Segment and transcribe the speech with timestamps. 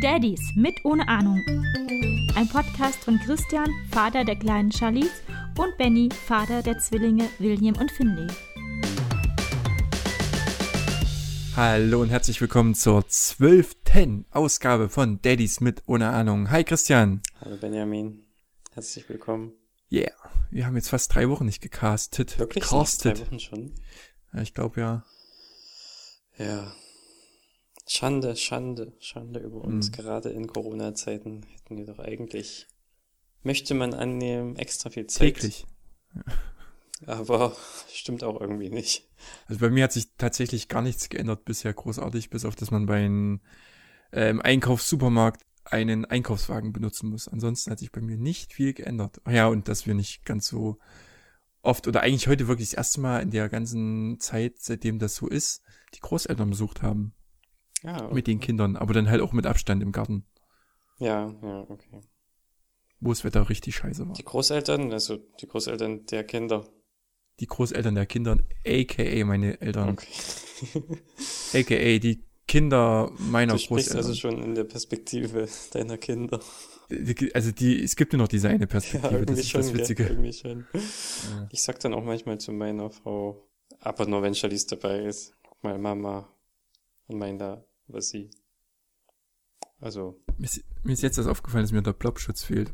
[0.00, 1.42] Daddies mit ohne Ahnung.
[2.36, 5.22] Ein Podcast von Christian, Vater der kleinen Charlize,
[5.58, 8.28] und Benny, Vater der Zwillinge William und Finley.
[11.56, 16.50] Hallo und herzlich willkommen zur zwölften Ausgabe von Daddies mit ohne Ahnung.
[16.50, 17.20] Hi Christian.
[17.40, 18.22] Hallo Benjamin.
[18.74, 19.57] Herzlich willkommen.
[19.90, 20.12] Yeah.
[20.50, 22.38] Wir haben jetzt fast drei Wochen nicht gecastet.
[22.38, 22.64] Wirklich?
[22.64, 23.18] Castet.
[23.18, 23.74] Drei Wochen schon?
[24.32, 25.04] Ja, ich glaube ja.
[26.36, 26.74] Ja.
[27.86, 29.88] Schande, Schande, Schande über uns.
[29.88, 29.92] Mhm.
[29.92, 32.66] Gerade in Corona-Zeiten hätten wir doch eigentlich,
[33.42, 35.34] möchte man annehmen, extra viel Zeit.
[35.34, 35.66] Täglich.
[37.06, 37.56] Aber
[37.92, 39.08] stimmt auch irgendwie nicht.
[39.46, 42.86] Also bei mir hat sich tatsächlich gar nichts geändert bisher großartig, bis auf dass man
[42.86, 43.40] beim
[44.12, 47.28] äh, im Einkaufssupermarkt einen Einkaufswagen benutzen muss.
[47.28, 49.20] Ansonsten hat sich bei mir nicht viel geändert.
[49.24, 50.78] Ach ja, und dass wir nicht ganz so
[51.62, 55.28] oft oder eigentlich heute wirklich das erste Mal in der ganzen Zeit, seitdem das so
[55.28, 55.62] ist,
[55.94, 57.14] die Großeltern besucht haben
[57.82, 60.26] Ja, mit den Kindern, aber dann halt auch mit Abstand im Garten,
[60.98, 62.00] ja, ja, okay.
[63.00, 64.14] wo das Wetter richtig scheiße war.
[64.14, 66.66] Die Großeltern, also die Großeltern der Kinder.
[67.40, 70.08] Die Großeltern der Kinder, aka meine Eltern, Okay.
[71.54, 73.96] aka die Kinder meiner Du sprichst Großeltern.
[74.10, 76.40] also schon in der Perspektive deiner Kinder.
[77.34, 80.04] Also die, es gibt nur noch diese eine Perspektive, das ist das gell, Witzige.
[80.04, 80.66] irgendwie schon.
[80.72, 81.48] Ja.
[81.52, 83.46] Ich sag dann auch manchmal zu meiner Frau,
[83.80, 85.34] aber nur wenn Charlize dabei ist.
[85.42, 86.28] Guck mal, Mama.
[87.06, 88.30] Und mein da, was sie.
[89.80, 92.72] Also, Mir ist, mir ist jetzt das aufgefallen, dass mir der Blobschutz fehlt.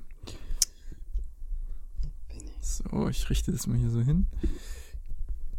[2.60, 4.26] So, ich richte das mal hier so hin.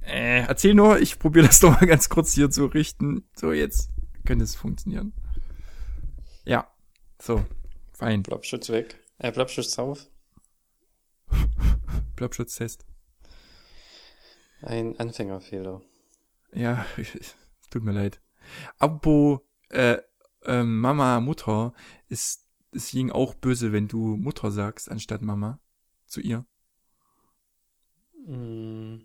[0.02, 3.24] Äh, erzähl nur, ich probiere das doch mal ganz kurz hier zu richten.
[3.36, 3.90] So, jetzt
[4.26, 5.14] könnte es funktionieren.
[6.46, 6.68] Ja,
[7.22, 7.44] so,
[7.94, 8.24] fein.
[8.24, 9.00] Blobschutz weg.
[9.18, 10.08] Äh, Blobschutz drauf.
[12.16, 12.86] Blobschutztest.
[14.62, 15.82] Ein Anfängerfehler.
[16.54, 16.86] Ja,
[17.70, 18.22] tut mir leid.
[18.78, 19.98] Abo, äh,
[20.44, 21.74] ähm, Mama, Mutter,
[22.08, 25.60] ist deswegen auch böse, wenn du Mutter sagst, anstatt Mama
[26.06, 26.46] zu ihr.
[28.26, 28.98] Mm,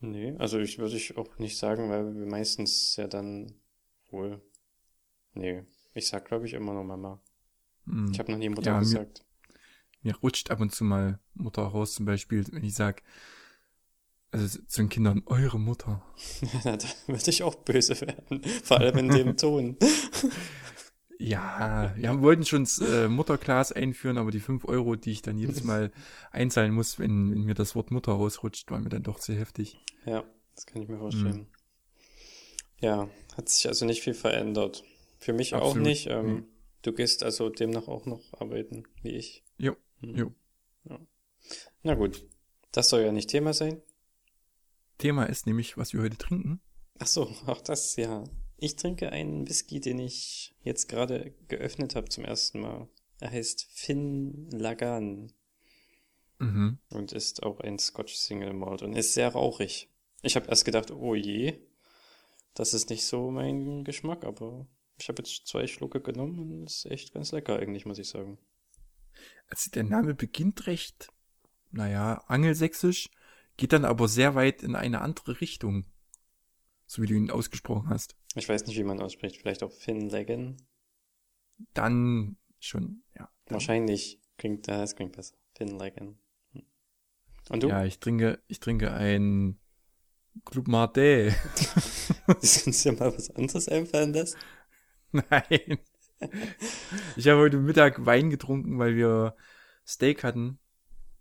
[0.00, 3.54] nee, also ich würde ich auch nicht sagen, weil wir meistens ja dann
[4.12, 4.40] wohl.
[5.34, 5.64] Nee,
[5.94, 7.20] ich sag glaube ich immer nur Mama.
[7.86, 8.10] Hm.
[8.12, 9.24] Ich habe noch nie Mutter Ja, mir- gesagt.
[10.02, 13.02] mir rutscht ab und zu mal Mutter raus, zum Beispiel, wenn ich sag,
[14.30, 16.02] also zu den Kindern, eure Mutter.
[16.64, 18.42] Da würde ich auch böse werden.
[18.64, 19.76] Vor allem in dem Ton.
[21.20, 25.36] Ja, wir wollten schon das äh, Mutterglas einführen, aber die fünf Euro, die ich dann
[25.36, 25.90] jedes Mal
[26.30, 29.80] einzahlen muss, wenn, wenn mir das Wort Mutter rausrutscht, war mir dann doch sehr heftig.
[30.06, 30.22] Ja,
[30.54, 31.48] das kann ich mir vorstellen.
[32.80, 34.84] Ja, hat sich also nicht viel verändert.
[35.18, 35.86] Für mich auch Absolut.
[35.86, 36.06] nicht.
[36.08, 36.42] Ähm, Nee.
[36.82, 39.42] Du gehst also demnach auch noch arbeiten, wie ich.
[39.58, 40.14] Jo, Hm.
[40.14, 40.32] jo.
[40.84, 41.00] Ja.
[41.82, 42.24] Na gut,
[42.70, 43.82] das soll ja nicht Thema sein.
[44.98, 46.60] Thema ist nämlich, was wir heute trinken.
[47.00, 48.22] Ach so, auch das, ja.
[48.58, 52.88] Ich trinke einen Whisky, den ich jetzt gerade geöffnet habe zum ersten Mal.
[53.20, 55.32] Er heißt Finn Lagan
[56.38, 56.78] Mhm.
[56.90, 59.88] und ist auch ein Scotch Single Malt und ist sehr rauchig.
[60.22, 61.58] Ich habe erst gedacht, oh je,
[62.54, 64.66] das ist nicht so mein Geschmack, aber
[64.98, 68.38] ich habe jetzt zwei Schlucke genommen und ist echt ganz lecker eigentlich, muss ich sagen.
[69.48, 71.08] Also der Name beginnt recht,
[71.70, 73.10] naja, angelsächsisch,
[73.56, 75.84] geht dann aber sehr weit in eine andere Richtung.
[76.86, 78.16] So wie du ihn ausgesprochen hast.
[78.34, 80.56] Ich weiß nicht, wie man ausspricht, vielleicht auch Finn Lagan.
[81.74, 83.30] Dann schon, ja.
[83.44, 85.36] Dann, Wahrscheinlich klingt das klingt besser.
[85.54, 86.18] Finn Lagan.
[86.52, 86.62] Hm.
[87.50, 87.68] Und du?
[87.68, 89.58] Ja, ich trinke, ich trinke ein
[90.44, 91.34] Club Mate.
[92.40, 94.36] Ist uns ja mal was anderes einfallen lassen?
[95.12, 95.78] Nein.
[97.16, 99.36] Ich habe heute Mittag Wein getrunken, weil wir
[99.86, 100.58] Steak hatten.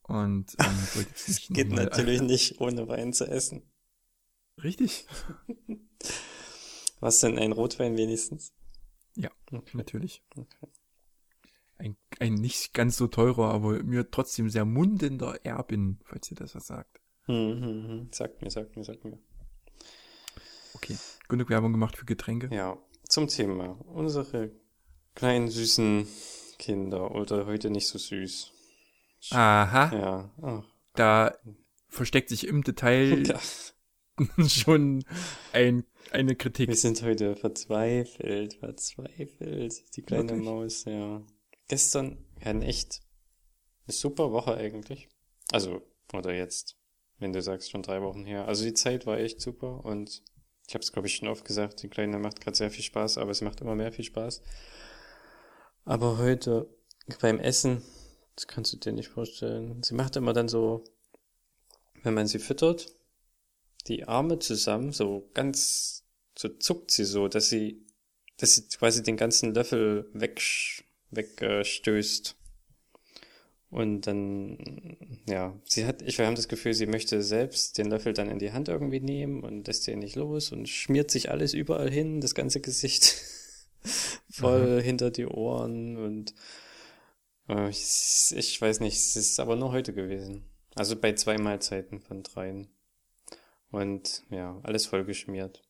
[0.04, 3.64] Und ähm, wollte jetzt nicht Geht natürlich nicht, ohne Wein zu essen.
[4.64, 5.06] Richtig.
[7.00, 8.54] Was denn ein Rotwein wenigstens?
[9.16, 9.78] Ja, Okay.
[9.78, 10.24] natürlich.
[10.36, 10.68] okay.
[11.80, 16.56] Ein, ein nicht ganz so teurer, aber mir trotzdem sehr mundender Erbin, falls ihr das
[16.56, 16.97] was sagt.
[17.28, 18.08] Hm, hm, hm.
[18.12, 19.20] Sagt mir, sagt mir, sagt mir.
[20.74, 20.98] Okay.
[21.28, 22.50] Genug Werbung gemacht für Getränke.
[22.54, 22.78] Ja,
[23.08, 23.80] zum Thema.
[23.88, 24.52] Unsere
[25.16, 26.08] kleinen süßen
[26.58, 28.52] Kinder oder heute nicht so süß.
[29.32, 29.96] Aha.
[29.96, 30.64] Ja, ach,
[30.94, 31.38] Da
[31.90, 33.40] versteckt sich im Detail ja.
[34.48, 35.04] schon
[35.54, 36.70] ein, eine Kritik.
[36.70, 39.96] Wir sind heute verzweifelt, verzweifelt.
[39.96, 40.46] Die kleine Wirklich?
[40.46, 41.22] Maus, ja.
[41.68, 43.02] Gestern, wir hatten echt
[43.86, 45.10] eine super Woche eigentlich.
[45.52, 45.82] Also,
[46.14, 46.77] oder jetzt,
[47.20, 48.48] wenn du sagst, schon drei Wochen her.
[48.48, 50.24] Also die Zeit war echt super und
[50.68, 53.18] ich habe es, glaube ich, schon oft gesagt, die Kleine macht gerade sehr viel Spaß,
[53.18, 54.42] aber es macht immer mehr viel Spaß.
[55.86, 56.70] Aber heute
[57.22, 57.82] beim Essen,
[58.36, 59.82] das kannst du dir nicht vorstellen.
[59.82, 60.84] Sie macht immer dann so,
[62.04, 62.94] wenn man sie füttert,
[63.88, 66.04] die Arme zusammen, so ganz,
[66.38, 67.86] so zuckt sie so, dass sie,
[68.36, 70.42] dass sie quasi den ganzen Löffel weg,
[71.12, 72.37] wegstößt.
[73.70, 74.58] Und dann,
[75.28, 78.54] ja, sie hat, ich habe das Gefühl, sie möchte selbst den Löffel dann in die
[78.54, 82.34] Hand irgendwie nehmen und lässt den nicht los und schmiert sich alles überall hin, das
[82.34, 83.16] ganze Gesicht
[84.30, 84.84] voll mhm.
[84.84, 86.34] hinter die Ohren und
[87.50, 90.46] äh, ich, ich weiß nicht, es ist aber nur heute gewesen.
[90.76, 92.68] Also bei zwei Mahlzeiten von dreien.
[93.72, 95.62] Und ja, alles voll geschmiert.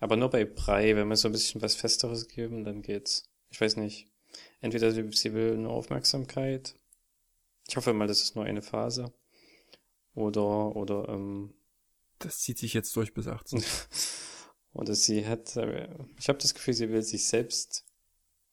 [0.00, 3.30] Aber nur bei Brei, wenn wir so ein bisschen was Festeres geben, dann geht's.
[3.50, 4.08] Ich weiß nicht.
[4.60, 6.74] Entweder sie, sie will nur Aufmerksamkeit.
[7.68, 9.12] Ich hoffe mal, das ist nur eine Phase.
[10.14, 11.54] Oder, oder, ähm.
[12.18, 13.62] Das zieht sich jetzt durch bis 18.
[14.72, 15.88] oder sie hat, äh,
[16.18, 17.84] ich habe das Gefühl, sie will sich selbst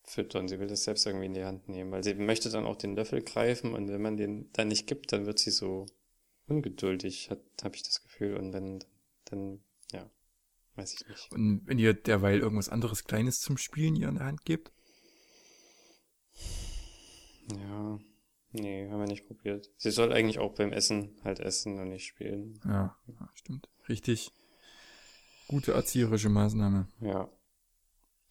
[0.04, 0.48] füttern.
[0.48, 2.96] Sie will das selbst irgendwie in die Hand nehmen, weil sie möchte dann auch den
[2.96, 5.86] Löffel greifen und wenn man den dann nicht gibt, dann wird sie so
[6.48, 8.84] ungeduldig, hat habe ich das Gefühl und dann
[9.26, 10.10] dann ja,
[10.76, 11.32] weiß ich nicht.
[11.32, 14.72] Und wenn ihr derweil irgendwas anderes Kleines zum Spielen ihr in der Hand gebt?
[17.58, 18.00] Ja,
[18.52, 19.70] nee, haben wir nicht probiert.
[19.78, 22.60] Sie soll eigentlich auch beim Essen halt essen und nicht spielen.
[22.66, 22.98] Ja,
[23.34, 23.70] stimmt.
[23.90, 24.32] Richtig.
[25.48, 26.88] Gute erzieherische Maßnahme.
[27.02, 27.30] Ja.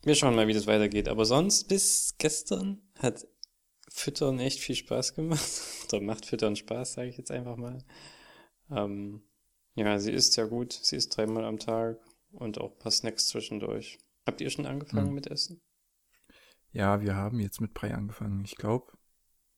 [0.02, 1.08] Wir schauen mal, wie das weitergeht.
[1.08, 3.26] Aber sonst bis gestern hat
[3.90, 5.62] Füttern echt viel Spaß gemacht.
[5.93, 7.84] Oder macht Füttern Spaß, sage ich jetzt einfach mal.
[8.70, 9.23] Ähm,
[9.75, 10.73] ja, sie isst ja gut.
[10.73, 11.99] Sie isst dreimal am Tag
[12.32, 13.99] und auch ein paar Snacks zwischendurch.
[14.26, 15.14] Habt ihr schon angefangen hm.
[15.14, 15.61] mit Essen?
[16.73, 18.44] Ja, wir haben jetzt mit Brei angefangen.
[18.44, 18.93] Ich glaube,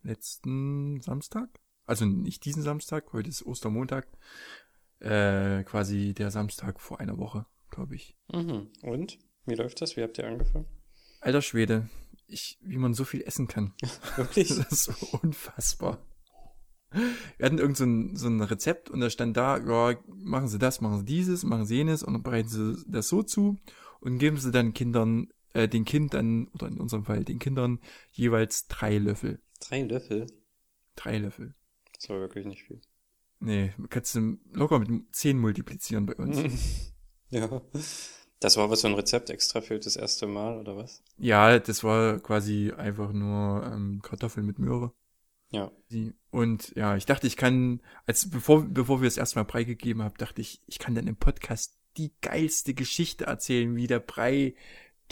[0.02, 1.48] letzten Samstag.
[1.84, 4.06] Also nicht diesen Samstag, heute ist Ostermontag.
[5.00, 8.16] Äh, quasi der Samstag vor einer Woche, glaube ich.
[8.32, 8.68] Mhm.
[8.82, 9.18] Und?
[9.46, 9.96] Wie läuft das?
[9.96, 10.66] Wie habt ihr angefangen?
[11.20, 11.88] Alter Schwede,
[12.26, 13.74] ich, wie man so viel essen kann.
[14.16, 14.48] Wirklich?
[14.48, 16.06] Das ist so unfassbar.
[17.38, 20.58] Wir hatten irgend so ein, so ein Rezept und da stand da, ja, machen Sie
[20.58, 23.58] das, machen Sie dieses, machen Sie jenes und dann bereiten Sie das so zu
[24.00, 27.80] und geben Sie dann Kindern, äh, den Kind dann, oder in unserem Fall den Kindern
[28.10, 29.40] jeweils drei Löffel.
[29.60, 30.26] Drei Löffel?
[30.96, 31.54] Drei Löffel.
[31.94, 32.80] Das war wirklich nicht viel.
[33.40, 36.92] Nee, kannst du locker mit zehn multiplizieren bei uns.
[37.30, 37.60] ja.
[38.38, 41.02] Das war was so ein Rezept extra für das erste Mal, oder was?
[41.16, 44.92] Ja, das war quasi einfach nur ähm, Kartoffeln mit Möhre.
[45.50, 45.70] Ja.
[46.30, 50.16] Und ja, ich dachte, ich kann, als bevor, bevor wir es erstmal Brei gegeben haben,
[50.18, 54.54] dachte ich, ich kann dann im Podcast die geilste Geschichte erzählen, wie der Brei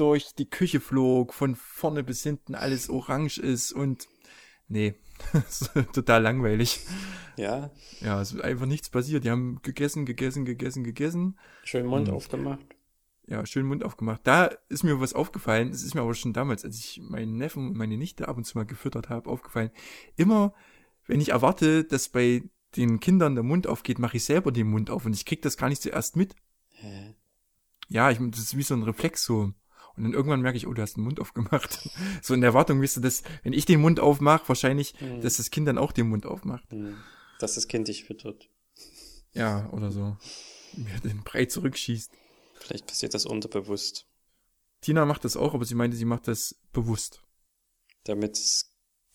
[0.01, 4.09] durch die Küche flog, von vorne bis hinten alles orange ist und
[4.69, 4.95] nee,
[5.93, 6.81] total langweilig.
[7.37, 7.71] Ja.
[8.01, 9.25] Ja, es ist einfach nichts passiert.
[9.25, 11.39] Die haben gegessen, gegessen, gegessen, gegessen.
[11.65, 12.65] Schön Mund und, aufgemacht
[13.31, 14.23] ja, schön Mund aufgemacht.
[14.25, 17.69] Da ist mir was aufgefallen, es ist mir aber schon damals, als ich meinen Neffen
[17.69, 19.71] und meine Nichte ab und zu mal gefüttert habe, aufgefallen.
[20.17, 20.53] Immer,
[21.07, 22.43] wenn ich erwarte, dass bei
[22.77, 25.57] den Kindern der Mund aufgeht, mache ich selber den Mund auf und ich krieg das
[25.57, 26.35] gar nicht zuerst mit.
[26.71, 27.15] Hä?
[27.89, 29.53] Ja, ich, das ist wie so ein Reflex so.
[29.97, 31.89] Und dann irgendwann merke ich, oh, du hast den Mund aufgemacht.
[32.23, 35.21] so in der Erwartung, wisst du, dass, wenn ich den Mund aufmache, wahrscheinlich, hm.
[35.21, 36.71] dass das Kind dann auch den Mund aufmacht.
[36.71, 36.97] Hm.
[37.39, 38.49] Dass das Kind dich füttert.
[39.33, 40.17] Ja, oder so.
[40.77, 42.13] Mir den Brei zurückschießt.
[42.55, 44.07] Vielleicht passiert das unterbewusst.
[44.81, 47.23] Tina macht das auch, aber sie meinte, sie macht das bewusst.
[48.05, 48.39] Damit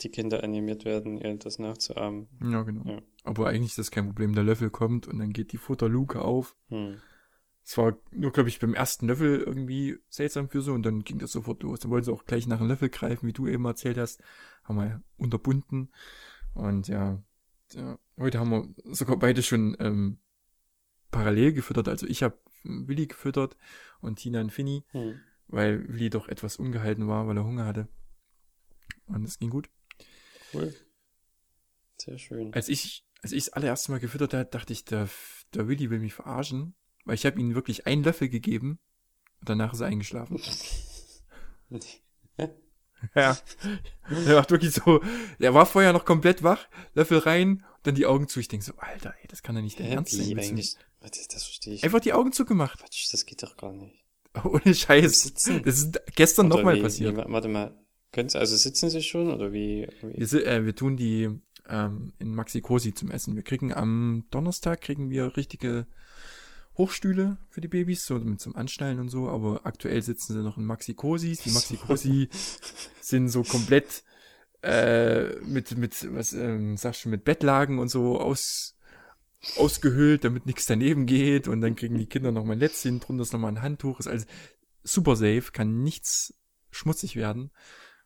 [0.01, 2.27] die Kinder animiert werden, ihr das nachzuahmen.
[2.42, 2.86] Ja, genau.
[2.86, 3.01] Ja.
[3.24, 4.36] Aber eigentlich ist das kein Problem.
[4.36, 6.56] Der Löffel kommt und dann geht die Futterluke auf.
[6.69, 7.01] Hm.
[7.65, 11.17] Es war nur, glaube ich, beim ersten Löffel irgendwie seltsam für so und dann ging
[11.17, 11.79] das sofort los.
[11.79, 14.22] Dann wollten sie auch gleich nach einem Löffel greifen, wie du eben erzählt hast.
[14.63, 15.91] Haben wir unterbunden.
[16.53, 17.24] Und ja,
[17.74, 20.19] ja heute haben wir sogar beide schon ähm,
[21.10, 21.88] parallel gefüttert.
[21.88, 23.57] Also ich habe Willi gefüttert
[24.00, 25.19] und Tina und Finny, hm.
[25.48, 27.88] weil Willi doch etwas ungehalten war, weil er Hunger hatte.
[29.07, 29.72] Und es ging gut.
[30.53, 30.72] Cool.
[31.98, 32.53] Sehr schön.
[32.53, 35.10] Als ich als ich das allererste Mal gefüttert habe, dachte ich, der,
[35.55, 38.79] der Willi will mich verarschen, weil ich habe ihm wirklich einen Löffel gegeben
[39.39, 40.41] und danach ist er eingeschlafen.
[43.15, 43.38] ja.
[44.09, 45.01] Er macht wirklich so,
[45.39, 48.39] er war vorher noch komplett wach, Löffel rein, dann die Augen zu.
[48.39, 50.38] Ich denke so, Alter, ey, das kann doch nicht dein Ernst sein.
[50.38, 51.83] Eigentlich, das, das verstehe ich.
[51.83, 52.79] Einfach die Augen zugemacht.
[52.79, 54.03] Quatsch, das geht doch gar nicht.
[54.43, 55.33] Ohne Scheiß.
[55.33, 57.15] Das ist gestern nochmal passiert.
[57.15, 57.77] Wie, warte mal,
[58.12, 59.88] können Sie, also sitzen Sie schon oder wie?
[60.01, 60.31] wie?
[60.31, 61.29] Wir, äh, wir tun die
[61.67, 63.35] ähm, in Maxi Cosi zum Essen.
[63.35, 65.88] Wir kriegen am Donnerstag kriegen wir richtige
[66.77, 70.65] Hochstühle für die Babys, so zum Anschnallen und so, aber aktuell sitzen sie noch in
[70.65, 71.41] Maxi Cosis.
[71.41, 72.29] Die Maxi Cosi
[73.01, 74.03] sind so komplett
[74.62, 78.75] äh, mit, mit, was ähm, sagst du, mit Bettlagen und so aus
[79.58, 83.22] ausgehöhlt, damit nichts daneben geht und dann kriegen die Kinder noch mal ein Lätzchen, drunter
[83.22, 84.25] ist noch mal ein Handtuch, ist alles
[84.84, 86.34] super safe, kann nichts
[86.72, 87.51] schmutzig werden.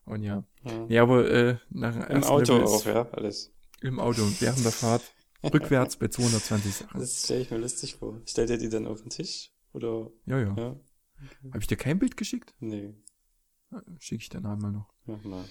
[0.06, 0.44] Und ja.
[0.64, 3.54] Ja, ja aber äh, nach Im Auto auch, ja, alles.
[3.82, 5.04] Im Auto, während der Fahrt.
[5.44, 7.00] Rückwärts bei 220 Sachen.
[7.00, 8.22] Das stelle ich mir lustig vor.
[8.26, 9.52] Stellt ihr die dann auf den Tisch?
[9.74, 10.12] Oder?
[10.26, 10.56] Ja, ja.
[10.58, 10.80] Ja?
[11.52, 12.54] Habe ich dir kein Bild geschickt?
[12.60, 12.94] Nee.
[14.00, 14.94] Schicke ich dann einmal noch.
[15.06, 15.46] Mach mal.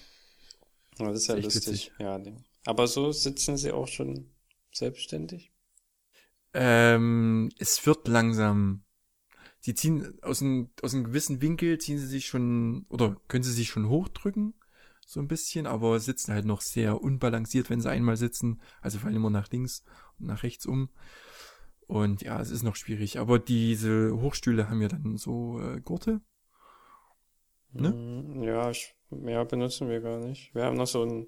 [0.98, 1.66] Aber das ist ja lustig.
[1.66, 1.92] witzig.
[1.98, 2.36] Ja, nee.
[2.64, 4.30] Aber so sitzen sie auch schon
[4.72, 5.52] selbstständig?
[6.54, 8.84] Ähm, es wird langsam.
[9.60, 13.52] Sie ziehen aus einem, aus einem gewissen Winkel, ziehen sie sich schon, oder können sie
[13.52, 14.54] sich schon hochdrücken,
[15.10, 18.60] so ein bisschen, aber sitzen halt noch sehr unbalanciert, wenn sie einmal sitzen.
[18.82, 19.82] Also fallen immer nach links
[20.18, 20.90] und nach rechts um.
[21.86, 23.18] Und ja, es ist noch schwierig.
[23.18, 26.20] Aber diese Hochstühle haben ja dann so äh, Gurte.
[27.72, 27.90] Ne?
[27.92, 30.54] Mm, Ja, ich, ja, benutzen wir gar nicht.
[30.54, 31.26] Wir haben noch so ein,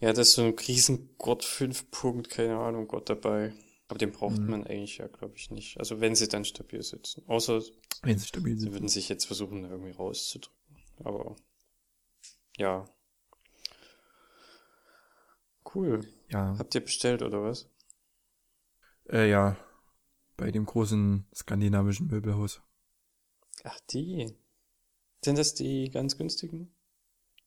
[0.00, 3.52] ja, das ist so ein Riesengott 5 Punkt, keine Ahnung, Gott dabei.
[3.88, 4.50] Aber den braucht Mhm.
[4.50, 5.78] man eigentlich ja, glaube ich, nicht.
[5.80, 7.24] Also wenn sie dann stabil sitzen.
[7.26, 7.60] Außer
[8.02, 8.72] Wenn sie stabil sie sind.
[8.74, 10.54] würden sich jetzt versuchen, da irgendwie rauszudrücken.
[11.02, 11.34] Aber
[12.58, 12.84] ja.
[15.74, 16.00] Cool.
[16.30, 17.70] Ja, Habt ihr bestellt oder was?
[19.10, 19.56] äh, ja.
[20.36, 22.62] Bei dem großen skandinavischen Möbelhaus.
[23.64, 24.36] Ach, die.
[25.24, 26.72] Sind das die ganz günstigen?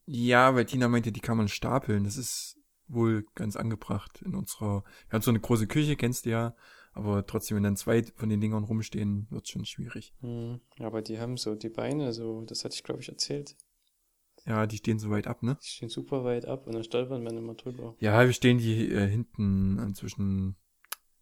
[0.05, 2.03] Ja, weil Tina meinte, die kann man stapeln.
[2.03, 4.83] Das ist wohl ganz angebracht in unserer.
[5.07, 6.55] Wir haben so eine große Küche, kennst du ja.
[6.93, 10.13] Aber trotzdem, wenn dann zwei von den Dingern rumstehen, wird's schon schwierig.
[10.19, 13.55] Hm, aber die haben so die Beine so, das hatte ich glaube ich erzählt.
[14.45, 15.57] Ja, die stehen so weit ab, ne?
[15.61, 17.95] Die stehen super weit ab und da stolpert man immer drüber.
[17.99, 20.55] Ja, wir stehen die äh, hinten äh, zwischen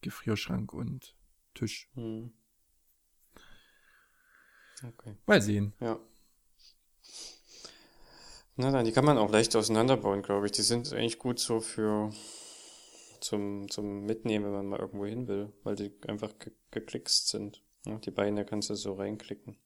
[0.02, 1.16] Gefrierschrank und
[1.54, 1.90] Tisch.
[1.96, 2.32] Hm.
[4.82, 5.18] Okay.
[5.26, 5.74] Mal sehen.
[5.82, 6.00] Ja.
[8.56, 10.52] Na dann, die kann man auch leicht auseinanderbauen, glaube ich.
[10.54, 12.12] Die sind eigentlich gut so für
[13.20, 17.64] zum, zum Mitnehmen, wenn man mal irgendwo hin will, weil die einfach ge geklickst sind.
[17.86, 19.58] Ja, die Beine kannst du so reinklicken.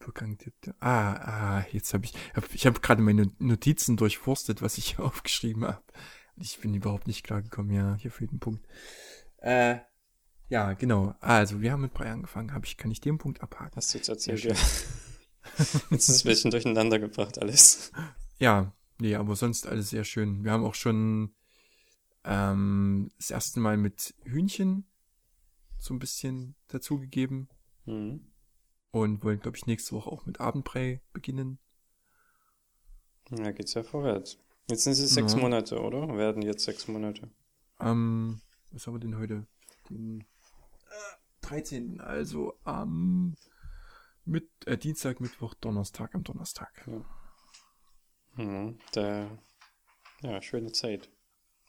[0.00, 0.38] Übergang.
[0.80, 5.00] Ah, ah, jetzt habe ich, hab, ich habe gerade meine Notizen durchforstet, was ich hier
[5.04, 5.82] aufgeschrieben habe.
[6.36, 7.70] Ich bin überhaupt nicht klar gekommen.
[7.70, 8.66] Ja, hier fehlt ein Punkt.
[9.38, 9.78] Äh,
[10.48, 11.14] ja, genau.
[11.20, 12.52] Also, wir haben mit Brei angefangen.
[12.52, 13.76] Hab ich, kann ich den Punkt abhaken?
[13.76, 14.54] Hast du jetzt erzählt, ja.
[15.90, 17.92] Jetzt ist es ein bisschen durcheinander gebracht alles.
[18.38, 20.44] Ja, nee, aber sonst alles sehr schön.
[20.44, 21.34] Wir haben auch schon
[22.24, 24.86] ähm, das erste Mal mit Hühnchen
[25.78, 27.48] so ein bisschen dazugegeben
[27.86, 28.20] Mhm.
[29.02, 31.58] Und wollen, glaube ich, nächste Woche auch mit Abendbrei beginnen.
[33.30, 34.38] Ja, geht's ja vorwärts.
[34.70, 35.38] Jetzt sind es sechs Ja.
[35.38, 36.16] Monate, oder?
[36.16, 37.30] Werden jetzt sechs Monate.
[37.76, 38.40] Am,
[38.72, 39.46] was haben wir denn heute?
[39.90, 40.26] Den äh,
[41.42, 42.00] 13.
[42.00, 43.36] Also am
[44.24, 46.88] mit, äh, Dienstag, Mittwoch, Donnerstag, am Donnerstag.
[48.36, 48.78] Mhm.
[48.92, 49.28] Da,
[50.22, 51.10] ja, schöne Zeit.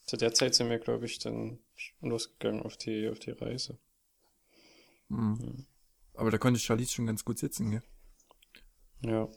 [0.06, 1.60] Zu der Zeit sind wir, glaube ich, dann
[2.00, 3.78] losgegangen auf die, auf die Reise.
[5.10, 5.68] Mhm.
[6.18, 7.84] Aber da konnte Charlize schon ganz gut sitzen, gell?
[9.02, 9.30] Ja.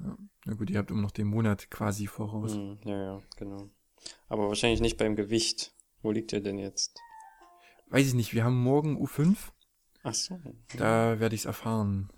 [0.00, 0.16] Ja.
[0.44, 2.54] Na gut, ihr habt immer noch den Monat quasi voraus.
[2.54, 2.78] Mhm.
[2.84, 3.70] Ja, ja, genau.
[4.28, 5.74] Aber wahrscheinlich nicht beim Gewicht.
[6.02, 6.98] Wo liegt ihr denn jetzt?
[7.88, 9.36] Weiß ich nicht, wir haben morgen U5.
[10.02, 10.40] Ach so.
[10.76, 12.10] Da werde ich es erfahren.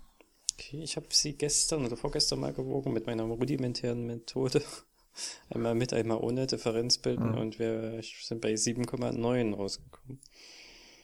[0.53, 4.63] Okay, ich habe sie gestern oder vorgestern mal gewogen mit meiner rudimentären Methode.
[5.49, 7.37] Einmal mit, einmal ohne Differenz bilden Mhm.
[7.37, 10.19] und wir sind bei 7,9 rausgekommen.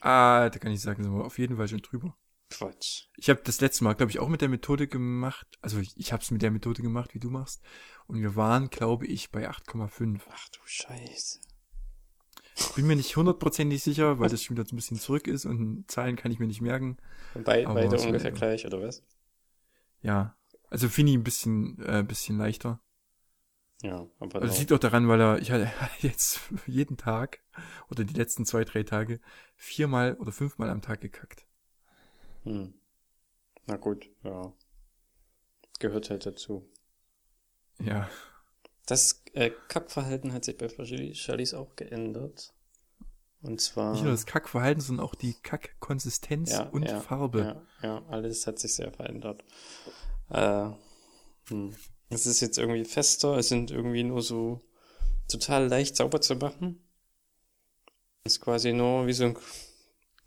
[0.02, 2.18] Ah, da kann ich sagen, sind wir auf jeden Fall schon drüber.
[2.52, 3.06] Quatsch.
[3.18, 5.48] Ich habe das letzte Mal, glaube ich, auch mit der Methode gemacht.
[5.62, 7.62] Also ich, ich habe es mit der Methode gemacht, wie du machst.
[8.08, 10.22] Und wir waren, glaube ich, bei 8,5.
[10.30, 11.40] Ach du Scheiße.
[12.76, 15.90] Bin mir nicht hundertprozentig sicher, weil das schon wieder so ein bisschen zurück ist und
[15.90, 16.98] Zahlen kann ich mir nicht merken.
[17.34, 19.04] Bei, beide ungefähr gleich, oder was?
[20.02, 20.36] Ja.
[20.70, 22.80] Also Fini ein bisschen, äh, bisschen leichter.
[23.82, 27.42] Ja, aber Also noch- sieht auch daran, weil er, ich hatte jetzt jeden Tag
[27.90, 29.20] oder die letzten zwei, drei Tage
[29.56, 31.46] viermal oder fünfmal am Tag gekackt.
[32.44, 32.74] Hm.
[33.68, 34.54] Na gut, ja.
[35.80, 36.68] Gehört halt dazu.
[37.80, 38.10] Ja.
[38.86, 42.54] Das äh, Kackverhalten hat sich bei Charlie- Charlies auch geändert.
[43.42, 43.94] Und zwar.
[43.94, 47.66] Nicht nur das Kackverhalten, sondern auch die Kackkonsistenz Ja, und ja, Farbe.
[47.82, 49.44] Ja, ja, alles hat sich sehr verändert.
[50.30, 50.70] Äh,
[51.48, 51.76] hm.
[52.10, 54.62] Es ist jetzt irgendwie fester, es sind irgendwie nur so
[55.30, 56.84] total leicht sauber zu machen.
[58.26, 59.38] Ist quasi nur wie so ein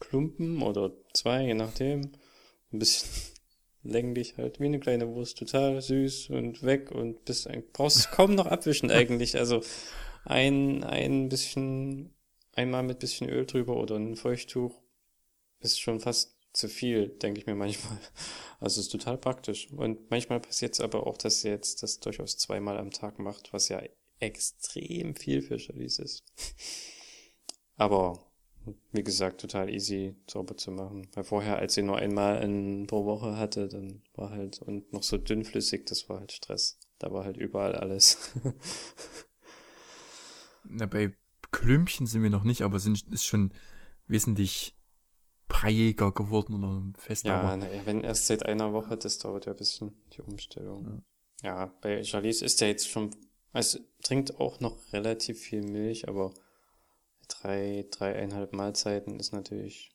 [0.08, 2.12] Klumpen oder zwei, je nachdem.
[2.72, 3.08] Ein bisschen
[3.82, 8.34] länglich halt, wie eine kleine Wurst, total süß und weg und bist ein, brauchst kaum
[8.34, 9.36] noch abwischen eigentlich.
[9.36, 9.62] Also
[10.24, 12.14] ein, ein bisschen,
[12.52, 14.80] einmal mit bisschen Öl drüber oder ein Feuchttuch
[15.60, 17.98] ist schon fast zu viel, denke ich mir manchmal.
[18.60, 19.70] Also ist total praktisch.
[19.72, 23.52] Und manchmal passiert es aber auch, dass sie jetzt das durchaus zweimal am Tag macht,
[23.52, 23.82] was ja
[24.20, 26.24] extrem viel für Charlize ist.
[27.76, 28.24] Aber
[28.92, 31.08] wie gesagt, total easy sauber zu machen.
[31.14, 35.02] Weil vorher, als sie nur einmal in pro Woche hatte, dann war halt und noch
[35.02, 36.78] so dünnflüssig, das war halt Stress.
[36.98, 38.32] Da war halt überall alles.
[40.64, 41.12] Na, bei
[41.50, 43.52] Klümpchen sind wir noch nicht, aber sind, ist schon
[44.06, 44.74] wesentlich
[45.48, 47.28] breiiger geworden oder fester.
[47.28, 51.02] Ja, ne, wenn erst seit einer Woche, das dauert ja ein bisschen, die Umstellung.
[51.42, 53.10] Ja, bei Charlize ist ja jetzt schon,
[53.52, 56.32] also trinkt auch noch relativ viel Milch, aber
[57.28, 59.92] drei, dreieinhalb Mahlzeiten ist natürlich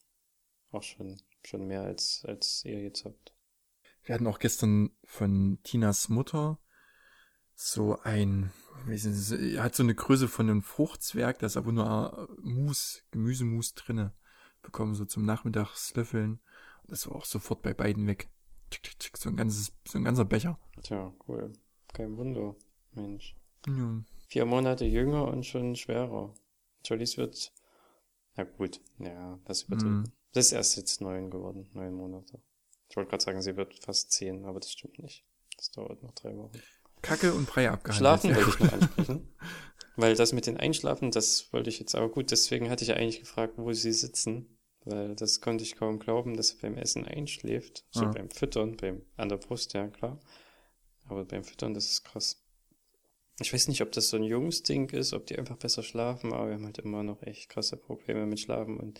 [0.71, 3.33] auch schon, schon mehr als, als ihr jetzt habt.
[4.03, 6.59] Wir hatten auch gestern von Tinas Mutter
[7.53, 8.51] so ein,
[8.87, 13.73] er hat so eine Größe von einem Fruchtzwerg, da ist aber nur äh, Mus, Gemüsemus
[13.73, 14.13] drinne,
[14.61, 16.39] bekommen so zum Nachmittagslöffeln.
[16.83, 18.29] Und das war auch sofort bei beiden weg.
[19.15, 20.57] So ein ganzes, so ein ganzer Becher.
[20.83, 21.51] Tja, cool.
[21.91, 22.55] Kein Wunder,
[22.93, 23.35] Mensch.
[23.67, 24.03] Ja.
[24.27, 26.33] Vier Monate jünger und schon schwerer.
[26.85, 27.51] Charlize wird,
[28.37, 30.11] ja gut, ja, das wird, Mhm.
[30.33, 32.41] das ist erst jetzt neun geworden, neun Monate.
[32.89, 35.23] Ich wollte gerade sagen, sie wird fast zehn, aber das stimmt nicht.
[35.57, 36.59] Das dauert noch drei Wochen.
[37.01, 37.97] Kacke und Brei abgehandelt.
[37.97, 39.35] Schlafen Ja, wollte ich noch ansprechen.
[39.95, 42.31] Weil das mit den Einschlafen, das wollte ich jetzt aber gut.
[42.31, 44.57] Deswegen hatte ich ja eigentlich gefragt, wo sie sitzen.
[44.85, 47.85] Weil das konnte ich kaum glauben, dass er beim Essen einschläft.
[47.91, 48.11] So Ah.
[48.11, 50.19] beim Füttern, beim, an der Brust, ja klar.
[51.05, 52.41] Aber beim Füttern, das ist krass.
[53.41, 56.47] Ich weiß nicht, ob das so ein Jungsding ist, ob die einfach besser schlafen, aber
[56.47, 58.99] wir haben halt immer noch echt krasse Probleme mit Schlafen und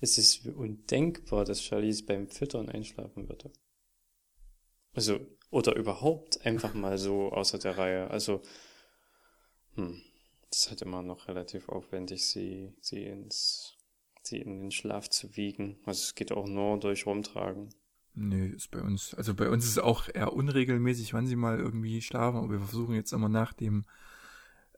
[0.00, 3.50] es ist undenkbar, dass Charlize beim Füttern einschlafen würde.
[4.92, 5.18] Also,
[5.50, 8.10] oder überhaupt einfach mal so außer der Reihe.
[8.10, 8.42] Also,
[9.74, 10.00] hm,
[10.50, 13.76] das ist halt immer noch relativ aufwendig, sie, sie ins,
[14.22, 15.80] sie in den Schlaf zu wiegen.
[15.84, 17.74] Also es geht auch nur durch Rumtragen.
[18.16, 21.58] Nee, ist bei uns, also bei uns ist es auch eher unregelmäßig, wann sie mal
[21.58, 23.84] irgendwie schlafen, aber wir versuchen jetzt immer nach dem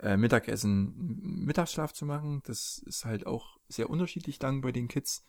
[0.00, 2.42] äh, Mittagessen Mittagsschlaf zu machen.
[2.46, 5.24] Das ist halt auch sehr unterschiedlich lang bei den Kids.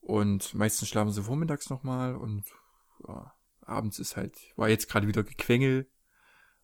[0.00, 2.44] Und meistens schlafen sie vormittags nochmal und
[3.06, 3.32] ja,
[3.62, 5.88] abends ist halt, war jetzt gerade wieder Gequengel,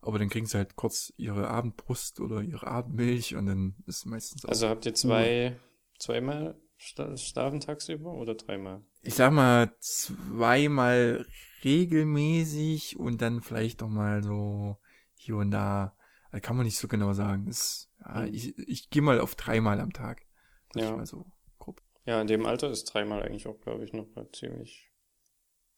[0.01, 4.45] aber dann kriegen sie halt kurz ihre Abendbrust oder ihre Abendmilch und dann ist meistens
[4.45, 5.57] auch Also habt ihr zwei,
[5.99, 8.83] zweimal schla- schlafen tagsüber oder dreimal?
[9.03, 11.27] Ich sag mal, zweimal
[11.65, 14.79] regelmäßig und dann vielleicht noch mal so
[15.15, 15.97] hier und da.
[16.31, 17.47] Da kann man nicht so genau sagen.
[17.47, 18.35] Das, ja, Mhm.
[18.35, 20.27] ich, ich gehe mal auf dreimal am Tag.
[20.73, 20.91] Sag Ja.
[20.91, 21.27] ich mal so
[21.59, 21.83] grob.
[22.07, 24.91] Ja, in dem Alter ist dreimal eigentlich auch, glaube ich, noch ziemlich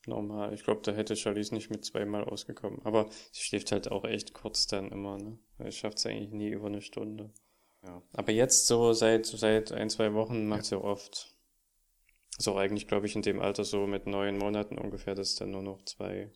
[0.07, 0.55] normal.
[0.55, 2.81] Ich glaube, da hätte Charlize nicht mit zweimal ausgekommen.
[2.85, 5.39] Aber sie schläft halt auch echt kurz dann immer, ne?
[5.59, 7.33] Weil Es schafft eigentlich nie über eine Stunde.
[7.85, 8.01] Ja.
[8.13, 11.34] Aber jetzt so seit, seit ein, zwei Wochen macht sie oft.
[12.39, 15.51] So eigentlich, glaube ich, in dem Alter so mit neun Monaten ungefähr, das ist dann
[15.51, 16.31] nur noch zwei,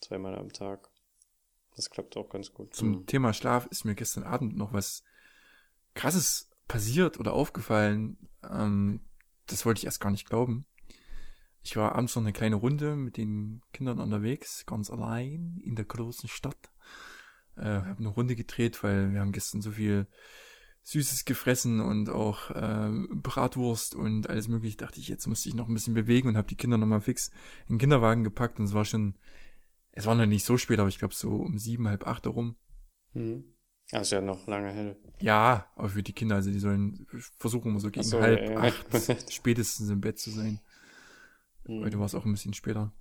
[0.00, 0.88] zweimal am Tag.
[1.74, 2.74] Das klappt auch ganz gut.
[2.74, 3.06] Zum Mhm.
[3.06, 5.04] Thema Schlaf ist mir gestern Abend noch was
[5.94, 8.16] krasses passiert oder aufgefallen.
[8.48, 9.00] Ähm,
[9.46, 10.66] das wollte ich erst gar nicht glauben.
[11.62, 15.84] Ich war abends noch eine kleine Runde mit den Kindern unterwegs, ganz allein in der
[15.84, 16.70] großen Stadt.
[17.56, 20.06] Äh, habe eine Runde gedreht, weil wir haben gestern so viel
[20.86, 24.76] Süßes gefressen und auch äh, Bratwurst und alles mögliche.
[24.76, 27.32] Dachte ich, jetzt musste ich noch ein bisschen bewegen und habe die Kinder nochmal fix
[27.66, 29.16] in den Kinderwagen gepackt und es war schon,
[29.90, 32.54] es war noch nicht so spät, aber ich glaube so um sieben, halb acht herum.
[33.14, 33.56] Mhm.
[33.90, 34.96] Also ja noch lange hell.
[35.18, 37.04] Ja, aber für die Kinder, also die sollen
[37.36, 38.60] versuchen, immer so gegen so, halb ja, ja.
[38.60, 40.60] acht spätestens im Bett zu sein.
[41.66, 41.82] Mhm.
[41.82, 42.92] Heute war es auch ein bisschen später.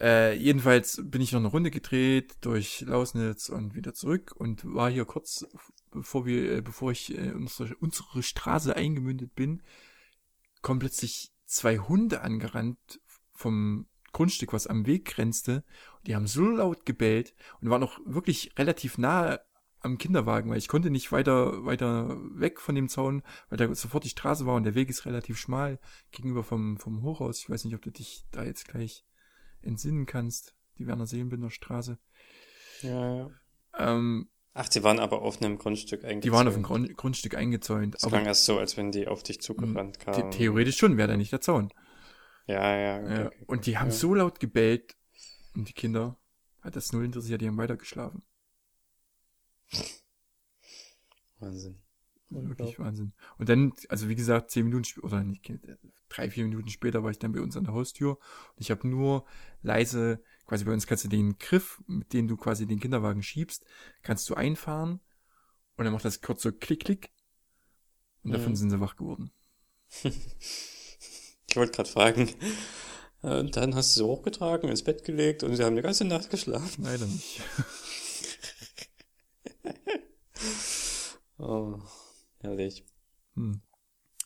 [0.00, 4.90] Äh, jedenfalls bin ich noch eine Runde gedreht durch Lausnitz und wieder zurück und war
[4.90, 5.46] hier kurz,
[5.90, 9.62] bevor wir, äh, bevor ich äh, unsere, unsere Straße eingemündet bin,
[10.62, 13.00] kommen plötzlich zwei Hunde angerannt
[13.32, 15.64] vom Grundstück, was am Weg grenzte.
[16.06, 19.40] Die haben so laut gebellt und waren auch wirklich relativ nahe
[19.80, 24.04] am Kinderwagen, weil ich konnte nicht weiter, weiter weg von dem Zaun, weil da sofort
[24.04, 25.78] die Straße war und der Weg ist relativ schmal
[26.10, 27.38] gegenüber vom, vom Hochhaus.
[27.38, 29.04] Ich weiß nicht, ob du dich da jetzt gleich
[29.68, 31.98] entsinnen kannst, die Werner Seelenbinder Straße.
[32.82, 33.30] Ja, ja.
[33.76, 36.22] Ähm, Ach, die waren aber auf einem Grundstück eigentlich.
[36.22, 37.94] die waren auf dem Grund, Grundstück eingezäunt.
[37.94, 40.30] Es klang erst so, als wenn die auf dich zugerannt the kamen.
[40.32, 41.72] theoretisch schon wäre da nicht der Zaun.
[42.46, 42.98] Ja, ja.
[43.00, 43.26] Okay, Ja.
[43.26, 43.94] okay, Und die haben ja.
[43.94, 44.96] so laut gebellt
[45.54, 46.16] und die Kinder
[46.62, 48.22] hat das null interessiert, die haben weitergeschlafen.
[51.38, 51.80] Wahnsinn.
[52.30, 53.14] Wirklich Wahnsinn.
[53.38, 55.58] Und dann, also wie gesagt, zehn Minuten oder nicht, äh,
[56.10, 58.86] drei, vier Minuten später war ich dann bei uns an der Haustür und ich habe
[58.86, 59.24] nur
[59.62, 63.64] leise, quasi bei uns kannst du den Griff, mit dem du quasi den Kinderwagen schiebst,
[64.02, 65.00] kannst du einfahren
[65.76, 67.12] und dann macht das kurz so klick, klick
[68.22, 68.56] und davon Mhm.
[68.56, 69.32] sind sie wach geworden.
[71.50, 72.28] Ich wollte gerade fragen.
[73.22, 76.04] äh, Und dann hast du sie hochgetragen, ins Bett gelegt und sie haben die ganze
[76.04, 76.84] Nacht geschlafen.
[76.84, 77.40] Leider nicht.
[81.38, 81.80] Oh,
[82.40, 82.84] herrlich.
[83.34, 83.60] Hm.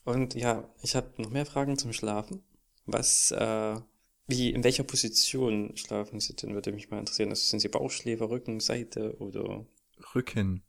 [0.05, 2.43] Und ja, ich habe noch mehr Fragen zum Schlafen.
[2.85, 3.79] Was, äh,
[4.27, 7.29] wie, in welcher Position schlafen Sie denn, würde mich mal interessieren.
[7.29, 9.65] Also sind Sie Bauchschläfer, Rücken, Seite oder
[10.13, 10.63] Rücken.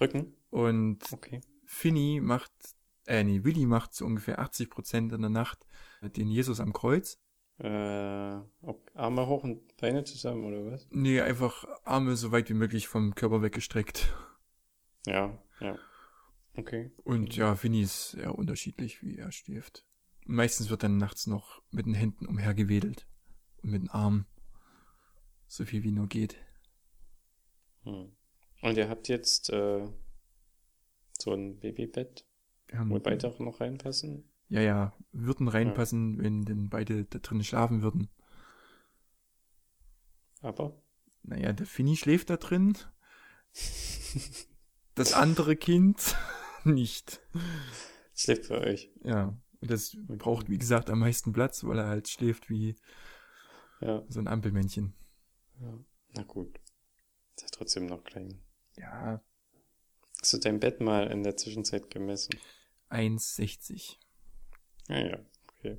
[0.00, 0.34] Rücken?
[0.50, 1.40] Und Okay.
[1.64, 2.52] Finny macht,
[3.06, 5.66] äh, nee, Willi macht so ungefähr 80 Prozent in der Nacht
[6.02, 7.18] den Jesus am Kreuz.
[7.58, 10.86] Äh, ob Arme hoch und Beine zusammen oder was?
[10.90, 14.12] Nee, einfach Arme so weit wie möglich vom Körper weggestreckt.
[15.06, 15.78] Ja, ja.
[16.54, 16.90] Okay.
[17.04, 19.86] Und ja, Finny ist sehr unterschiedlich, wie er schläft.
[20.24, 23.06] Meistens wird dann nachts noch mit den Händen umhergewedelt
[23.62, 24.26] und mit den Armen.
[25.46, 26.36] So viel wie nur geht.
[27.84, 28.12] Hm.
[28.60, 29.88] Und ihr habt jetzt äh,
[31.18, 32.26] so ein Babybett,
[32.72, 34.30] haben, wo beide auch noch reinpassen?
[34.48, 38.08] Ja, ja, würden reinpassen, wenn denn beide da drin schlafen würden.
[40.40, 40.80] Aber?
[41.22, 42.76] Naja, der Finny schläft da drin.
[44.94, 46.16] Das andere Kind
[46.74, 47.20] nicht.
[48.14, 48.90] Schläft für euch.
[49.04, 52.76] Ja, und das braucht, wie gesagt, am meisten Platz, weil er halt schläft wie
[53.80, 54.04] Ja.
[54.08, 54.94] so ein Ampelmännchen.
[55.60, 55.78] ja.
[56.14, 56.60] Na gut.
[57.36, 58.42] Ist ja trotzdem noch klein.
[58.76, 59.22] Ja,
[60.20, 62.30] Hast du dein Bett mal in der Zwischenzeit gemessen?
[62.90, 63.96] 1,60.
[64.88, 65.18] Ja, ja,
[65.56, 65.78] okay.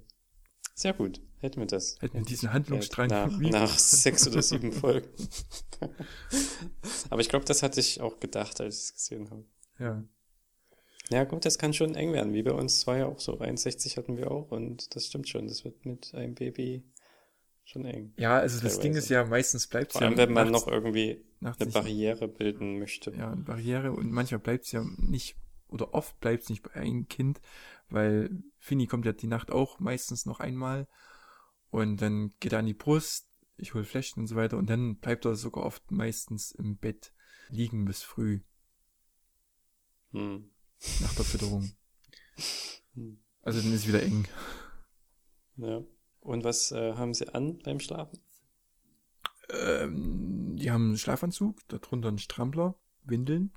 [0.76, 1.22] Sehr gut.
[1.38, 1.96] Hätten wir das.
[2.02, 5.08] Hätten wir diesen Handlungsstrang nach, nach sechs oder sieben Folgen.
[7.10, 9.46] Aber ich glaube, das hatte ich auch gedacht, als ich es gesehen habe.
[9.80, 10.04] Ja.
[11.10, 12.34] Ja, gut, das kann schon eng werden.
[12.34, 13.40] Wie bei uns war ja auch so.
[13.40, 15.48] 61 hatten wir auch und das stimmt schon.
[15.48, 16.84] Das wird mit einem Baby
[17.66, 18.14] schon eng.
[18.18, 18.82] Ja, also das Teilweise.
[18.82, 22.28] Ding ist ja, meistens bleibt es Vor ja allem, wenn man noch irgendwie eine Barriere
[22.28, 23.12] bilden möchte.
[23.18, 25.36] ja, eine Barriere und manchmal bleibt es ja nicht,
[25.68, 27.42] oder oft bleibt es nicht bei einem Kind,
[27.90, 30.88] weil Finny kommt ja die Nacht auch meistens noch einmal
[31.70, 34.98] und dann geht er an die Brust, ich hol Fläschchen und so weiter und dann
[34.98, 37.14] bleibt er sogar oft meistens im Bett
[37.50, 38.42] liegen bis früh
[40.14, 40.53] Hm.
[41.02, 41.72] Nach der Fütterung.
[42.94, 43.20] Hm.
[43.42, 44.28] Also dann ist wieder eng.
[45.58, 45.84] Ja.
[46.22, 48.20] Und was äh, haben sie an beim Schlafen?
[49.50, 53.54] Ähm, die haben einen Schlafanzug, darunter einen Strampler, Windeln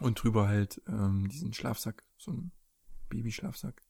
[0.00, 2.52] und drüber halt ähm, diesen Schlafsack, so ein
[3.08, 3.82] Babyschlafsack.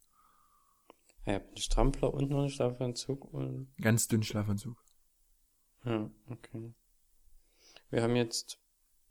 [1.25, 4.83] Ah, Ja, einen Strampler und noch einen Schlafanzug und Ganz dünn Schlafanzug.
[5.85, 6.73] Ja, okay.
[7.91, 8.61] Wir haben jetzt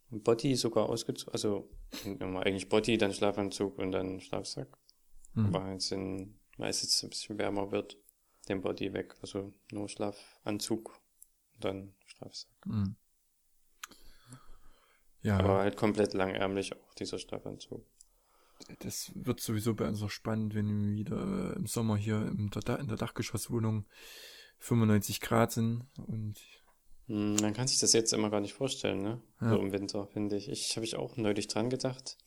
[0.09, 1.69] Body sogar ausgezogen, also
[2.03, 4.77] eigentlich Body, dann Schlafanzug und dann Schlafsack.
[5.33, 5.47] Hm.
[5.47, 7.97] Aber jetzt in, weil es jetzt ein bisschen wärmer wird,
[8.49, 10.99] den Body weg, also nur Schlafanzug
[11.55, 12.51] und dann Schlafsack.
[12.65, 12.95] Hm.
[15.21, 17.85] Ja, Aber halt komplett langärmlich auch dieser Schlafanzug.
[18.79, 22.97] das wird sowieso bei uns noch spannend, wenn wir wieder im Sommer hier in der
[22.97, 23.85] Dachgeschosswohnung
[24.59, 26.41] 95 Grad sind und
[27.07, 29.21] man kann sich das jetzt immer gar nicht vorstellen, ne?
[29.41, 29.49] Ja.
[29.49, 30.49] So im Winter, finde ich.
[30.49, 32.17] Ich habe ich auch neulich dran gedacht.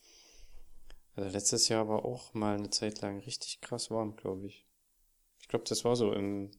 [1.14, 4.66] Also letztes Jahr war auch mal eine Zeit lang richtig krass warm, glaube ich.
[5.40, 6.50] Ich glaube, das war so im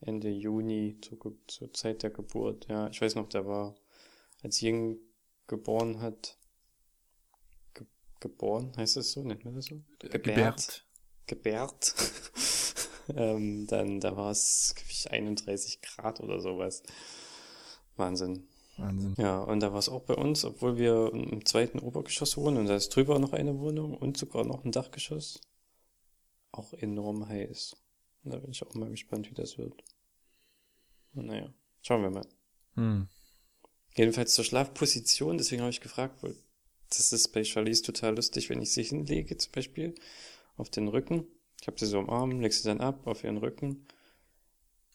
[0.00, 2.66] Ende Juni zur, zur Zeit der Geburt.
[2.68, 3.76] Ja, ich weiß noch, der war,
[4.42, 4.98] als Ying
[5.46, 6.38] geboren hat,
[7.74, 7.86] ge
[8.18, 9.22] geboren, heißt das so?
[9.22, 9.80] Nennt man das so?
[10.02, 10.86] äh, gebärt.
[11.26, 11.94] gebärt.
[13.14, 16.82] ähm, dann, da war es, glaub ich, 31 Grad oder sowas.
[18.00, 18.48] Wahnsinn.
[18.76, 19.14] Wahnsinn.
[19.18, 22.66] Ja, und da war es auch bei uns, obwohl wir im zweiten Obergeschoss wohnen und
[22.66, 25.40] da ist drüber noch eine Wohnung und sogar noch ein Dachgeschoss.
[26.52, 27.76] Auch enorm heiß.
[28.24, 29.84] Und da bin ich auch mal gespannt, wie das wird.
[31.14, 32.26] Und naja, schauen wir mal.
[32.74, 33.08] Hm.
[33.96, 36.34] Jedenfalls zur Schlafposition, deswegen habe ich gefragt, weil
[36.88, 39.94] das ist bei Charlize total lustig, wenn ich sie hinlege, zum Beispiel,
[40.56, 41.26] auf den Rücken.
[41.60, 43.86] Ich habe sie so am Arm, leg sie dann ab auf ihren Rücken.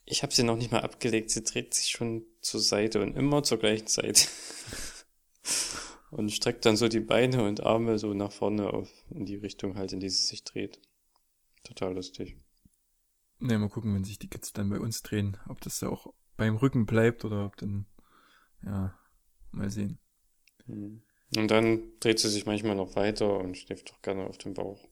[0.06, 3.44] Ich habe sie noch nicht mal abgelegt, sie dreht sich schon zur Seite und immer
[3.44, 4.28] zur gleichen Seite.
[6.12, 9.76] und streckt dann so die Beine und Arme so nach vorne auf, in die Richtung
[9.78, 10.80] halt, in die sie sich dreht.
[11.64, 12.38] Total lustig.
[13.40, 16.14] Ne, mal gucken, wenn sich die Kids dann bei uns drehen, ob das da auch
[16.38, 17.86] beim Rücken bleibt oder ob dann,
[18.64, 18.98] ja,
[19.52, 20.00] mal sehen.
[20.68, 21.02] Mhm.
[21.36, 24.88] Und dann dreht sie sich manchmal noch weiter und schläft doch gerne auf dem Bauch.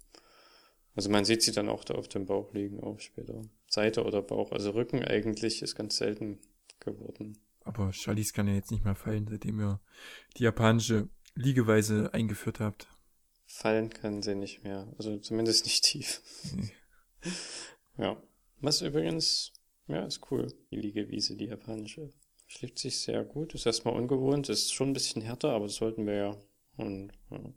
[0.95, 3.41] Also man sieht sie dann auch da auf dem Bauch liegen, auch später.
[3.67, 4.51] Seite oder Bauch.
[4.51, 6.39] Also Rücken eigentlich ist ganz selten
[6.79, 7.39] geworden.
[7.61, 9.79] Aber Charlize kann ja jetzt nicht mehr fallen, seitdem ihr
[10.37, 12.87] die japanische Liegeweise eingeführt habt.
[13.45, 14.93] Fallen kann sie nicht mehr.
[14.97, 16.21] Also zumindest nicht tief.
[16.55, 16.71] Nee.
[17.97, 18.21] Ja.
[18.59, 19.53] Was übrigens,
[19.87, 20.47] ja, ist cool.
[20.71, 22.11] Die Liegewiese, die japanische.
[22.47, 23.53] Schläft sich sehr gut.
[23.53, 24.49] Ist erstmal ungewohnt.
[24.49, 26.37] Ist schon ein bisschen härter, aber das sollten wir ja.
[26.75, 27.53] Und, ja.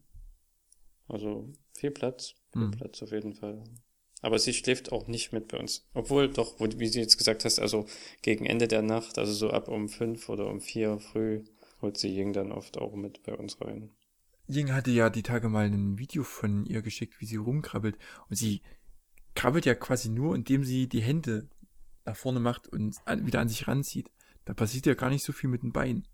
[1.09, 2.35] Also, viel Platz.
[2.57, 2.71] Viel Hm.
[2.73, 3.63] Platz auf jeden Fall.
[4.23, 5.87] Aber sie schläft auch nicht mit bei uns.
[5.93, 7.87] Obwohl, doch, wo, wie du jetzt gesagt hast, also
[8.23, 11.45] gegen Ende der Nacht, also so ab um fünf oder um vier früh,
[11.83, 13.91] holt sie Ying dann oft auch mit bei uns rein.
[14.49, 17.99] Ying hatte ja die Tage mal ein Video von ihr geschickt, wie sie rumkrabbelt.
[18.31, 18.63] Und sie
[19.35, 21.49] krabbelt ja quasi nur, indem sie die Hände
[22.07, 24.11] nach vorne macht und an, wieder an sich ranzieht.
[24.47, 26.07] Da passiert ja gar nicht so viel mit den Beinen.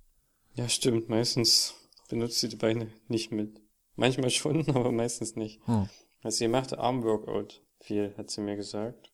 [0.55, 1.09] Ja, stimmt.
[1.09, 1.75] Meistens
[2.09, 3.61] benutzt sie die Beine nicht mit.
[3.95, 5.61] Manchmal schon, aber meistens nicht.
[5.69, 5.87] Oh.
[6.23, 9.11] Also sie macht Armworkout viel, hat sie mir gesagt.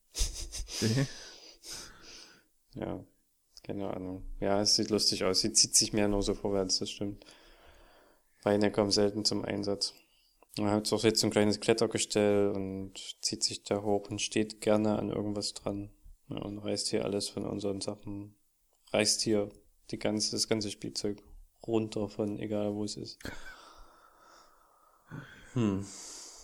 [2.74, 3.04] Ja,
[3.64, 4.22] keine Ahnung.
[4.40, 5.40] Ja, es sieht lustig aus.
[5.40, 7.24] Sie zieht sich mehr nur so vorwärts, das stimmt.
[8.44, 9.94] Beine kommen selten zum Einsatz.
[10.56, 14.60] Er hat auch jetzt so ein kleines Klettergestell und zieht sich da hoch und steht
[14.60, 15.90] gerne an irgendwas dran.
[16.28, 18.36] Ja, und reißt hier alles von unseren Sachen,
[18.92, 19.48] reißt hier
[19.90, 21.22] die ganze, das ganze Spielzeug
[21.66, 23.18] runter von egal wo es ist.
[25.54, 25.86] Hm.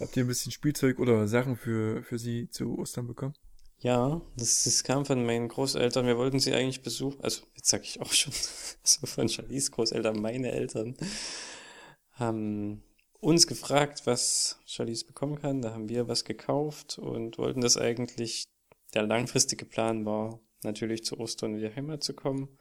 [0.04, 3.32] Habt ihr ein bisschen Spielzeug oder Sachen für, für sie zu Ostern bekommen?
[3.78, 6.04] Ja, das, das kam von meinen Großeltern.
[6.04, 7.24] Wir wollten sie eigentlich besuchen.
[7.24, 8.34] Also, jetzt sag ich auch schon,
[8.82, 10.94] also von Charlies Großeltern, meine Eltern,
[12.10, 12.82] haben
[13.20, 15.62] uns gefragt, was Charlies bekommen kann.
[15.62, 18.44] Da haben wir was gekauft und wollten das eigentlich,
[18.92, 22.58] der langfristige Plan war, natürlich zu Ostern in die Heimat zu kommen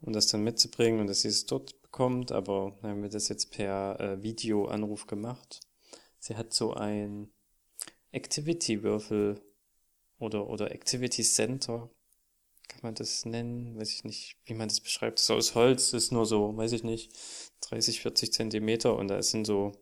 [0.00, 2.32] und das dann mitzubringen und dass sie es dort bekommt.
[2.32, 5.60] Aber haben wir das jetzt per äh, Videoanruf gemacht.
[6.22, 7.32] Sie hat so ein
[8.12, 9.42] Activity-Würfel
[10.20, 11.90] oder, oder Activity Center,
[12.68, 15.18] kann man das nennen, weiß ich nicht, wie man das beschreibt.
[15.18, 17.10] So aus Holz ist nur so, weiß ich nicht,
[17.62, 19.72] 30, 40 Zentimeter und da sind so,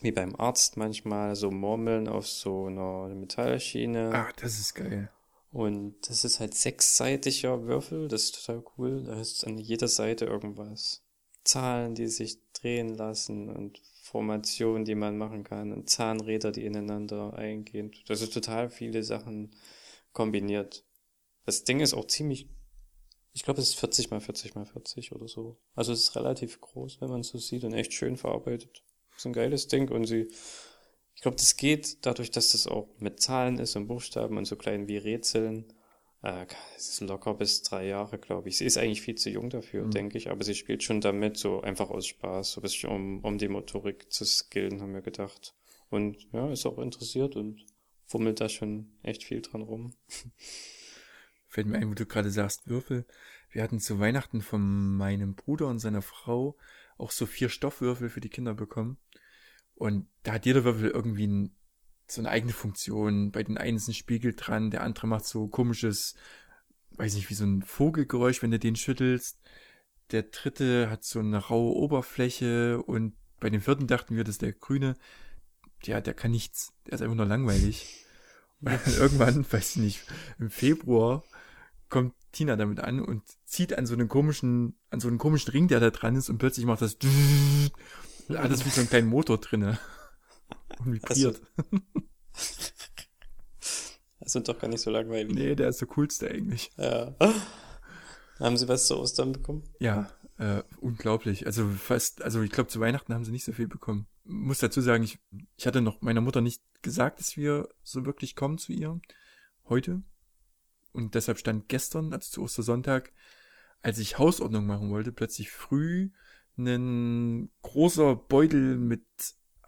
[0.00, 4.10] wie beim Arzt manchmal, so Murmeln auf so einer Metallschiene.
[4.12, 5.08] Ach, das ist geil.
[5.52, 9.04] Und das ist halt sechsseitiger Würfel, das ist total cool.
[9.04, 11.04] Da ist an jeder Seite irgendwas.
[11.44, 17.34] Zahlen, die sich drehen lassen und Formationen, die man machen kann und Zahnräder, die ineinander
[17.34, 17.90] eingehen.
[18.06, 19.50] Das ist total viele Sachen
[20.12, 20.84] kombiniert.
[21.44, 22.48] Das Ding ist auch ziemlich,
[23.32, 25.58] ich glaube, es ist 40 mal 40 mal 40 oder so.
[25.74, 28.84] Also es ist relativ groß, wenn man es so sieht und echt schön verarbeitet.
[29.10, 30.28] Das ist ein geiles Ding und sie,
[31.16, 34.54] ich glaube, das geht dadurch, dass das auch mit Zahlen ist und Buchstaben und so
[34.54, 35.64] klein wie Rätseln.
[36.22, 38.58] Äh, es ist locker bis drei Jahre, glaube ich.
[38.58, 39.90] Sie ist eigentlich viel zu jung dafür, Mhm.
[39.90, 43.20] denke ich, aber sie spielt schon damit, so einfach aus Spaß, so ein bisschen um,
[43.24, 45.54] um die Motorik zu skillen, haben wir gedacht.
[45.88, 47.64] Und ja, ist auch interessiert und
[48.06, 49.94] fummelt da schon echt viel dran rum.
[51.48, 53.06] Fällt mir ein, wo du gerade sagst, Würfel.
[53.50, 56.56] Wir hatten zu Weihnachten von meinem Bruder und seiner Frau
[56.98, 58.98] auch so vier Stoffwürfel für die Kinder bekommen.
[59.74, 61.55] Und da hat jeder Würfel irgendwie ein,
[62.06, 63.32] so eine eigene Funktion.
[63.32, 66.14] Bei den einen ist ein Spiegel dran, der andere macht so komisches,
[66.92, 69.40] weiß nicht, wie so ein Vogelgeräusch, wenn du den schüttelst.
[70.12, 74.52] Der dritte hat so eine raue Oberfläche und bei dem vierten dachten wir, dass der
[74.52, 74.96] grüne,
[75.82, 76.72] ja, der kann nichts.
[76.86, 78.02] Der ist einfach nur langweilig.
[78.62, 80.02] Und dann irgendwann, weiß ich nicht,
[80.38, 81.22] im Februar
[81.90, 85.68] kommt Tina damit an und zieht an so einen komischen, an so einen komischen Ring,
[85.68, 86.96] der da dran ist und plötzlich macht das
[88.28, 89.78] alles wie so ein kleiner Motor drinne.
[90.78, 91.40] Und vibriert.
[94.20, 95.32] Also doch gar nicht so langweilig.
[95.32, 96.72] Nee, der ist der coolste eigentlich.
[96.76, 97.14] Ja.
[98.40, 99.62] Haben Sie was zu Ostern bekommen?
[99.78, 101.46] Ja, äh, unglaublich.
[101.46, 104.06] Also fast, also ich glaube zu Weihnachten haben sie nicht so viel bekommen.
[104.24, 105.18] Muss dazu sagen, ich,
[105.56, 109.00] ich hatte noch meiner Mutter nicht gesagt, dass wir so wirklich kommen zu ihr.
[109.68, 110.02] Heute.
[110.92, 113.12] Und deshalb stand gestern, also zu Ostersonntag,
[113.80, 116.10] als ich Hausordnung machen wollte, plötzlich früh
[116.58, 119.04] ein großer Beutel mit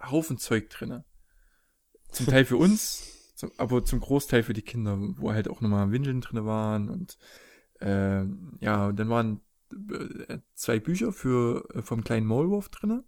[0.00, 1.04] Haufen Zeug drinne.
[2.10, 5.90] Zum Teil für uns, zum, aber zum Großteil für die Kinder, wo halt auch nochmal
[5.90, 7.18] Windeln drinne waren und
[7.80, 8.24] äh,
[8.60, 9.40] ja, und dann waren
[9.72, 13.04] äh, zwei Bücher für äh, vom kleinen Maulwurf drinne.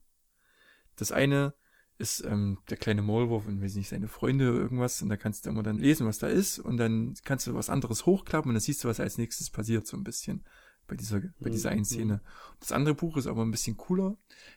[0.96, 1.54] Das eine
[1.98, 5.50] ist ähm, der kleine Maulwurf und weiß nicht, seine Freunde irgendwas und da kannst du
[5.50, 8.62] immer dann lesen, was da ist und dann kannst du was anderes hochklappen und dann
[8.62, 10.44] siehst du, was als nächstes passiert, so ein bisschen
[10.86, 12.20] bei dieser, bei dieser einen Szene.
[12.58, 14.16] Das andere Buch ist aber ein bisschen cooler.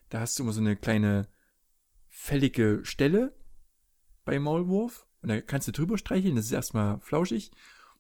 [0.10, 1.28] Da hast du immer so eine kleine
[2.16, 3.36] fällige Stelle
[4.24, 7.52] bei Maulwurf und da kannst du drüber streicheln, das ist erstmal flauschig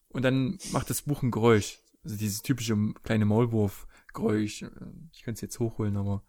[0.10, 1.80] und dann macht das Buch ein Geräusch.
[2.04, 4.66] Also dieses typische kleine Maulwurf-Geräusch.
[5.14, 6.24] Ich könnte es jetzt hochholen, aber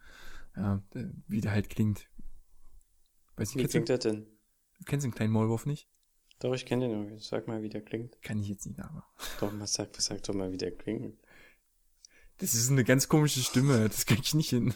[0.57, 0.83] ja,
[1.27, 2.09] wie der halt klingt.
[3.37, 4.27] Weiß Wie nicht, klingt kennst, der denn?
[4.79, 5.89] du, kennst du den kleinen Maulwurf nicht?
[6.39, 7.19] Doch, ich kenne den irgendwie.
[7.19, 8.21] Sag mal, wie der klingt.
[8.23, 9.09] Kann ich jetzt nicht nachmachen.
[9.41, 11.19] Doch, mal sag, sag doch mal, wie der klingt.
[12.39, 14.75] Das ist eine ganz komische Stimme, das krieg ich nicht hin.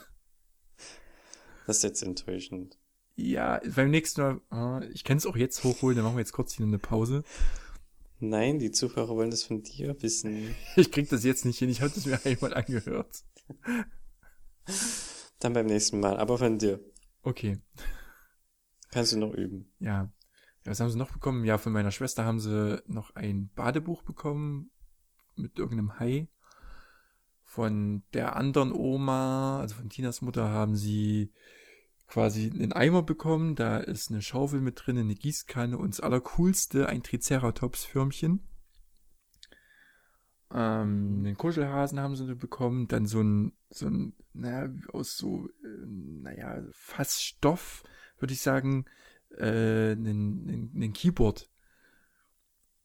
[1.66, 2.77] Das ist jetzt enttäuschend.
[3.20, 6.32] Ja, beim nächsten Mal, ah, ich kann es auch jetzt hochholen, dann machen wir jetzt
[6.32, 7.24] kurz hier eine Pause.
[8.20, 10.54] Nein, die Zuhörer wollen das von dir wissen.
[10.76, 13.24] Ich krieg das jetzt nicht hin, ich habe das mir einmal angehört.
[15.40, 16.80] Dann beim nächsten Mal, aber von dir.
[17.22, 17.58] Okay,
[18.92, 19.68] Kannst du noch üben.
[19.80, 20.12] ja.
[20.64, 21.44] Ja, Was haben sie noch bekommen?
[21.44, 24.70] Ja, von meiner Schwester haben sie noch ein Badebuch bekommen
[25.34, 26.28] mit irgendeinem Hai.
[27.42, 31.32] Von der anderen Oma, also von Tinas Mutter, haben sie
[32.08, 33.54] quasi einen Eimer bekommen.
[33.54, 38.40] Da ist eine Schaufel mit drin, eine Gießkanne und das Allercoolste, ein Triceratops-Förmchen.
[40.50, 45.86] Ähm, den Kuschelhasen haben sie bekommen, dann so ein, so ein, naja, aus so, äh,
[45.86, 47.84] naja, fast Stoff,
[48.18, 48.86] würde ich sagen,
[49.36, 51.50] äh, einen, einen, einen Keyboard,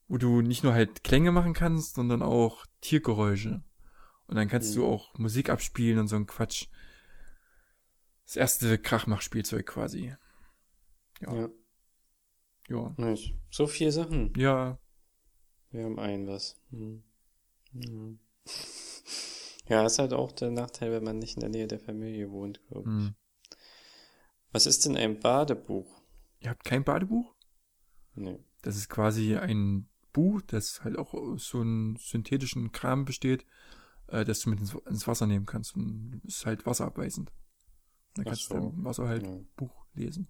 [0.09, 3.63] wo du nicht nur halt Klänge machen kannst, sondern auch Tiergeräusche.
[4.27, 4.81] Und dann kannst mhm.
[4.81, 6.67] du auch Musik abspielen und so ein Quatsch.
[8.33, 10.15] Das erste Krachmach-Spielzeug quasi.
[11.21, 11.35] Ja.
[11.35, 11.49] Ja.
[12.67, 12.95] ja.
[12.97, 13.29] Nice.
[13.51, 14.33] So viele Sachen.
[14.35, 14.79] Ja.
[15.69, 16.59] Wir haben ein was.
[16.71, 17.03] Hm.
[17.73, 18.19] Hm.
[19.69, 22.59] Ja, ist halt auch der Nachteil, wenn man nicht in der Nähe der Familie wohnt,
[22.67, 22.95] glaube ich.
[23.05, 23.15] Hm.
[24.51, 26.01] Was ist denn ein Badebuch?
[26.41, 27.33] Ihr habt kein Badebuch?
[28.13, 28.39] Nee.
[28.61, 33.45] Das ist quasi ein Buch, das halt auch aus so einem synthetischen Kram besteht,
[34.07, 37.31] äh, das du mit ins, ins, Wasser nehmen kannst und ist halt wasserabweisend.
[38.15, 38.55] Dann kannst so.
[38.55, 39.39] du im Wasser halt ja.
[39.55, 40.27] Buch lesen.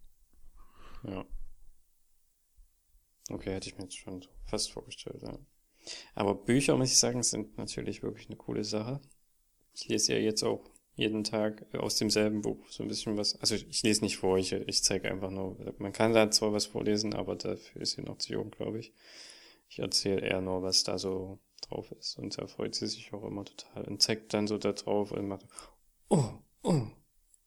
[1.04, 1.26] Ja.
[3.30, 5.38] Okay, hätte ich mir jetzt schon fast vorgestellt, ja.
[6.16, 9.02] Aber Bücher, muss ich sagen, sind natürlich wirklich eine coole Sache.
[9.74, 13.40] Ich lese ja jetzt auch jeden Tag aus demselben Buch so ein bisschen was.
[13.40, 15.58] Also ich lese nicht vor, ich, ich zeige einfach nur.
[15.80, 18.94] Man kann da zwar was vorlesen, aber dafür ist sie noch zu jung, glaube ich.
[19.70, 22.18] Ich erzähle eher nur, was da so drauf ist.
[22.20, 25.28] Und da freut sie sich auch immer total und zeigt dann so da drauf und
[25.28, 25.48] macht,
[26.10, 26.88] oh, oh,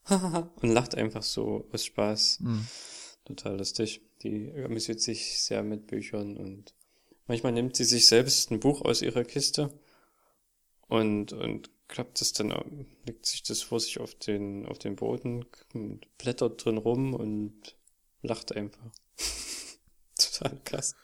[0.62, 2.40] und lacht einfach so aus Spaß.
[2.40, 2.66] Mhm.
[3.24, 4.02] Total lustig.
[4.22, 6.74] Die amüsiert sich sehr mit Büchern und
[7.26, 9.78] manchmal nimmt sie sich selbst ein Buch aus ihrer Kiste
[10.88, 15.44] und, und klappt es dann, legt sich das vor sich auf den, auf den Boden,
[16.18, 17.76] blättert drin rum und
[18.22, 18.90] lacht einfach.
[20.18, 20.94] Total krass.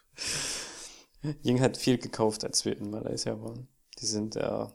[1.44, 3.68] Ying hat viel gekauft, als wir in Malaysia waren.
[3.98, 4.72] Die sind ja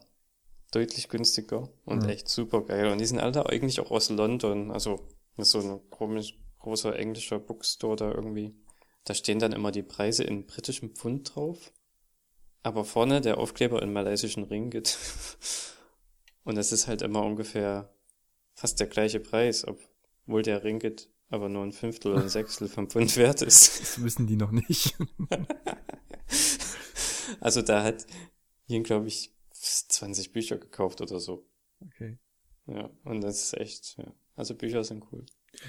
[0.70, 2.08] deutlich günstiger und mhm.
[2.08, 2.90] echt super geil.
[2.90, 4.70] Und die sind alle eigentlich auch aus London.
[4.70, 8.54] Also so ein komisch, großer englischer Bookstore da irgendwie.
[9.04, 11.72] Da stehen dann immer die Preise in britischem Pfund drauf.
[12.62, 14.98] Aber vorne der Aufkleber in malaysischen Ringgit.
[16.44, 17.94] Und es ist halt immer ungefähr
[18.54, 22.88] fast der gleiche Preis, obwohl der Ringgit aber nur ein Fünftel oder ein Sechstel vom
[22.88, 23.78] Pfund wert ist.
[23.80, 24.96] Das wissen die noch nicht.
[27.40, 28.06] also da hat
[28.66, 31.46] Jen, glaube ich, 20 Bücher gekauft oder so.
[31.80, 32.18] Okay.
[32.66, 34.12] Ja, und das ist echt, ja.
[34.36, 35.24] Also Bücher sind cool.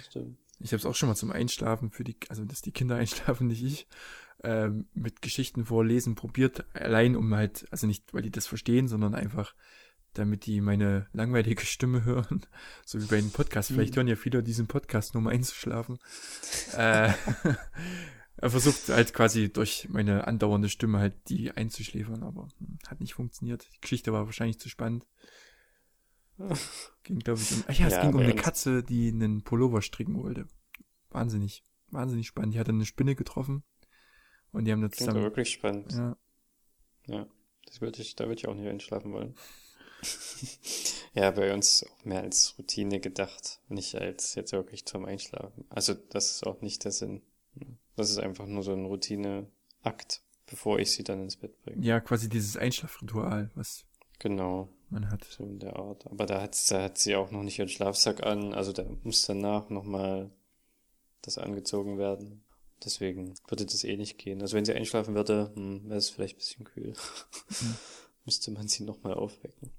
[0.10, 0.38] Stimmt.
[0.60, 3.47] Ich habe es auch schon mal zum Einschlafen für die, also dass die Kinder einschlafen,
[3.47, 3.88] nicht ich,
[4.43, 9.15] ähm, mit Geschichten vorlesen probiert, allein um halt, also nicht, weil die das verstehen, sondern
[9.15, 9.56] einfach,
[10.13, 12.45] damit die meine langweilige Stimme hören,
[12.86, 13.69] so wie bei einem Podcast.
[13.69, 13.97] Vielleicht mhm.
[13.97, 15.99] hören ja viele diesen Podcast nur um einzuschlafen.
[16.78, 17.13] äh,
[18.41, 23.13] er versucht halt quasi durch meine andauernde Stimme halt die einzuschläfern, aber hm, hat nicht
[23.13, 23.67] funktioniert.
[23.73, 25.06] Die Geschichte war wahrscheinlich zu spannend.
[27.04, 29.82] Ging, glaube ich, um, ach ja, es ja, ging um eine Katze, die einen Pullover
[29.82, 30.47] stricken wollte.
[31.10, 32.54] Wahnsinnig, wahnsinnig spannend.
[32.54, 33.63] Die hatte eine Spinne getroffen
[34.54, 35.21] und die haben das zusammen.
[35.21, 35.91] wirklich spannend.
[35.91, 36.17] Ja.
[37.08, 37.28] Ja,
[37.65, 39.36] das würde ich, da würde ich auch nicht einschlafen wollen.
[41.13, 45.65] ja, bei uns auch mehr als Routine gedacht, nicht als jetzt wirklich zum Einschlafen.
[45.69, 47.21] Also das ist auch nicht der Sinn.
[47.95, 51.86] Das ist einfach nur so ein Routineakt, bevor ich sie dann ins Bett bringe.
[51.86, 53.86] Ja, quasi dieses Einschlafritual, was
[54.19, 55.26] genau man hat.
[55.26, 56.08] So in der Art.
[56.08, 59.26] Aber da hat, da hat sie auch noch nicht ihren Schlafsack an, also da muss
[59.26, 60.32] danach nochmal
[61.22, 62.43] das angezogen werden.
[62.84, 64.41] Deswegen würde das eh nicht gehen.
[64.41, 66.93] Also wenn sie einschlafen würde, hm, wäre es vielleicht ein bisschen kühl.
[67.62, 67.76] Mhm.
[68.26, 69.72] Müsste man sie nochmal aufwecken.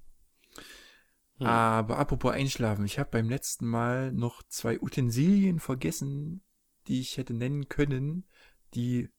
[1.37, 1.47] Hm.
[1.47, 6.43] Aber apropos Einschlafen, ich habe beim letzten Mal noch zwei Utensilien vergessen,
[6.91, 8.25] die ich hätte nennen können,
[8.73, 9.09] die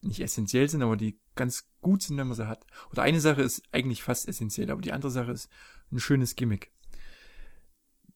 [0.00, 2.66] nicht essentiell sind, aber die ganz gut sind, wenn man sie hat.
[2.90, 5.50] Oder eine Sache ist eigentlich fast essentiell, aber die andere Sache ist
[5.92, 6.72] ein schönes Gimmick.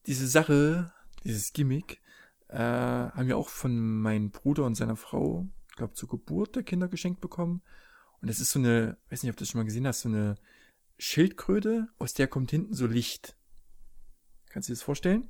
[0.06, 0.90] Diese Sache,
[1.22, 2.00] dieses Gimmick,
[2.48, 6.62] äh, haben wir auch von meinem Bruder und seiner Frau, ich glaube, zur Geburt der
[6.62, 7.62] Kinder geschenkt bekommen.
[8.22, 10.08] Und das ist so eine, weiß nicht, ob du das schon mal gesehen hast, so
[10.08, 10.36] eine
[10.96, 13.36] Schildkröte, aus der kommt hinten so Licht.
[14.48, 15.28] Kannst du dir das vorstellen?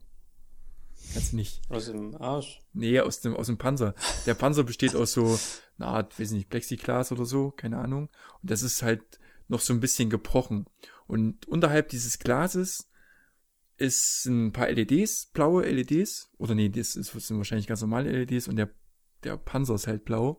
[1.12, 1.61] Kannst du nicht.
[1.69, 2.61] Aus dem Arsch?
[2.73, 3.95] Nee, aus dem, aus dem Panzer.
[4.27, 5.38] Der Panzer besteht aus so
[5.79, 8.09] eine Art, weiß nicht, Plexiglas oder so, keine Ahnung.
[8.43, 10.67] Und das ist halt noch so ein bisschen gebrochen.
[11.07, 12.90] Und unterhalb dieses Glases
[13.77, 16.31] ist ein paar LEDs, blaue LEDs.
[16.38, 18.70] Oder nee, das, ist, das sind wahrscheinlich ganz normale LEDs und der,
[19.22, 20.39] der Panzer ist halt blau.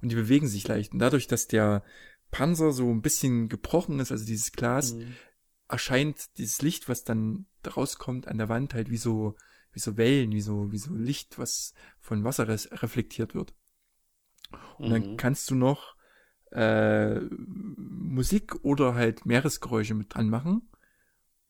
[0.00, 0.92] Und die bewegen sich leicht.
[0.92, 1.84] Und dadurch, dass der
[2.30, 5.14] Panzer so ein bisschen gebrochen ist, also dieses Glas, mhm.
[5.68, 9.36] erscheint dieses Licht, was dann rauskommt an der Wand, halt wie so,
[9.72, 13.54] wie so Wellen, wie so, wie so Licht, was von Wasser reflektiert wird.
[14.78, 14.90] Und mhm.
[14.90, 15.96] dann kannst du noch
[16.50, 20.68] äh, Musik oder halt Meeresgeräusche mit dran machen.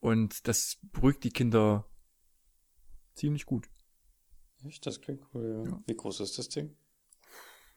[0.00, 1.88] Und das beruhigt die Kinder
[3.14, 3.68] ziemlich gut.
[4.64, 4.86] Echt?
[4.86, 5.70] Das klingt cool, ja.
[5.70, 5.82] ja.
[5.86, 6.76] Wie groß ist das Ding?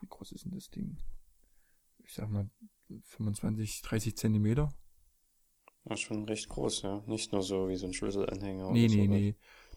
[0.01, 0.97] Wie groß ist denn das Ding?
[2.03, 2.49] Ich sag mal
[3.03, 4.73] 25, 30 Zentimeter.
[5.83, 7.03] War schon recht groß, ja.
[7.07, 8.71] Nicht nur so wie so ein Schlüsselanhänger.
[8.71, 9.09] Nee, nee, sowas.
[9.09, 9.35] nee.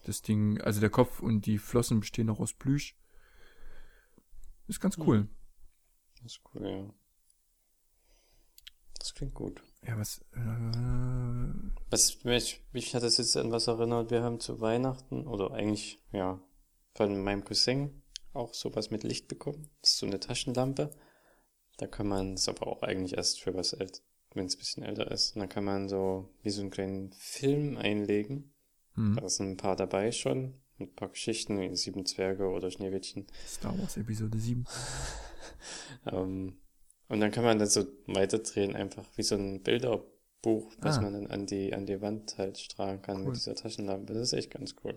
[0.09, 2.97] Das Ding, also der Kopf und die Flossen bestehen noch aus Plüsch.
[4.67, 5.27] Ist ganz cool.
[6.15, 6.93] Das ist cool, ja.
[8.97, 9.61] Das klingt gut.
[9.83, 10.39] Ja, was, äh,
[11.91, 16.03] Was mich, mich hat das jetzt an was erinnert, wir haben zu Weihnachten, oder eigentlich,
[16.11, 16.41] ja,
[16.95, 18.01] von meinem Cousin
[18.33, 19.69] auch sowas mit Licht bekommen.
[19.83, 20.89] Das ist so eine Taschenlampe.
[21.77, 24.01] Da kann man, ist aber auch eigentlich erst für was älter,
[24.33, 25.35] wenn es ein bisschen älter ist.
[25.35, 28.55] Und dann kann man so wie so einen kleinen Film einlegen.
[28.99, 30.53] Hm, Da sind ein paar dabei schon.
[30.79, 33.27] Ein paar Geschichten wie Sieben Zwerge oder Schneewittchen.
[33.47, 34.65] Star Wars Episode 7.
[36.05, 36.57] Ähm,
[37.09, 41.01] und dann kann man das so weiterdrehen, einfach wie so ein Bilderbuch, was Ah.
[41.01, 43.25] man dann an die, an die Wand halt strahlen kann Cool.
[43.27, 44.13] mit dieser Taschenlampe.
[44.13, 44.95] Das ist echt ganz cool.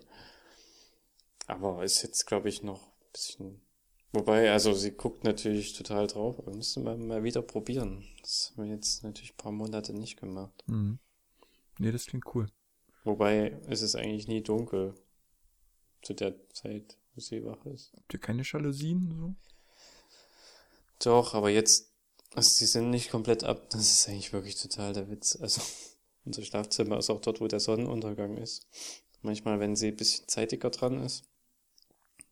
[1.47, 3.61] Aber ist jetzt, glaube ich, noch ein bisschen.
[4.13, 8.05] Wobei, also sie guckt natürlich total drauf, aber müsste man mal wieder probieren.
[8.21, 10.63] Das haben wir jetzt natürlich ein paar Monate nicht gemacht.
[10.67, 10.99] Mhm.
[11.79, 12.47] Nee, das klingt cool.
[13.05, 14.95] Wobei es ist eigentlich nie dunkel
[16.03, 17.93] zu der Zeit, wo sie wach ist.
[17.97, 19.13] Habt ihr keine Jalousien?
[19.19, 19.35] So?
[21.01, 21.93] Doch, aber jetzt,
[22.35, 23.69] also die sind nicht komplett ab.
[23.71, 25.37] Das ist eigentlich wirklich total der Witz.
[25.41, 25.61] Also
[26.25, 28.67] unser Schlafzimmer ist auch dort, wo der Sonnenuntergang ist.
[29.21, 31.25] Manchmal, wenn sie ein bisschen zeitiger dran ist.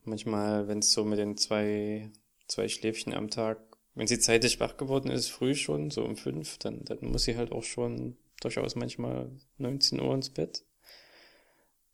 [0.05, 2.11] Manchmal, wenn es so mit den zwei,
[2.49, 3.59] zwei Schläfchen am Tag,
[3.95, 7.37] wenn sie zeitig wach geworden ist, früh schon, so um fünf, dann, dann muss sie
[7.37, 10.65] halt auch schon durchaus manchmal 19 Uhr ins Bett.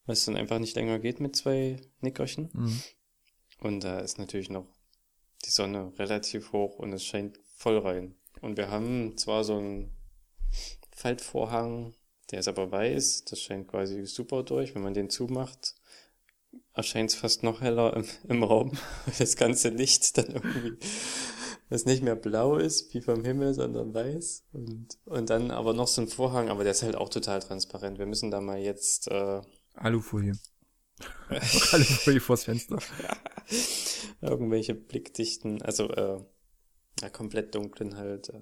[0.06, 2.50] Weil es dann einfach nicht länger geht mit zwei Nickerchen.
[2.52, 2.82] Mhm.
[3.60, 4.66] Und da ist natürlich noch
[5.44, 8.14] die Sonne relativ hoch und es scheint voll rein.
[8.40, 9.96] Und wir haben zwar so einen
[10.90, 11.94] Faltvorhang,
[12.30, 14.74] der ist aber weiß, das scheint quasi super durch.
[14.74, 15.74] Wenn man den zumacht,
[16.74, 18.72] erscheint es fast noch heller im, im Raum.
[19.18, 20.76] Das ganze Licht dann irgendwie,
[21.68, 24.44] das nicht mehr blau ist, wie vom Himmel, sondern weiß.
[24.52, 27.98] Und, und dann aber noch so ein Vorhang, aber der ist halt auch total transparent.
[27.98, 29.40] Wir müssen da mal jetzt äh,
[29.74, 30.34] Alufolie.
[31.28, 32.78] Alufolie vors Fenster.
[34.20, 36.24] irgendwelche blickdichten, also äh,
[37.00, 38.30] ja, komplett dunklen halt.
[38.30, 38.40] Äh.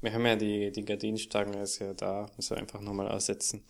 [0.00, 3.64] Wir haben ja die, die Gardinenstange ist ja da, müssen wir einfach nochmal aussetzen.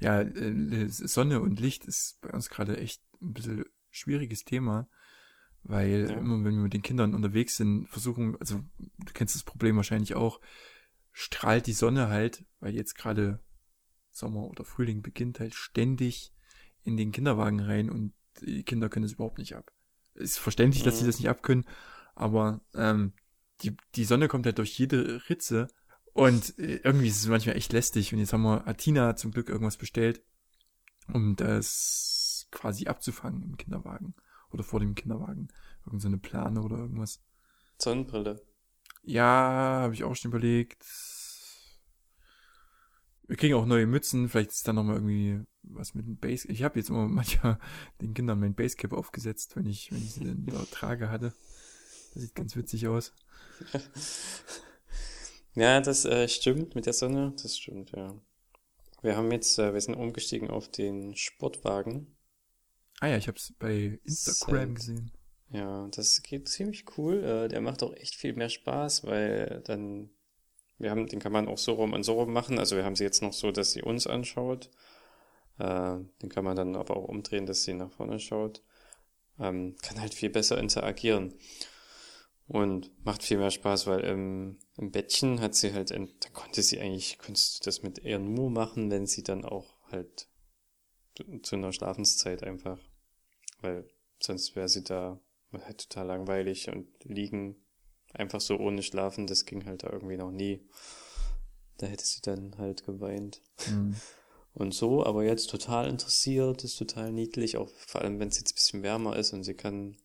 [0.00, 4.88] Ja, äh, Sonne und Licht ist bei uns gerade echt ein bisschen schwieriges Thema,
[5.64, 6.18] weil Ja.
[6.18, 10.14] immer wenn wir mit den Kindern unterwegs sind, versuchen, also du kennst das Problem wahrscheinlich
[10.14, 10.40] auch,
[11.12, 13.40] strahlt die Sonne halt, weil jetzt gerade
[14.10, 16.32] Sommer oder Frühling beginnt, halt ständig
[16.84, 19.72] in den Kinderwagen rein und die Kinder können es überhaupt nicht ab.
[20.14, 21.08] Ist verständlich, dass sie Mhm.
[21.08, 21.64] das nicht abkönnen,
[22.14, 23.12] aber ähm,
[23.62, 25.68] die, die Sonne kommt halt durch jede Ritze
[26.12, 28.12] und äh, irgendwie ist es manchmal echt lästig.
[28.12, 30.22] Und jetzt haben wir Atina zum Glück irgendwas bestellt,
[31.12, 34.14] um das quasi abzufangen im Kinderwagen
[34.52, 35.48] oder vor dem Kinderwagen.
[35.86, 37.20] Irgend so eine Plane oder irgendwas.
[37.78, 38.40] Sonnenbrille.
[39.02, 40.84] Ja, habe ich auch schon überlegt.
[43.26, 46.48] Wir kriegen auch neue Mützen, vielleicht ist da nochmal irgendwie was mit dem Base.
[46.48, 47.58] Ich habe jetzt immer manchmal
[48.00, 51.32] den Kindern mein Basecap aufgesetzt, wenn ich, wenn ich sie dann da trage hatte.
[52.14, 53.12] Das sieht ganz witzig aus.
[55.54, 58.14] Ja, das äh, stimmt mit der Sonne, das stimmt, ja.
[59.02, 62.06] Wir haben jetzt, äh, wir sind umgestiegen auf den Sportwagen.
[63.02, 64.74] Ah ja, ich habe es bei Instagram Same.
[64.74, 65.10] gesehen.
[65.50, 67.24] Ja, das geht ziemlich cool.
[67.24, 70.10] Äh, der macht auch echt viel mehr Spaß, weil dann,
[70.78, 72.60] wir haben, den kann man auch so rum und so rum machen.
[72.60, 74.70] Also wir haben sie jetzt noch so, dass sie uns anschaut.
[75.58, 78.62] Äh, den kann man dann aber auch umdrehen, dass sie nach vorne schaut.
[79.40, 81.34] Ähm, kann halt viel besser interagieren.
[82.46, 86.78] Und macht viel mehr Spaß, weil im, im Bettchen hat sie halt, da konnte sie
[86.78, 90.28] eigentlich, konntest du das mit ihr nur machen, wenn sie dann auch halt
[91.16, 92.78] zu- zu einer Schlafenszeit einfach.
[93.62, 93.88] Weil
[94.20, 95.18] sonst wäre sie da
[95.52, 97.56] halt total langweilig und liegen
[98.12, 100.66] einfach so ohne Schlafen, das ging halt da irgendwie noch nie.
[101.78, 103.40] Da hätte sie dann halt geweint.
[103.64, 103.96] Hm.
[104.54, 108.52] Und so, aber jetzt total interessiert, ist total niedlich, auch vor allem wenn es jetzt
[108.52, 109.96] ein bisschen wärmer ist und sie kann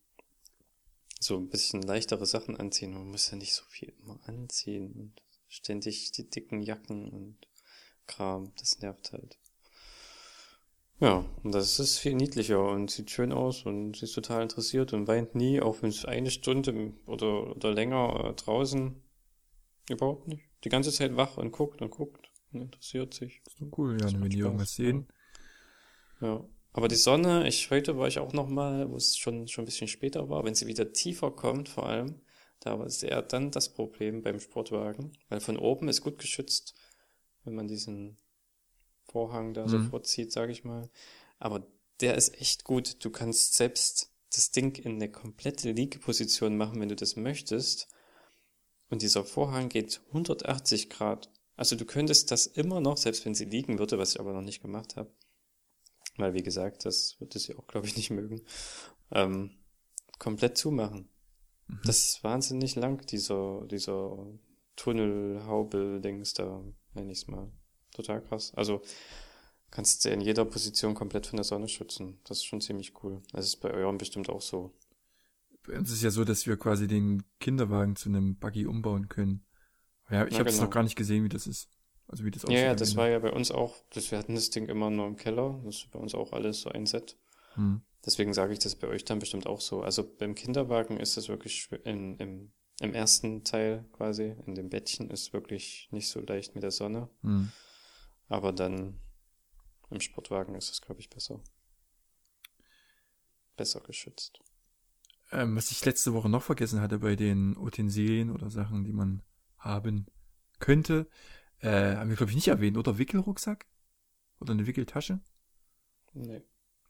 [1.20, 2.94] so ein bisschen leichtere Sachen anziehen.
[2.94, 7.38] Man muss ja nicht so viel immer anziehen und ständig die dicken Jacken und
[8.06, 9.38] Kram, das nervt halt.
[11.00, 14.94] Ja, und das ist viel niedlicher und sieht schön aus und sie ist total interessiert
[14.94, 19.00] und weint nie, auch wenn es eine Stunde oder, oder länger äh, draußen
[19.90, 20.44] überhaupt nicht.
[20.64, 23.42] Die ganze Zeit wach und guckt und guckt und interessiert sich.
[23.46, 25.08] Ist doch cool, ja, Das wenn die irgendwas sehen.
[26.20, 26.44] Ja.
[26.74, 29.66] Aber die Sonne, ich, heute war ich auch noch mal, wo es schon, schon ein
[29.66, 32.22] bisschen später war, wenn sie wieder tiefer kommt, vor allem,
[32.60, 36.74] da war es eher dann das Problem beim Sportwagen, weil von oben ist gut geschützt,
[37.44, 38.18] wenn man diesen
[39.12, 39.90] Vorhang da so Mhm.
[39.90, 40.90] vorzieht, sage ich mal.
[41.40, 41.66] Aber
[42.02, 43.04] der ist echt gut.
[43.04, 47.88] Du kannst selbst das Ding in eine komplette Liegeposition machen, wenn du das möchtest.
[48.90, 51.30] Und dieser Vorhang geht 180 Grad
[51.60, 54.44] Also du könntest das immer noch, selbst wenn sie liegen würde, was ich aber noch
[54.44, 55.12] nicht gemacht habe,
[56.18, 58.44] weil wie gesagt, das würde sie auch, glaube ich, nicht mögen,
[59.12, 59.58] ähm,
[60.20, 61.10] komplett zumachen.
[61.68, 61.82] Mhm.
[61.84, 64.28] Das ist wahnsinnig lang, dieser, dieser
[64.76, 67.52] Tunnelhaubel-Dings da, nenne ich es mal.
[67.98, 68.54] Total krass.
[68.56, 68.82] Also
[69.72, 72.20] kannst du in jeder Position komplett von der Sonne schützen.
[72.26, 73.24] Das ist schon ziemlich cool.
[73.34, 74.72] Das ist bei eurem bestimmt auch so.
[75.66, 79.44] Bei uns ist ja so, dass wir quasi den Kinderwagen zu einem Buggy umbauen können.
[80.12, 80.68] Ja, ich Ja, habe es genau.
[80.68, 81.70] noch gar nicht gesehen, wie das ist.
[82.08, 84.36] Also wie das Ja, ja, am das war ja bei uns auch, das, wir hatten
[84.36, 85.60] das Ding immer nur im Keller.
[85.66, 87.18] Das ist bei uns auch alles so ein Set.
[87.56, 87.82] Hm.
[88.06, 89.82] Deswegen sage ich das bei euch dann bestimmt auch so.
[89.82, 95.10] Also beim Kinderwagen ist das wirklich in, im, im ersten Teil quasi, in dem Bettchen
[95.10, 97.10] ist wirklich nicht so leicht mit der Sonne.
[97.24, 97.52] Hm.
[98.28, 99.00] Aber dann
[99.90, 101.42] im Sportwagen ist es, glaube ich, besser.
[103.56, 104.40] Besser geschützt.
[105.32, 109.24] Ähm, was ich letzte Woche noch vergessen hatte bei den Utensilien oder Sachen, die man
[109.58, 110.08] haben
[110.60, 111.10] könnte,
[111.60, 113.68] äh, haben wir, glaube ich, nicht erwähnt, oder Wickelrucksack?
[114.40, 115.20] Oder eine Wickeltasche?
[116.14, 116.44] Nee.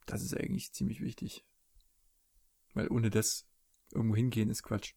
[0.05, 1.45] Das ist eigentlich ziemlich wichtig.
[2.73, 3.47] Weil ohne das
[3.91, 4.93] irgendwo hingehen ist Quatsch.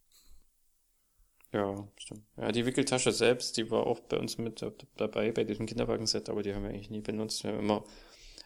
[1.53, 2.23] Ja, stimmt.
[2.37, 6.29] Ja, die Wickeltasche selbst, die war auch bei uns mit dab- dabei, bei diesem Kinderwagenset,
[6.29, 7.43] aber die haben wir eigentlich nie benutzt.
[7.43, 7.85] Wir haben immer,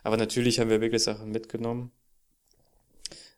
[0.03, 1.93] aber natürlich haben wir Wickelsachen mitgenommen.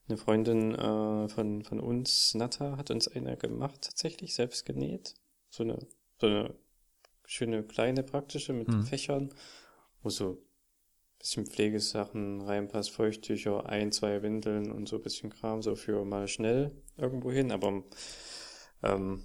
[0.08, 5.14] Eine Freundin äh, von, von uns, Natta, hat uns eine gemacht, tatsächlich, selbst genäht.
[5.50, 5.78] So eine,
[6.20, 6.54] so eine
[7.24, 8.84] schöne kleine praktische mit Hm.
[8.84, 9.34] Fächern,
[10.02, 10.38] wo so ein
[11.18, 16.28] bisschen Pflegesachen reinpasst, Feuchttücher, ein, zwei Windeln und so ein bisschen Kram, so für mal
[16.28, 17.82] schnell irgendwo hin, aber
[18.84, 19.24] ähm,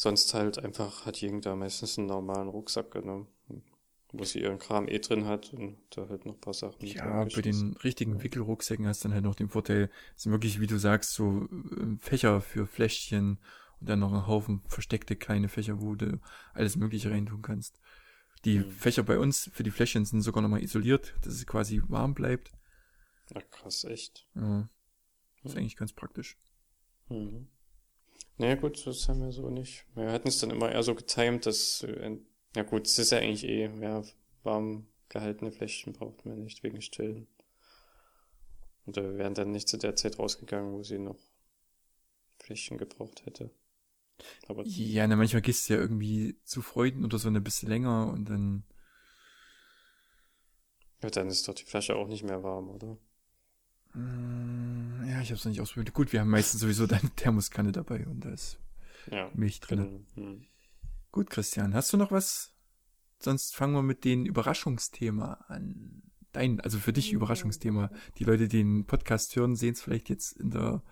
[0.00, 3.26] sonst halt einfach hat Jing da meistens einen normalen Rucksack genommen,
[4.12, 6.96] wo sie ihren Kram eh drin hat und da halt noch ein paar Sachen mit
[6.96, 10.58] Ja, bei den richtigen Wickelrucksäcken hast du dann halt noch den Vorteil, es sind wirklich,
[10.58, 13.38] wie du sagst, so äh, Fächer für Fläschchen
[13.80, 16.18] und dann noch ein Haufen versteckte kleine Fächer, wo du
[16.54, 17.78] alles Mögliche reintun kannst.
[18.46, 18.70] Die Mhm.
[18.70, 22.52] Fächer bei uns für die Fläschchen sind sogar nochmal isoliert, dass es quasi warm bleibt.
[23.34, 24.26] Na krass, echt.
[24.34, 24.66] Ja,
[25.44, 25.58] ist Mhm.
[25.58, 26.38] eigentlich ganz praktisch.
[27.10, 27.48] Mhm.
[28.38, 29.84] Naja, gut, das haben wir so nicht.
[29.94, 32.16] Wir hatten es dann immer eher so getimt, dass, äh,
[32.56, 34.02] ja gut, es ist ja eigentlich eh, ja,
[34.42, 37.26] warm gehaltene Fläschchen braucht man nicht wegen Stillen.
[38.86, 41.18] Und wir wären dann nicht zu der Zeit rausgegangen, wo sie noch
[42.38, 43.50] Fläschchen gebraucht hätte.
[44.48, 48.10] Aber Ja, na, manchmal gehst du ja irgendwie zu Freunden oder so eine bisschen länger
[48.12, 48.64] und dann,
[51.02, 52.96] ja, dann ist doch die Flasche auch nicht mehr warm, oder?
[53.94, 55.94] Mm, ja, ich hab's noch nicht ausprobiert.
[55.94, 58.58] Gut, wir haben meistens sowieso deine Thermoskanne dabei und da ist
[59.10, 60.06] Ja, Milch drin.
[60.14, 60.28] genau.
[60.28, 60.46] Hm.
[61.12, 62.52] Gut, Christian, hast du noch was?
[63.18, 66.02] Sonst fangen wir mit dem Überraschungsthema an.
[66.32, 67.90] Dein, also für dich Überraschungsthema.
[68.18, 70.82] Die Leute, die den Podcast hören, sehen es vielleicht jetzt in der,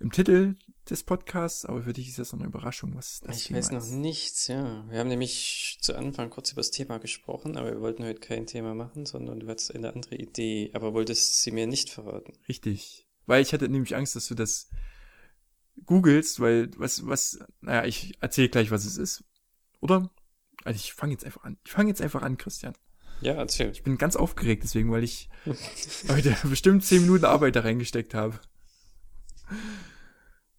[0.00, 0.56] im Titel
[0.88, 3.70] des Podcasts, aber für dich ist das noch eine Überraschung, was das Ich Thema weiß
[3.70, 3.90] noch ist.
[3.90, 4.84] nichts, ja.
[4.90, 8.46] Wir haben nämlich zu Anfang kurz über das Thema gesprochen, aber wir wollten heute kein
[8.46, 12.32] Thema machen, sondern du hattest eine andere Idee, aber wolltest sie mir nicht verraten.
[12.48, 13.06] Richtig.
[13.26, 14.70] Weil ich hatte nämlich Angst, dass du das
[15.84, 19.24] googelst, weil was, was, naja, ich erzähle gleich, was es ist.
[19.80, 20.10] Oder?
[20.64, 21.58] Also ich fange jetzt einfach an.
[21.64, 22.74] Ich fange jetzt einfach an, Christian.
[23.20, 23.70] Ja, erzähl.
[23.70, 25.28] Ich bin ganz aufgeregt deswegen, weil ich
[26.08, 28.40] heute bestimmt zehn Minuten Arbeit da reingesteckt habe.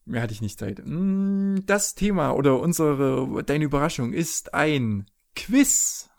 [0.05, 0.81] Mehr hatte ich nicht Zeit.
[0.85, 6.09] Mm, Das Thema oder unsere, deine Überraschung ist ein Quiz.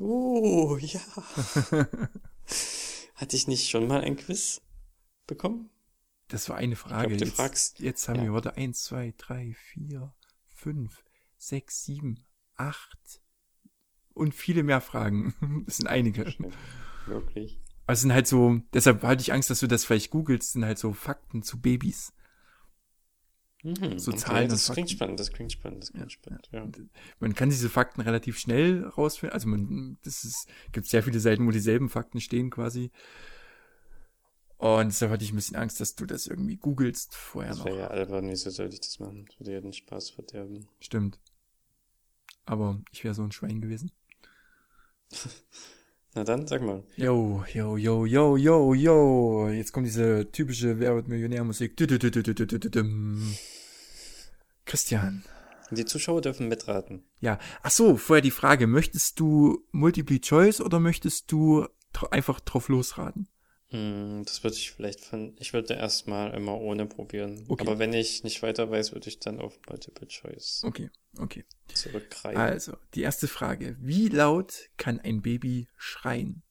[0.00, 1.00] Oh, ja.
[3.14, 4.62] Hatte ich nicht schon mal ein Quiz
[5.26, 5.68] bekommen?
[6.28, 7.16] Das war eine Frage.
[7.16, 8.22] du jetzt, fragst- jetzt haben ja.
[8.24, 10.14] wir, warte, eins, zwei, drei, vier,
[10.54, 11.04] fünf,
[11.36, 12.24] sechs, sieben,
[12.56, 13.20] acht
[14.14, 15.34] und viele mehr Fragen.
[15.66, 16.24] Das sind einige.
[17.06, 17.60] Wirklich?
[17.84, 20.64] Aber es sind halt so, deshalb hatte ich Angst, dass du das vielleicht googelst, sind
[20.64, 22.12] halt so Fakten zu Babys.
[23.62, 26.62] Mhm, So okay, Zahlen und das klingt spannend, das klingt spannend, das klingt spannend, ja.
[26.62, 26.88] Und
[27.18, 29.34] Man kann diese Fakten relativ schnell rausfinden.
[29.34, 32.90] Also man, das ist, gibt sehr viele Seiten, wo dieselben Fakten stehen quasi.
[34.58, 37.64] Und deshalb hatte ich ein bisschen Angst, dass du das irgendwie googelst vorher Das noch.
[37.64, 39.26] wäre ja albern, wieso sollte ich das machen?
[39.26, 40.68] Das würde ja den Spaß verderben.
[40.80, 41.18] Stimmt.
[42.44, 43.92] Aber ich wäre so ein Schwein gewesen.
[46.14, 46.82] Na dann, sag mal.
[46.96, 49.48] Yo, yo, yo, yo, yo, yo.
[49.48, 51.76] Jetzt kommt diese typische Wer wird Millionär-Musik.
[54.64, 55.24] Christian.
[55.70, 57.04] Die Zuschauer dürfen mitraten.
[57.20, 57.38] Ja.
[57.62, 58.66] Ach so, vorher die Frage.
[58.66, 61.66] Möchtest du Multiple Choice oder möchtest du
[62.10, 63.28] einfach drauf losraten?
[63.70, 67.44] Hm, das würde ich vielleicht von, ich würde erstmal immer ohne probieren.
[67.48, 67.62] Okay.
[67.64, 71.44] Aber wenn ich nicht weiter weiß, würde ich dann auf Multiple Choice Okay, okay.
[71.72, 72.40] zurückgreifen.
[72.40, 73.76] Also, die erste Frage.
[73.80, 76.42] Wie laut kann ein Baby schreien?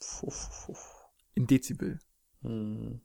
[0.00, 0.76] Puh, puh, puh.
[1.36, 2.00] In Dezibel.
[2.42, 3.00] Hm,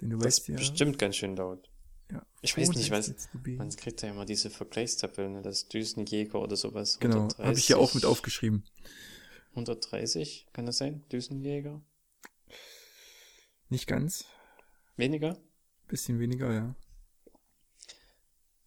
[0.00, 0.56] Denn du das weißt ist ja.
[0.56, 1.68] bestimmt ganz schön laut.
[2.12, 2.24] Ja.
[2.40, 3.12] Ich weiß nicht, was.
[3.44, 5.42] Man kriegt ja immer diese Vergleichstabellen, ne?
[5.42, 7.00] das Düsenjäger oder sowas.
[7.00, 8.06] Genau, habe ich ja auch mit 130.
[8.06, 8.64] aufgeschrieben.
[9.50, 11.02] 130, kann das sein?
[11.10, 11.82] Düsenjäger?
[13.72, 14.26] Nicht ganz,
[14.96, 15.40] Weniger?
[15.88, 16.76] bisschen weniger, ja.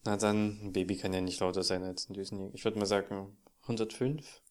[0.03, 2.55] Na dann, ein Baby kann ja nicht lauter sein als ein Düsenjäger.
[2.55, 4.41] Ich würde mal sagen 105.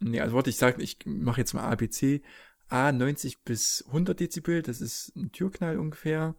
[0.00, 2.22] Nee, also warte, ich sage, ich mache jetzt mal ABC.
[2.68, 6.34] A 90 bis 100 Dezibel, das ist ein Türknall ungefähr,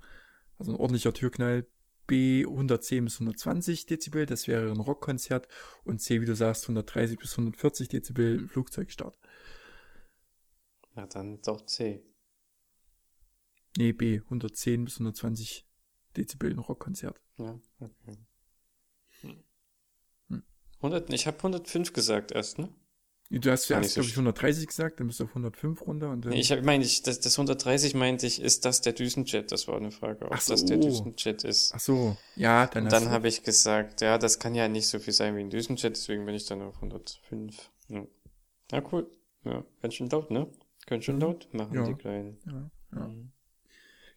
[0.58, 1.68] also ein ordentlicher Türknall.
[2.08, 5.48] B 110 bis 120 Dezibel, das wäre ein Rockkonzert.
[5.84, 9.20] Und C, wie du sagst, 130 bis 140 Dezibel Flugzeugstart.
[10.96, 12.04] Na dann doch C.
[13.78, 15.66] Nee, B 110 bis 120
[16.16, 17.20] Dezibel ein Rockkonzert.
[17.38, 18.18] Ja, okay.
[19.22, 19.44] Hm.
[20.30, 20.44] Hm.
[20.82, 22.70] 100, ich habe 105 gesagt erst, ne?
[23.30, 26.10] Du hast nicht so glaube ich, sch- 130 gesagt, dann bist du auf 105 runter
[26.12, 26.32] und dann.
[26.32, 29.52] Nee, ich meine, ich, das, das 130 meinte ich, ist das der Düsenjet?
[29.52, 30.88] Das war eine Frage, ob Ach das der so.
[30.88, 31.74] Düsenjet ist.
[31.76, 34.88] Ach so, ja, dann Und hast dann habe ich gesagt, ja, das kann ja nicht
[34.88, 37.70] so viel sein wie ein Düsenjet, deswegen bin ich dann auf 105.
[37.90, 38.06] Ja,
[38.72, 39.12] ja cool.
[39.44, 40.50] Ja, ganz schön laut, ne?
[40.86, 41.22] Ganz schön Mhm.
[41.22, 41.86] laut machen Ja.
[41.86, 42.38] die Kleinen.
[42.46, 43.08] Ja, ja.
[43.10, 43.32] Mhm.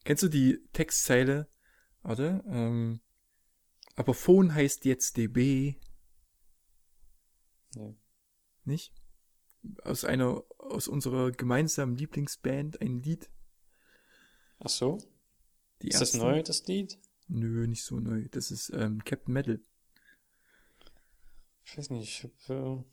[0.05, 1.49] Kennst du die Textzeile?
[2.03, 3.01] Warte, ähm,
[3.97, 5.75] aber Phone heißt jetzt DB,
[7.77, 7.95] Nee.
[8.65, 8.93] nicht?
[9.85, 13.29] Aus einer, aus unserer gemeinsamen Lieblingsband ein Lied.
[14.59, 14.99] Ach so?
[15.83, 16.99] Die ist das erste- neu, das Lied?
[17.29, 18.27] Nö, nicht so neu.
[18.31, 19.61] Das ist ähm, Captain Metal.
[21.65, 22.85] Ich weiß nicht, ich hab, äh,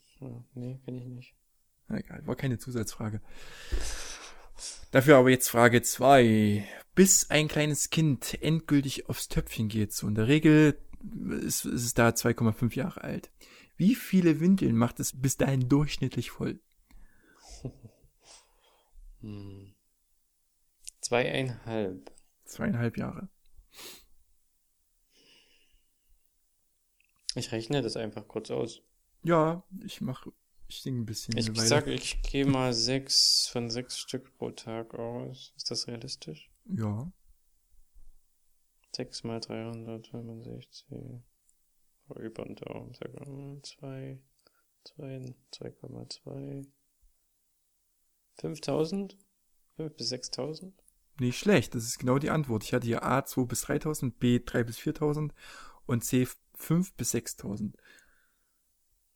[0.54, 1.36] nee, kenn ich nicht.
[1.88, 3.22] Na egal, war keine Zusatzfrage.
[4.92, 6.68] Dafür aber jetzt Frage zwei.
[6.98, 10.82] Bis ein kleines Kind endgültig aufs Töpfchen geht, so in der Regel
[11.44, 13.32] ist, ist es da 2,5 Jahre alt.
[13.76, 16.60] Wie viele Windeln macht es bis dahin durchschnittlich voll?
[19.22, 19.76] Hm.
[21.02, 22.12] Zweieinhalb.
[22.46, 23.30] Zweieinhalb Jahre.
[27.36, 28.82] Ich rechne das einfach kurz aus.
[29.22, 30.26] Ja, ich mach,
[30.68, 31.38] ich singe ein bisschen.
[31.38, 31.68] Ich eine Weile.
[31.68, 35.54] sag, ich gehe mal sechs von sechs Stück pro Tag aus.
[35.56, 36.50] Ist das realistisch?
[36.70, 37.12] Ja,
[38.96, 40.86] Sechs mal 365.
[42.10, 42.94] Oh, Über den Daumen.
[42.94, 44.20] Sag mal, zwei,
[44.84, 46.66] zwei, 2,2.
[48.40, 49.18] 5000?
[49.76, 50.74] 5 bis 6000?
[51.20, 51.76] nicht schlecht.
[51.76, 52.64] Das ist genau die Antwort.
[52.64, 55.34] Ich hatte hier A 2 bis 3000, B 3 bis 4000
[55.86, 57.76] und C 5 bis 6000.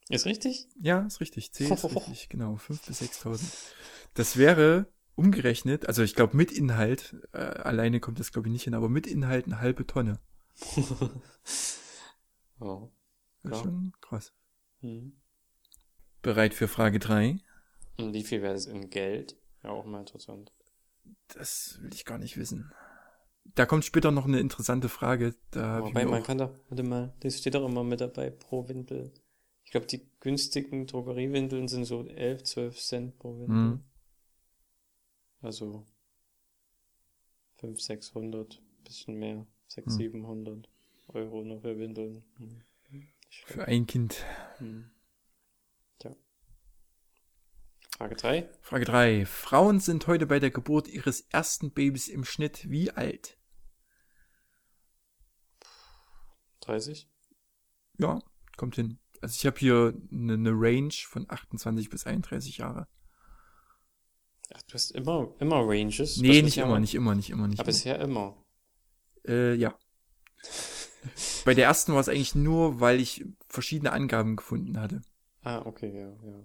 [0.09, 0.67] Ist richtig?
[0.79, 1.53] Ja, ist richtig.
[1.53, 2.57] C ist richtig, genau.
[2.57, 3.41] 5 bis 6.000.
[4.13, 8.64] Das wäre umgerechnet, also ich glaube mit Inhalt, äh, alleine kommt das glaube ich nicht
[8.64, 10.20] hin, aber mit Inhalt eine halbe Tonne.
[12.59, 12.89] oh.
[13.43, 14.34] Das ist schon krass.
[14.82, 15.14] Hm.
[16.22, 17.39] Bereit für Frage 3?
[17.97, 19.36] Und wie viel wäre es in Geld?
[19.64, 20.51] Ja, auch mal interessant.
[21.30, 22.72] Das will ich gar nicht wissen.
[23.55, 25.36] Da kommt später noch eine interessante Frage.
[25.49, 28.68] Da Wobei, man auch, kann doch, warte mal, das steht doch immer mit dabei pro
[28.68, 29.12] Windel.
[29.64, 33.55] Ich glaube, die günstigen Drogeriewindeln sind so 11, 12 Cent pro Windel.
[33.55, 33.84] Mhm.
[35.41, 35.85] Also
[37.57, 39.97] 5, 600, bisschen mehr, 6, Mhm.
[39.97, 40.69] 700
[41.09, 42.23] Euro nur für Windeln.
[42.37, 42.63] Hm.
[43.45, 44.25] Für ein Kind.
[44.57, 44.91] hm.
[45.99, 46.15] Tja.
[47.97, 48.49] Frage 3.
[48.61, 49.25] Frage 3.
[49.25, 53.37] Frauen sind heute bei der Geburt ihres ersten Babys im Schnitt wie alt?
[56.61, 57.09] 30.
[57.97, 58.21] Ja,
[58.57, 58.99] kommt hin.
[59.21, 62.87] Also ich habe hier eine, eine Range von 28 bis 31 Jahre.
[64.53, 66.17] Ach, du hast immer, immer Ranges.
[66.17, 67.73] Nee, nicht immer, nicht immer, nicht immer, nicht Aber immer.
[67.77, 68.37] bisher immer.
[69.27, 69.75] Äh, ja.
[71.45, 75.01] Bei der ersten war es eigentlich nur, weil ich verschiedene Angaben gefunden hatte.
[75.41, 76.43] Ah, okay, ja, ja.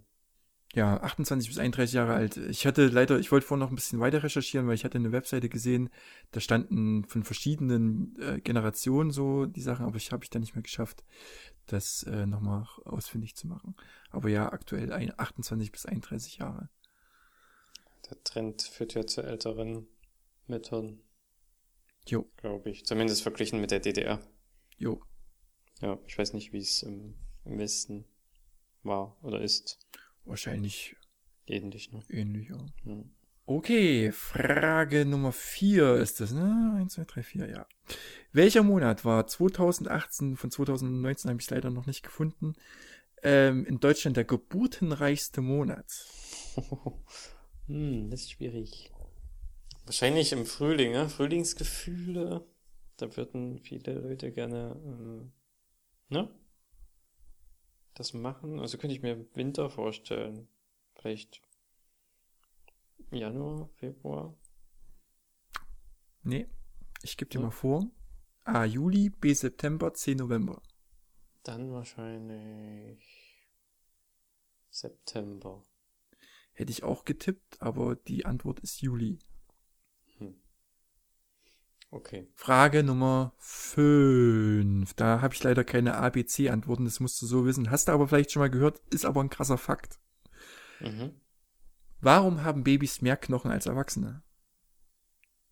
[0.75, 2.37] Ja, 28 bis 31 Jahre alt.
[2.37, 5.11] Ich hatte leider, ich wollte vorhin noch ein bisschen weiter recherchieren, weil ich hatte eine
[5.11, 5.89] Webseite gesehen,
[6.33, 10.55] da standen von verschiedenen äh, Generationen so die Sachen, aber ich habe ich dann nicht
[10.55, 11.03] mehr geschafft,
[11.67, 13.75] das äh, nochmal ausfindig zu machen.
[14.11, 16.69] Aber ja, aktuell ein 28 bis 31 Jahre.
[18.11, 19.87] Der Trend führt ja zu älteren
[20.47, 21.01] Müttern,
[22.09, 22.87] Jo, glaube ich.
[22.87, 24.21] Zumindest verglichen mit der DDR.
[24.79, 25.03] jo.
[25.81, 28.07] Ja, ich weiß nicht, wie es im, im Westen
[28.83, 29.79] war oder ist.
[30.25, 30.97] Wahrscheinlich
[31.49, 32.03] Ähnlich, ne?
[32.09, 32.65] ähnlich, ja.
[32.85, 33.05] Ja.
[33.45, 36.75] Okay, Frage Nummer vier ist das, ne?
[36.77, 37.67] Eins, zwei, drei, vier, ja.
[38.33, 42.55] Welcher Monat war 2018, von 2019 habe ich es leider noch nicht gefunden,
[43.23, 45.87] ähm, in Deutschland der geburtenreichste Monat?
[47.67, 48.93] hm, das ist schwierig.
[49.85, 51.09] Wahrscheinlich im Frühling, ne?
[51.09, 52.45] Frühlingsgefühle.
[52.97, 55.31] Da würden viele Leute gerne,
[56.11, 56.31] äh, ne?
[57.95, 58.61] Das machen.
[58.61, 60.49] Also könnte ich mir Winter vorstellen.
[60.95, 61.43] Vielleicht
[63.11, 64.35] Januar, Februar.
[66.23, 66.47] Nee,
[67.03, 67.47] ich gebe dir Ja.
[67.47, 67.87] mal vor.
[68.45, 68.65] A.
[68.65, 69.33] Juli, B.
[69.35, 70.15] September, C.
[70.15, 70.63] November.
[71.45, 73.49] Dann wahrscheinlich
[74.71, 75.63] September.
[76.57, 79.19] Hätte ich auch getippt, aber die Antwort ist Juli.
[81.91, 82.29] Okay.
[82.35, 84.93] Frage Nummer 5.
[84.95, 87.71] Da habe ich leider keine ABC-Antworten, das musst du so wissen.
[87.71, 89.99] Hast du aber vielleicht schon mal gehört, ist aber ein krasser Fakt.
[90.81, 91.13] Mhm.
[92.01, 94.23] Warum haben Babys mehr Knochen als Erwachsene?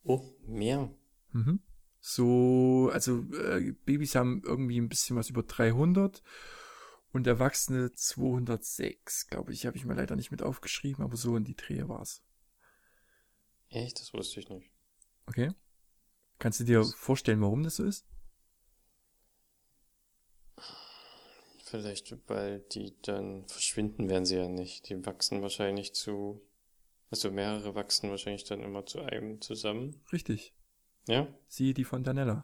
[0.03, 0.91] Oh, mehr.
[1.33, 1.61] Mhm.
[2.01, 6.23] So, also äh, Babys haben irgendwie ein bisschen was über 300
[7.15, 9.67] und Erwachsene 206, glaube ich.
[9.67, 12.23] Habe ich mir leider nicht mit aufgeschrieben, aber so in die Drehe war's.
[13.69, 14.01] Echt?
[14.01, 14.71] Das wusste ich nicht.
[15.27, 15.53] Okay.
[16.41, 18.05] Kannst du dir vorstellen, warum das so ist?
[21.65, 24.89] Vielleicht, weil die dann verschwinden werden sie ja nicht.
[24.89, 26.45] Die wachsen wahrscheinlich zu,
[27.11, 30.03] also mehrere wachsen wahrscheinlich dann immer zu einem zusammen.
[30.13, 30.53] Richtig.
[31.07, 31.33] Ja?
[31.47, 32.43] Siehe die Fontanella.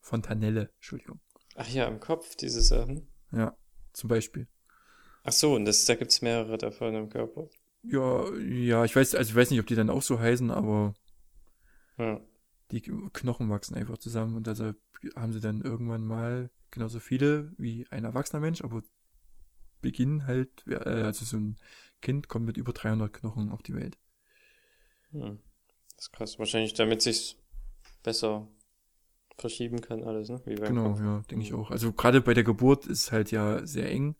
[0.00, 1.20] Fontanelle, Entschuldigung.
[1.54, 3.10] Ach ja, im Kopf, diese Sachen.
[3.32, 3.56] Ja,
[3.92, 4.48] zum Beispiel.
[5.24, 7.48] Ach so, und das, da gibt's mehrere davon im Körper.
[7.82, 10.94] Ja, ja, ich weiß, also ich weiß nicht, ob die dann auch so heißen, aber
[11.98, 12.20] Ja.
[12.70, 14.78] die Knochen wachsen einfach zusammen und deshalb
[15.16, 18.82] haben sie dann irgendwann mal genauso viele wie ein erwachsener Mensch, aber
[19.82, 21.58] beginnen halt, äh, also so ein
[22.02, 23.98] Kind kommt mit über 300 Knochen auf die Welt.
[25.12, 25.38] Hm.
[25.96, 26.38] Das ist krass.
[26.38, 27.36] Wahrscheinlich, damit sich's
[28.02, 28.48] besser
[29.40, 30.40] verschieben kann, alles, ne?
[30.44, 31.00] Genau, Kopf.
[31.00, 31.70] ja, denke ich auch.
[31.70, 34.16] Also gerade bei der Geburt ist halt ja sehr eng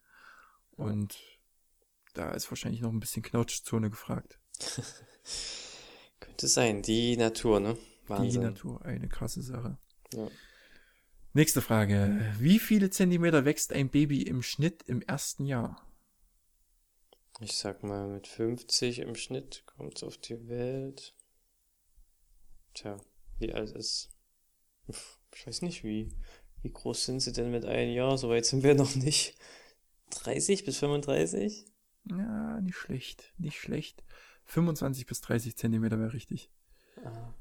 [0.73, 1.19] und
[2.15, 4.39] da ist wahrscheinlich noch ein bisschen Knautschzone gefragt.
[6.21, 6.83] Könnte sein.
[6.83, 7.77] Die Natur, ne?
[8.05, 8.43] Die Wahnsinn.
[8.43, 9.79] Natur, eine krasse Sache.
[10.15, 10.29] Ja.
[11.33, 12.35] Nächste Frage.
[12.39, 15.87] Wie viele Zentimeter wächst ein Baby im Schnitt im ersten Jahr?
[17.41, 21.15] Ich sag mal, mit 50 im Schnitt kommt's auf die Welt.
[22.75, 22.97] Tja,
[23.39, 24.11] wie alt ist?
[25.35, 26.13] Ich weiß nicht, wie,
[26.63, 28.19] wie groß sind sie denn mit einem Jahr?
[28.19, 29.37] So weit sind wir noch nicht.
[30.11, 31.67] 30 bis 35?
[32.11, 34.03] Ja, nicht schlecht, nicht schlecht.
[34.47, 36.51] 25 bis 30 Zentimeter wäre richtig.
[37.05, 37.35] Ah.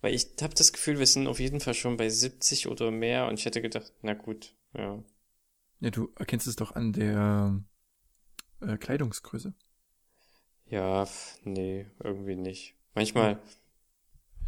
[0.00, 3.26] Weil ich habe das Gefühl, wir sind auf jeden Fall schon bei 70 oder mehr
[3.26, 5.02] und ich hätte gedacht, na gut, ja.
[5.80, 7.62] Ja, du erkennst es doch an der
[8.60, 9.54] äh, Kleidungsgröße.
[10.66, 11.08] Ja,
[11.44, 12.74] nee, irgendwie nicht.
[12.94, 13.40] Manchmal,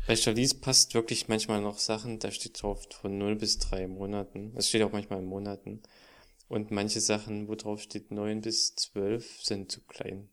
[0.07, 4.53] bei Charlize passt wirklich manchmal noch Sachen, da steht drauf von 0 bis 3 Monaten.
[4.57, 5.83] Es steht auch manchmal in Monaten.
[6.49, 10.29] Und manche Sachen, wo drauf steht 9 bis 12, sind zu klein.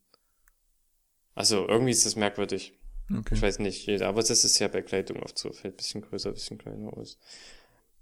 [1.35, 2.73] Also irgendwie ist das merkwürdig.
[3.11, 3.35] Okay.
[3.35, 6.01] Ich weiß nicht, jeder, aber das ist ja bei Kleidung oft so, fällt ein bisschen
[6.01, 7.19] größer, ein bisschen kleiner aus.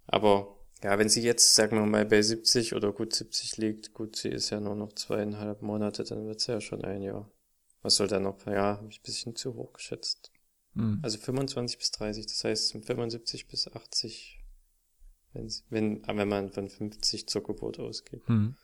[0.07, 4.15] Aber ja, wenn sie jetzt, sagen wir mal, bei 70 oder gut 70 liegt, gut,
[4.15, 7.29] sie ist ja nur noch zweieinhalb Monate, dann wird's ja schon ein Jahr.
[7.81, 8.45] Was soll da noch?
[8.45, 10.31] Ja, habe ich ein bisschen zu hoch geschätzt.
[10.75, 10.99] Hm.
[11.01, 14.39] Also 25 bis 30, das heißt 75 bis 80,
[15.33, 18.27] wenn, wenn, wenn man von 50 zur Geburt ausgeht.
[18.27, 18.55] Hm.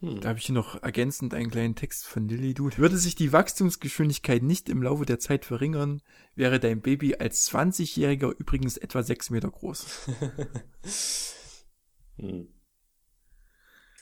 [0.00, 0.20] Hm.
[0.20, 2.78] Da habe ich hier noch ergänzend einen kleinen Text von Lilly Dude.
[2.78, 6.00] Würde sich die Wachstumsgeschwindigkeit nicht im Laufe der Zeit verringern,
[6.34, 10.06] wäre dein Baby als 20-Jähriger übrigens etwa 6 Meter groß.
[12.16, 12.48] hm.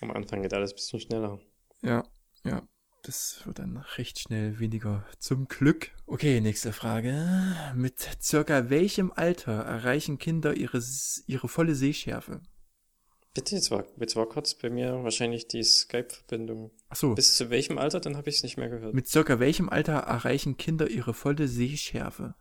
[0.00, 1.40] Am Anfang geht alles ein bisschen schneller.
[1.82, 2.04] Ja,
[2.44, 2.62] ja.
[3.08, 5.92] Das wird dann recht schnell weniger zum Glück.
[6.04, 7.16] Okay, nächste Frage.
[7.74, 10.82] Mit circa welchem Alter erreichen Kinder ihre,
[11.26, 12.42] ihre volle Sehschärfe?
[13.32, 16.70] Bitte, jetzt war, jetzt war kurz bei mir wahrscheinlich die Skype-Verbindung.
[16.90, 17.14] Ach so.
[17.14, 18.00] Bis zu welchem Alter?
[18.00, 18.92] Dann habe ich es nicht mehr gehört.
[18.92, 22.34] Mit circa welchem Alter erreichen Kinder ihre volle Sehschärfe?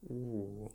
[0.00, 0.70] Uh.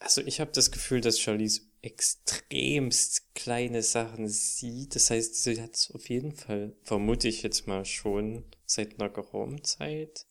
[0.00, 4.94] Also ich habe das Gefühl, dass Charlize extremst kleine Sachen sieht.
[4.94, 9.64] Das heißt, sie hat auf jeden Fall, vermute ich jetzt mal schon, seit einer geraumen
[9.64, 10.26] Zeit.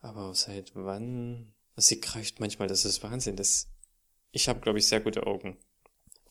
[0.00, 1.54] Aber seit wann?
[1.74, 3.36] Also sie greift manchmal, das ist Wahnsinn.
[3.36, 3.68] Das,
[4.32, 5.56] ich habe, glaube ich, sehr gute Augen.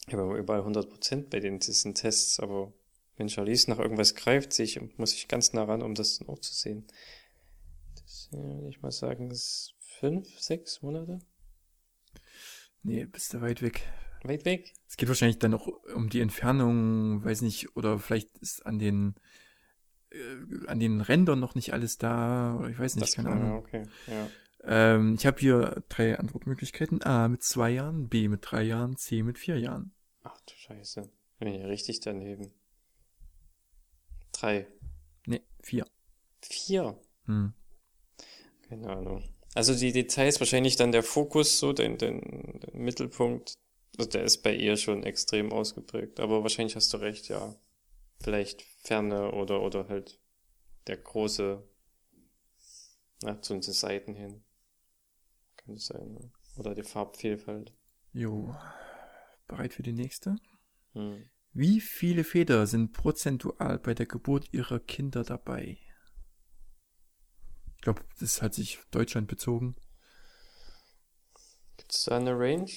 [0.08, 2.74] Ich habe überall 100% bei den diesen Tests, aber
[3.18, 6.30] wenn Charlize nach irgendwas greift, sehe ich, muss ich ganz nah ran, um das dann
[6.30, 6.88] auch zu sehen.
[7.96, 11.20] Das, würde ich mal sagen, ist fünf, sechs Monate.
[12.84, 13.82] Nee, bist du weit weg.
[14.24, 14.74] Weit weg.
[14.88, 19.16] Es geht wahrscheinlich dann auch um die Entfernung, weiß nicht, oder vielleicht ist an den
[20.12, 23.42] äh, an den Rändern noch nicht alles da, oder ich weiß nicht, Das keine kann,
[23.42, 23.58] Ahnung.
[23.60, 24.30] okay, ja.
[24.64, 27.04] Ähm, ich habe hier drei Antwortmöglichkeiten.
[27.04, 29.94] A mit zwei Jahren, B mit drei Jahren, C mit vier Jahren.
[30.24, 31.10] Ach du Scheiße.
[31.40, 32.52] Bin ich ja richtig daneben.
[34.34, 34.68] Drei.
[35.26, 35.86] Nee, vier.
[36.42, 37.00] Vier.
[37.26, 37.54] Hm.
[38.68, 39.24] Keine Ahnung.
[39.58, 42.22] Also die Details, wahrscheinlich dann der Fokus, so den, den,
[42.60, 43.56] den Mittelpunkt,
[43.98, 46.20] also der ist bei ihr schon extrem ausgeprägt.
[46.20, 47.56] Aber wahrscheinlich hast du recht, ja.
[48.20, 50.20] Vielleicht Ferne oder, oder halt
[50.86, 51.68] der große,
[53.24, 54.44] na, zu den Seiten hin.
[55.56, 56.14] könnte sein.
[56.14, 56.32] Ne?
[56.58, 57.74] Oder die Farbvielfalt.
[58.14, 58.56] Jo.
[59.48, 60.36] Bereit für die nächste?
[60.94, 61.32] Hm.
[61.54, 65.80] Wie viele Väter sind prozentual bei der Geburt ihrer Kinder dabei?
[67.78, 69.76] Ich glaube, das hat sich auf Deutschland bezogen.
[71.78, 72.72] Gibt es da eine Range?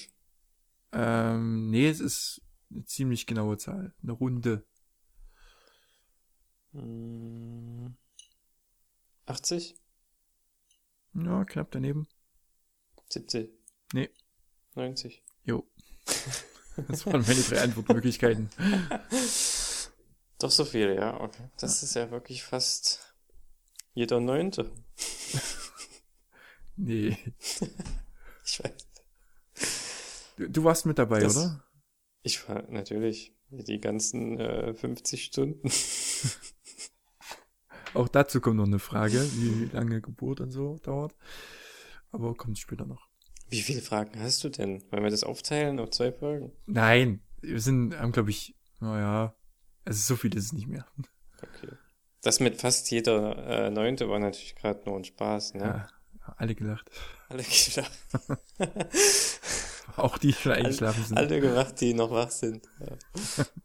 [0.93, 3.93] Ähm, nee, es ist eine ziemlich genaue Zahl.
[4.01, 4.65] Eine Runde.
[6.71, 7.95] Hm.
[9.25, 9.75] 80?
[11.13, 12.07] Ja, knapp daneben.
[13.09, 13.49] 70?
[13.93, 14.09] Nee.
[14.75, 15.23] 90?
[15.43, 15.67] Jo.
[16.87, 18.49] Das waren meine drei Antwortmöglichkeiten.
[20.39, 21.49] Doch so viel, ja, okay.
[21.57, 23.13] Das ist ja wirklich fast
[23.93, 24.71] jeder Neunte.
[26.77, 27.17] Nee.
[28.43, 28.73] Ich weiß.
[30.37, 31.63] Du, du warst mit dabei, Das- oder?
[32.23, 35.69] Ich war natürlich die ganzen äh, 50 Stunden.
[37.93, 41.13] Auch dazu kommt noch eine Frage, wie lange Geburt und so dauert.
[42.11, 43.09] Aber kommt später noch.
[43.49, 44.81] Wie viele Fragen hast du denn?
[44.91, 46.51] Wollen wir das aufteilen auf zwei Folgen?
[46.67, 49.35] Nein, wir sind, haben, glaube ich, naja,
[49.83, 50.87] also so viel ist es nicht mehr.
[51.37, 51.73] Okay.
[52.21, 55.63] Das mit fast jeder äh, Neunte war natürlich gerade nur ein Spaß, ne?
[55.63, 55.87] Ja,
[56.37, 56.89] alle gelacht.
[57.29, 57.91] Alle gedacht,
[59.97, 61.17] Auch die, die schon eingeschlafen sind.
[61.17, 62.67] alle gemacht, die noch wach sind.
[62.79, 63.45] Ja.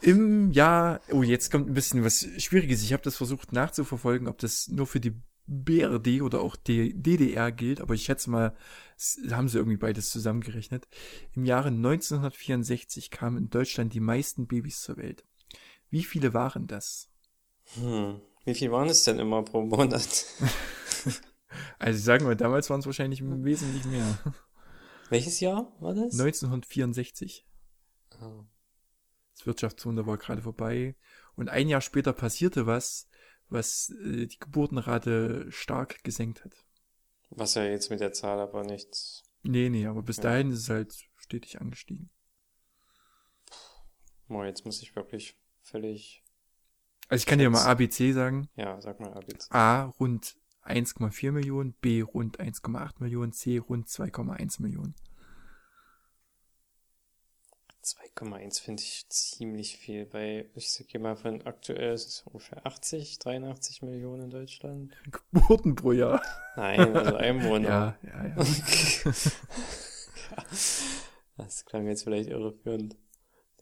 [0.00, 2.82] Im Jahr, oh, jetzt kommt ein bisschen was Schwieriges.
[2.82, 5.14] Ich habe das versucht nachzuverfolgen, ob das nur für die
[5.48, 8.54] BRD oder auch die DDR gilt, aber ich schätze mal,
[9.30, 10.86] haben sie irgendwie beides zusammengerechnet.
[11.32, 15.24] Im Jahre 1964 kamen in Deutschland die meisten Babys zur Welt.
[15.90, 17.10] Wie viele waren das?
[17.74, 18.20] Hm.
[18.44, 20.26] Wie viel waren es denn immer pro Monat?
[21.78, 24.18] Also sagen wir, damals waren es wahrscheinlich wesentlich mehr.
[25.08, 26.12] Welches Jahr war das?
[26.18, 27.46] 1964.
[28.20, 28.44] Oh.
[29.34, 30.94] Das Wirtschaftswunder war gerade vorbei.
[31.36, 33.08] Und ein Jahr später passierte was,
[33.48, 36.52] was äh, die Geburtenrate stark gesenkt hat.
[37.30, 39.22] Was ja jetzt mit der Zahl aber nichts.
[39.42, 40.24] Nee, nee, aber bis Ja.
[40.24, 42.10] dahin ist es halt stetig angestiegen.
[44.26, 46.22] Boah, jetzt muss ich wirklich völlig.
[47.08, 47.64] Also ich kann dir mal.
[47.64, 48.48] ABC sagen.
[48.56, 49.50] Ja, sag mal ABC.
[49.50, 54.94] A rund 1,4 Millionen, B rund 1,8 Millionen, C rund 2,1 Millionen.
[57.82, 60.04] 2,1 finde ich ziemlich viel.
[60.04, 64.94] Bei, ich sag hier mal von aktuell ist es ungefähr 80, 83 Millionen in Deutschland.
[65.32, 66.22] Geburten pro Jahr.
[66.56, 67.96] Nein, also Einwohner.
[68.02, 68.36] Ja, ja, ja.
[71.36, 72.96] Das klang jetzt vielleicht irreführend.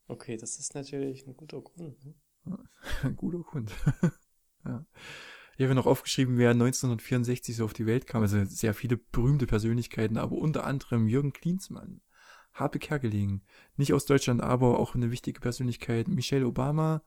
[0.07, 2.05] Okay, das ist natürlich ein guter Grund.
[2.05, 2.15] Ne?
[3.03, 3.73] Ein guter Grund.
[4.65, 4.85] ja.
[5.57, 8.23] Ich habe noch aufgeschrieben, wer 1964 so auf die Welt kam.
[8.23, 12.01] Also sehr viele berühmte Persönlichkeiten, aber unter anderem Jürgen Klinsmann,
[12.53, 13.43] Habe Kerkeling,
[13.77, 17.03] nicht aus Deutschland, aber auch eine wichtige Persönlichkeit, Michelle Obama,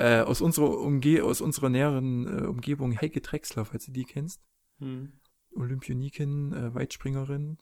[0.00, 4.40] äh, aus unserer Umge aus unserer näheren äh, Umgebung Heike Drexler, falls du die kennst,
[4.78, 5.12] Hm.
[5.54, 7.58] Olympioniken, äh, Weitspringerin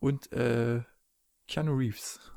[0.00, 0.82] und äh,
[1.46, 2.32] Keanu Reeves.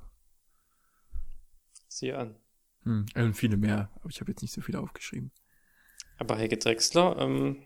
[1.88, 2.36] Sieh an.
[2.84, 5.32] Hm, und viele mehr, aber ich habe jetzt nicht so viele aufgeschrieben.
[6.18, 7.64] Aber Heike Drexler, ähm,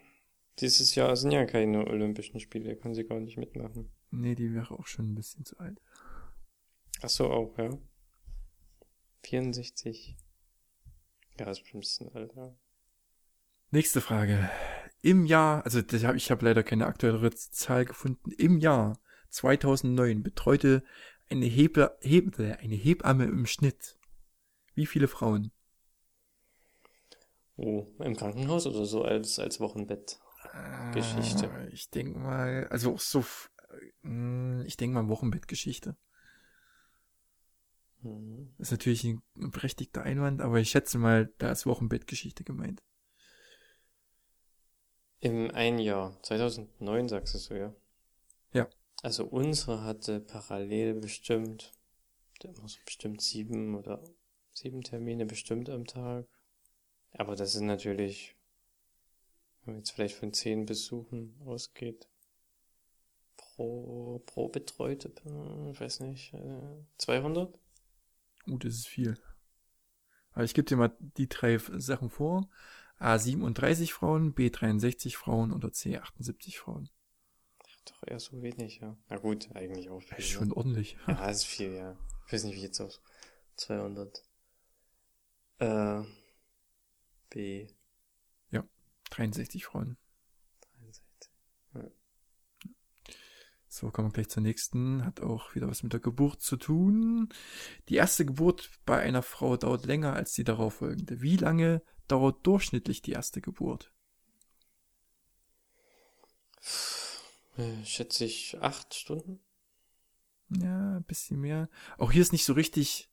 [0.60, 3.92] dieses Jahr sind ja keine Olympischen Spiele, kann sie gar nicht mitmachen.
[4.12, 5.82] Nee, die wäre auch schon ein bisschen zu alt.
[7.02, 7.70] Ach so, auch, ja.
[9.24, 10.16] 64.
[11.40, 12.56] Ja, ist schon ein bisschen alter.
[13.72, 14.50] Nächste Frage.
[15.02, 20.24] Im Jahr, also das hab, ich habe leider keine aktuellere Zahl gefunden, im Jahr 2009
[20.24, 20.84] betreute
[21.30, 23.98] eine, Hebe, Heb, äh, eine Hebamme im Schnitt.
[24.76, 25.52] Wie viele Frauen?
[27.58, 30.20] Oh, im Krankenhaus oder so als, als Wochenbett?
[30.92, 31.48] Geschichte.
[31.48, 35.96] Äh, Ich denke mal, also auch so, äh, mh, ich denke mal Wochenbettgeschichte.
[38.04, 38.54] Hm.
[38.58, 42.84] Das ist natürlich ein berechtigter Einwand, aber ich schätze mal, da ist Wochenbettgeschichte gemeint.
[45.20, 47.74] Im ein Jahr, 2009 sagst du so, ja?
[48.52, 48.68] Ja.
[49.02, 51.72] Also unsere hatte parallel bestimmt,
[52.42, 54.04] so bestimmt sieben oder
[54.52, 56.28] sieben Termine bestimmt am Tag.
[57.12, 58.36] Aber das sind natürlich,
[59.64, 62.08] wenn man jetzt vielleicht von zehn Besuchen ausgeht,
[63.38, 67.58] pro, pro Betreute, äh, ich weiß nicht, äh, 200?
[68.48, 69.18] Uh, das ist viel.
[70.32, 72.50] Aber ich gebe dir mal die drei Sachen vor.
[72.98, 76.90] A 37 Frauen, B 63 Frauen oder C 78 Frauen.
[77.86, 78.98] Doch eher so wenig, ja.
[79.10, 80.20] Na gut, eigentlich auch Das viel.
[80.20, 80.56] ist schon ne?
[80.56, 80.98] ordentlich.
[81.08, 81.98] Ja, das ist viel, ja.
[82.28, 83.02] Ich weiß nicht, wie jetzt aus
[83.58, 84.24] 200.
[85.60, 86.04] Äh,
[87.30, 87.68] B
[89.14, 89.98] 63 Frauen.
[93.74, 95.04] So, kommen wir gleich zur nächsten.
[95.04, 97.30] Hat auch wieder was mit der Geburt zu tun.
[97.90, 101.24] Die erste Geburt bei einer Frau dauert länger als die darauffolgende.
[101.24, 103.92] Wie lange dauert durchschnittlich die erste Geburt?
[107.58, 109.40] Äh, schätze ich acht Stunden?
[110.50, 111.68] Ja, ein bisschen mehr.
[111.98, 113.10] Auch hier ist nicht so richtig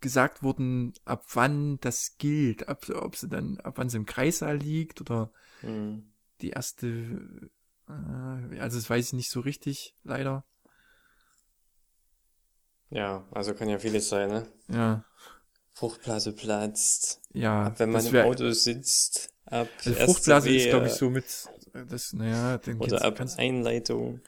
[0.00, 4.56] gesagt worden, ab wann das gilt, ab, ob sie dann, ab wann sie im Kreissaal
[4.56, 6.12] liegt oder Hm.
[6.40, 7.52] die erste,
[8.60, 10.44] also das weiß ich nicht so richtig, leider.
[12.90, 14.46] Ja, also kann ja vieles sein, ne?
[14.68, 15.04] Ja,
[15.74, 17.20] Fruchtblase platzt.
[17.32, 17.66] ja.
[17.66, 19.32] Ab wenn man das im wär- Auto sitzt.
[19.46, 21.24] Ab Also Fruchtblase ist, Wehe glaube ich, so mit,
[21.88, 24.20] das, naja, den Oder ab kannst, Einleitung.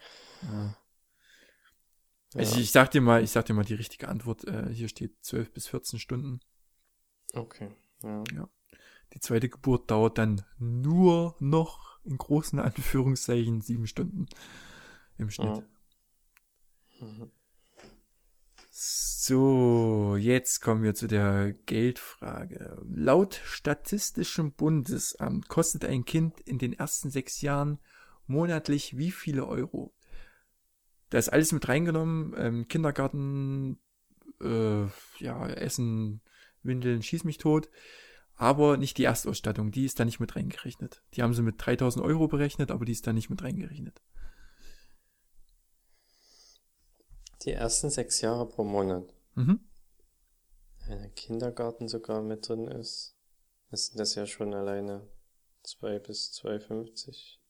[0.43, 0.75] ja.
[2.35, 2.41] Ja.
[2.41, 4.45] Also ich sag dir mal, ich sag dir mal die richtige Antwort.
[4.45, 6.41] Äh, hier steht 12 bis 14 Stunden.
[7.35, 7.71] Okay.
[8.03, 8.49] Ja.
[9.13, 14.27] Die zweite Geburt dauert dann nur noch in großen Anführungszeichen sieben Stunden
[15.19, 15.63] im Schnitt.
[17.01, 17.31] Mhm.
[18.71, 22.83] So, jetzt kommen wir zu der Geldfrage.
[22.89, 27.79] Laut Statistischem Bundesamt kostet ein Kind in den ersten sechs Jahren
[28.27, 29.95] monatlich wie viele Euro?
[31.11, 33.79] Da ist alles mit reingenommen, ähm, Kindergarten,
[34.41, 34.87] äh,
[35.19, 36.23] ja, Essen,
[36.63, 37.69] Windeln, schieß mich tot,
[38.37, 41.03] aber nicht die Erstausstattung, die ist da nicht mit reingerechnet.
[41.15, 44.03] Die haben sie mit 3000 Euro berechnet, aber die ist da nicht mit reingerechnet.
[47.45, 49.13] Die ersten sechs Jahre pro Monat.
[49.35, 49.61] Mhm.
[50.87, 53.17] Wenn der Kindergarten sogar mit drin ist,
[53.71, 55.09] ist das ja schon alleine
[55.63, 57.41] 2 bis 250.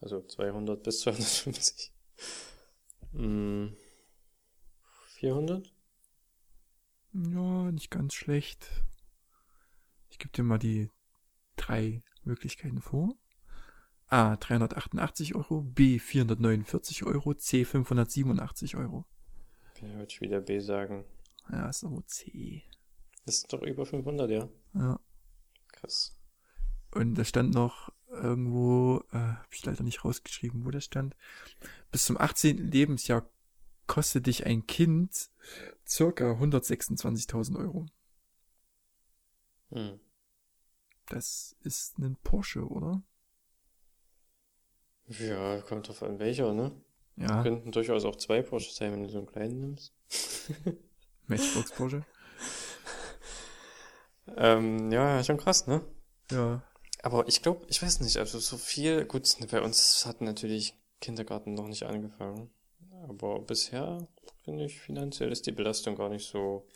[0.00, 1.92] Also 200 bis 250.
[3.12, 3.76] Hm.
[5.14, 5.72] 400?
[7.12, 8.68] Ja, nicht ganz schlecht.
[10.18, 10.90] Ich gebe dir mal die
[11.54, 13.14] drei Möglichkeiten vor.
[14.08, 19.04] A 388 Euro, B 449 Euro, C 587 Euro.
[19.80, 21.04] Ja, würde ich wieder B sagen.
[21.52, 22.64] Ja, ist aber C.
[23.26, 24.48] Das ist doch über 500, ja.
[24.74, 24.98] Ja.
[25.68, 26.18] Krass.
[26.90, 31.14] Und da stand noch irgendwo, äh, habe ich leider nicht rausgeschrieben, wo das stand.
[31.92, 32.72] Bis zum 18.
[32.72, 33.30] Lebensjahr
[33.86, 35.30] kostet dich ein Kind
[35.86, 37.86] circa 126.000 Euro.
[39.70, 40.00] Hm.
[41.08, 43.02] Das ist ein Porsche, oder?
[45.08, 46.70] Ja, kommt drauf an welcher, ne?
[47.16, 49.92] Ja, Könnten durchaus auch zwei Porsche sein, wenn du so einen kleinen nimmst.
[51.26, 52.04] Matchbox Porsche.
[54.36, 55.82] Ähm, ja, schon krass, ne?
[56.30, 56.62] Ja,
[57.02, 61.54] Aber ich glaube, ich weiß nicht, also so viel, gut, bei uns hat natürlich Kindergarten
[61.54, 62.50] noch nicht angefangen.
[63.08, 64.08] Aber bisher,
[64.44, 66.66] finde ich, finanziell ist die Belastung gar nicht so.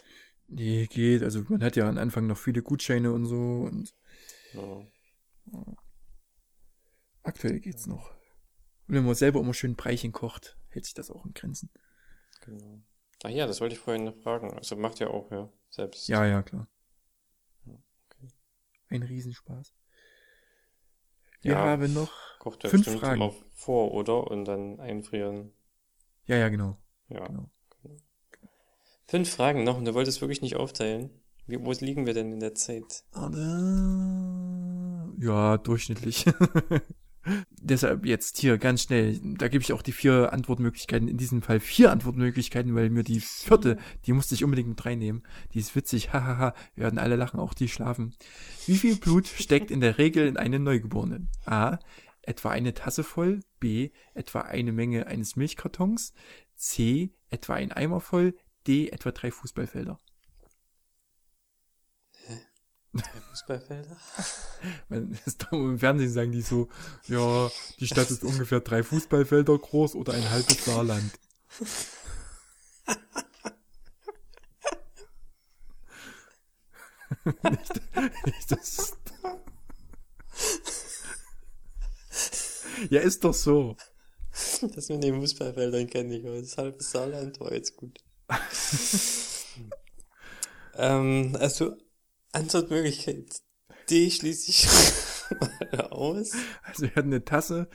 [0.49, 1.23] Nee, geht.
[1.23, 3.95] Also man hat ja am Anfang noch viele Gutscheine und so und
[4.55, 4.87] Ja.
[7.23, 8.11] aktuell geht's noch.
[8.89, 11.71] Und wenn man selber immer schön Breichen kocht, hält sich das auch in Grenzen.
[12.43, 12.83] Genau.
[13.25, 14.53] Ach ja, das wollte ich vorhin noch fragen.
[14.53, 16.09] Also macht ja auch, ja, selbst.
[16.09, 16.67] Ja, ja, klar.
[17.67, 18.29] Okay.
[18.89, 19.73] Ein Riesenspaß.
[21.43, 21.59] Wir Ja.
[21.59, 23.21] haben noch Kocht Fünf Fragen.
[23.23, 24.29] immer vor, oder?
[24.29, 25.53] Und dann einfrieren.
[26.27, 26.77] Ja, ja, genau.
[27.09, 27.27] Ja.
[27.27, 27.51] Genau.
[29.07, 31.11] Fünf Fragen noch und du wolltest wirklich nicht aufteilen.
[31.53, 33.05] Wie, wo liegen wir denn in der Zeit?
[35.23, 36.25] Ja, durchschnittlich.
[37.61, 39.21] Deshalb jetzt hier ganz schnell.
[39.37, 41.09] Da gebe ich auch die vier Antwortmöglichkeiten.
[41.09, 43.77] In diesem Fall vier Antwortmöglichkeiten, weil mir die vierte,
[44.07, 45.25] die musste ich unbedingt mit reinnehmen.
[45.53, 46.11] Die ist witzig.
[46.15, 46.55] Hahaha.
[46.75, 48.15] Wir werden alle lachen, auch die schlafen.
[48.65, 51.29] Wie viel Blut steckt in der Regel in einem Neugeborenen?
[51.45, 51.79] A.
[52.23, 53.41] Etwa eine Tasse voll.
[53.61, 53.91] B.
[54.15, 56.15] Etwa eine Menge eines Milchkartons.
[56.55, 57.13] C.
[57.29, 58.37] Etwa ein Eimer voll.
[58.67, 58.89] D.
[58.89, 60.01] Etwa drei Fußballfelder.
[63.31, 63.97] Fußballfelder?
[64.89, 66.69] Wenn es da im Fernsehen sagen die so,
[67.07, 71.13] ja, die Stadt ist ungefähr drei Fußballfelder groß oder ein halbes Saarland.
[77.25, 78.97] nicht, nicht das.
[82.91, 83.77] Ja, ist doch so.
[84.75, 87.99] Das mit den Fußballfeldern kenne ich, aber das halbe Saarland war jetzt gut.
[90.77, 91.77] ähm, also,
[92.33, 93.41] Antwortmöglichkeit
[93.91, 94.67] D schließe ich
[95.73, 96.33] mal aus.
[96.63, 97.69] Also wir hatten eine Tasse,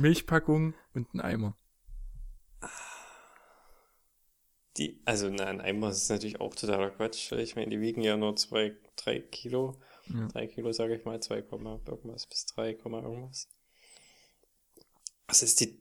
[0.00, 1.56] Milchpackung und einen Eimer.
[4.76, 7.30] Die, also na, ein Eimer ist natürlich auch totaler Quatsch.
[7.32, 9.80] Ich meine, die wiegen ja nur zwei, drei Kilo.
[10.06, 10.26] Ja.
[10.28, 13.48] Drei Kilo, sage ich mal, zwei Komma irgendwas bis drei Komma irgendwas.
[15.28, 15.80] Was ist die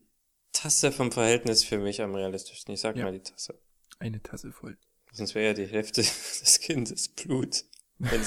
[0.52, 2.74] Tasse vom Verhältnis für mich am realistischsten?
[2.74, 3.06] Ich sag Ja.
[3.06, 3.60] mal die Tasse.
[4.00, 4.78] Eine Tasse voll.
[5.12, 6.02] Sonst wäre ja die Hälfte
[6.42, 7.66] des Kindes Blut.
[8.00, 8.22] Wenn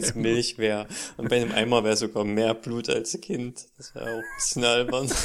[0.00, 0.88] es äh, Milch wäre.
[1.16, 3.68] Und bei einem Eimer wäre sogar mehr Blut als Kind.
[3.76, 5.10] Das wäre auch ein bisschen albern.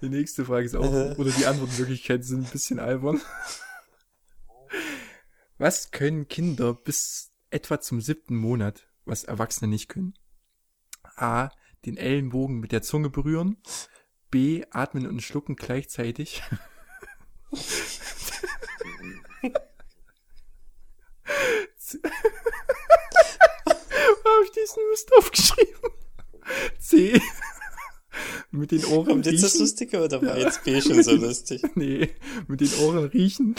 [0.00, 3.20] Die nächste Frage ist auch, oder die Antwortmöglichkeiten sind ein bisschen albern.
[5.58, 10.14] Was können Kinder bis etwa zum siebten Monat, was Erwachsene nicht können?
[11.16, 11.50] A.
[11.84, 13.56] Den Ellenbogen mit der Zunge berühren.
[14.30, 14.64] B.
[14.70, 16.42] Atmen und schlucken gleichzeitig.
[24.22, 25.90] Wo habe ich diesen Mist aufgeschrieben?
[26.78, 27.20] C.
[28.50, 29.60] Mit den Ohren Kommt jetzt das riechen.
[29.64, 31.62] Lustige oder war jetzt B schon so lustig?
[31.74, 32.14] Nee,
[32.46, 33.54] mit den Ohren riechen.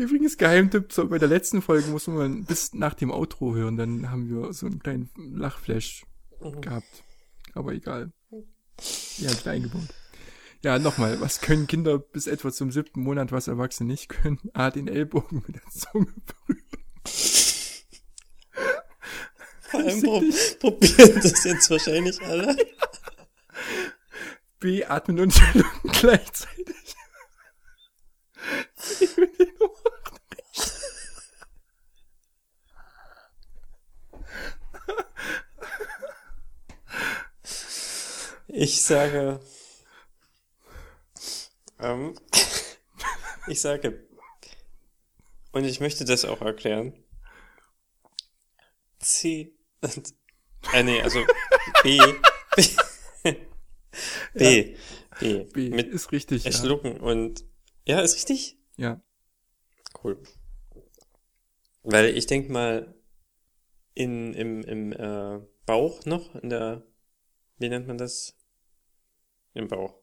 [0.00, 4.10] Übrigens, Geheimtipp, so bei der letzten Folge muss man bis nach dem Outro hören, dann
[4.10, 6.06] haben wir so einen kleinen Lachflash
[6.62, 7.04] gehabt.
[7.52, 8.12] Aber egal.
[9.18, 9.88] Ja, ich eingebaut.
[10.62, 14.38] Ja, nochmal, was können Kinder bis etwa zum siebten Monat, was Erwachsene nicht können?
[14.54, 16.14] A, den Ellbogen mit der Zunge
[16.46, 16.64] berühren.
[19.60, 20.22] Vor allem pro
[20.60, 22.56] probieren das jetzt wahrscheinlich alle.
[24.58, 26.94] B, atmen und schlucken gleichzeitig.
[28.76, 29.48] C, mit den
[38.52, 39.40] Ich sage,
[41.78, 42.14] ähm,
[43.46, 44.06] ich sage,
[45.52, 46.92] und ich möchte das auch erklären.
[48.98, 50.14] C und,
[50.72, 51.24] äh, nee, also
[51.82, 51.98] B,
[53.22, 53.34] B,
[54.34, 54.76] B,
[55.20, 56.52] B, B mit ist richtig, ja.
[56.52, 57.44] Schlucken und,
[57.86, 58.58] ja, ist richtig?
[58.76, 59.00] ja.
[60.02, 60.22] Cool.
[61.82, 62.94] Weil ich denk mal,
[63.94, 66.86] in, im, im äh, Bauch noch, in der,
[67.58, 68.39] wie nennt man das?
[69.54, 69.94] Im Bauch.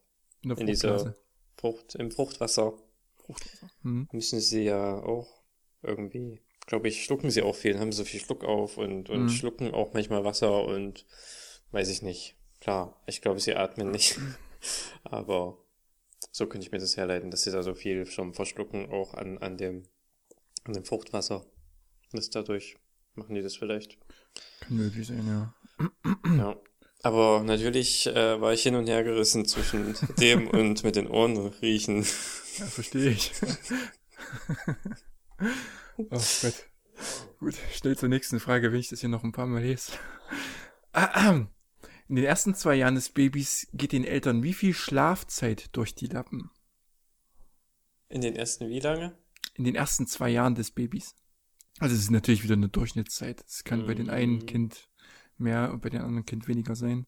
[0.43, 1.15] In In dieser.
[1.59, 2.73] Frucht, im Fruchtwasser
[3.83, 4.07] Hm.
[4.11, 5.27] müssen sie ja auch
[5.81, 9.29] irgendwie, glaube ich, schlucken sie auch viel, haben so viel Schluck auf und, und Mhm.
[9.29, 11.05] schlucken auch manchmal Wasser und
[11.71, 12.35] weiß ich nicht.
[12.59, 14.19] Klar, ich glaube, sie atmen nicht.
[15.03, 15.57] Aber
[16.31, 19.37] so könnte ich mir das herleiten, dass sie da so viel schon verschlucken, auch an,
[19.39, 19.83] an dem,
[20.65, 21.45] an dem Fruchtwasser.
[22.11, 22.77] Das dadurch
[23.15, 23.97] machen die das vielleicht.
[24.61, 25.53] Kann möglich sein, ja.
[26.37, 26.59] Ja.
[27.07, 31.37] Aber natürlich äh, war ich hin und her gerissen zwischen dem und mit den Ohren
[31.61, 32.05] riechen.
[32.57, 33.31] Ja, verstehe ich.
[35.97, 36.65] oh Gott.
[37.39, 39.93] Gut, schnell zur nächsten Frage, wenn ich das hier noch ein paar Mal lese.
[42.09, 46.07] In den ersten zwei Jahren des Babys geht den Eltern wie viel Schlafzeit durch die
[46.07, 46.51] Lappen?
[48.09, 49.17] In den ersten wie lange?
[49.53, 51.15] In den ersten zwei Jahren des Babys.
[51.79, 53.45] Also es ist natürlich wieder eine Durchschnittszeit.
[53.47, 54.45] Es kann bei den einen Mhm.
[54.45, 54.89] Kind
[55.39, 57.05] mehr und bei den anderen Kind weniger sein.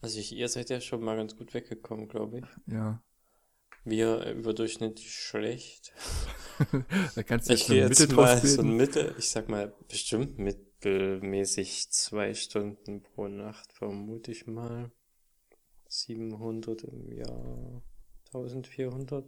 [0.00, 2.72] Also ich, ihr seid ja schon mal ganz gut weggekommen, glaube ich.
[2.72, 3.02] Ja.
[3.84, 5.92] Wir äh, überdurchschnittlich schlecht.
[7.16, 10.38] Da kannst du Ich jetzt gehe jetzt mal so ein Mitte, ich sag mal bestimmt
[10.38, 14.92] mittelmäßig zwei Stunden pro Nacht, vermute ich mal.
[15.88, 17.82] 700 im Jahr.
[18.26, 19.24] 1400?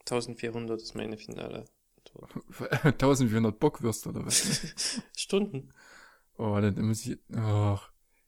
[0.00, 1.64] 1400 ist meine finale
[1.96, 2.32] Antwort.
[2.84, 4.62] 1400 Bockwürste oder was?
[5.16, 5.72] Stunden.
[6.36, 7.18] Oh, dann muss ich.
[7.32, 7.78] Oh.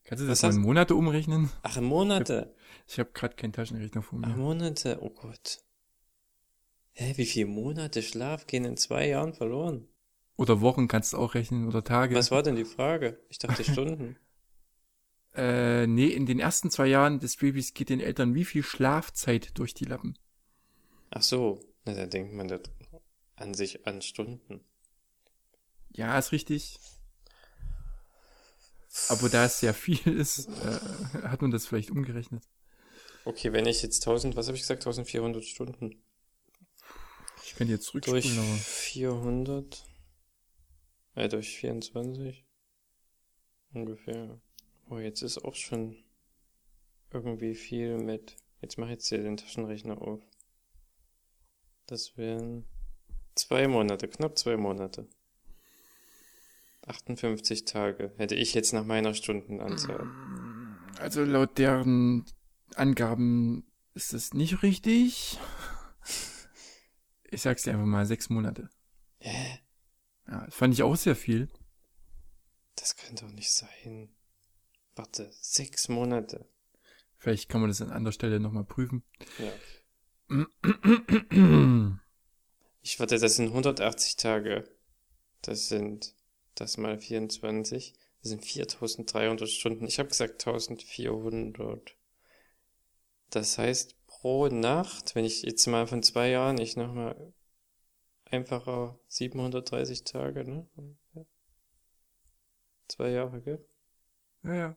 [0.04, 1.50] Kannst du das in Monate umrechnen?
[1.62, 2.54] Ach, Monate.
[2.86, 4.36] Ich habe gerade keinen Taschenrechner vor Ach, mir.
[4.36, 4.98] Monate.
[5.02, 5.58] Oh Gott.
[6.92, 9.88] Hä, wie viele Monate Schlaf gehen in zwei Jahren verloren?
[10.36, 12.14] Oder Wochen kannst du auch rechnen oder Tage.
[12.14, 13.20] Was war denn die Frage?
[13.28, 14.16] Ich dachte Stunden.
[15.38, 19.58] Äh, nee, in den ersten zwei Jahren des Babys geht den Eltern wie viel Schlafzeit
[19.58, 20.16] durch die Lappen?
[21.10, 21.60] Ach so.
[21.84, 22.58] Na, da denkt man da
[23.34, 24.64] an sich an Stunden.
[25.90, 26.78] Ja, ist richtig.
[29.08, 32.44] Aber da es sehr viel ist, äh, hat man das vielleicht umgerechnet.
[33.24, 36.02] Okay, wenn ich jetzt 1000, was habe ich gesagt, 1400 Stunden
[37.44, 39.84] Ich kann jetzt durch zurückspulen, aber 400,
[41.16, 42.44] äh, durch 24
[43.72, 44.40] ungefähr.
[44.88, 45.96] Oh, jetzt ist auch schon
[47.10, 48.36] irgendwie viel mit.
[48.60, 50.22] Jetzt mache ich jetzt hier den Taschenrechner auf.
[51.86, 52.64] Das wären
[53.34, 55.08] zwei Monate, knapp zwei Monate.
[56.86, 60.06] 58 Tage hätte ich jetzt nach meiner Stundenanzahl.
[60.98, 62.24] Also laut deren
[62.74, 65.38] Angaben ist das nicht richtig.
[67.24, 68.70] Ich sag's dir einfach mal, sechs Monate.
[69.18, 69.58] Hä?
[70.28, 71.48] Ja, das fand ich auch sehr viel.
[72.76, 74.14] Das kann doch nicht sein.
[74.94, 76.48] Warte, sechs Monate.
[77.18, 79.02] Vielleicht kann man das an anderer Stelle nochmal prüfen.
[79.38, 79.52] Ja.
[82.82, 84.62] Ich warte, das sind 180 Tage.
[85.42, 86.14] Das sind
[86.56, 87.94] das mal 24.
[88.22, 89.86] Das sind 4300 Stunden.
[89.86, 91.96] Ich habe gesagt 1400.
[93.30, 97.32] Das heißt, pro Nacht, wenn ich jetzt mal von zwei Jahren, ich nochmal
[98.24, 100.66] einfacher 730 Tage, ne?
[102.88, 103.64] Zwei Jahre, gell?
[104.42, 104.76] Ja, ja.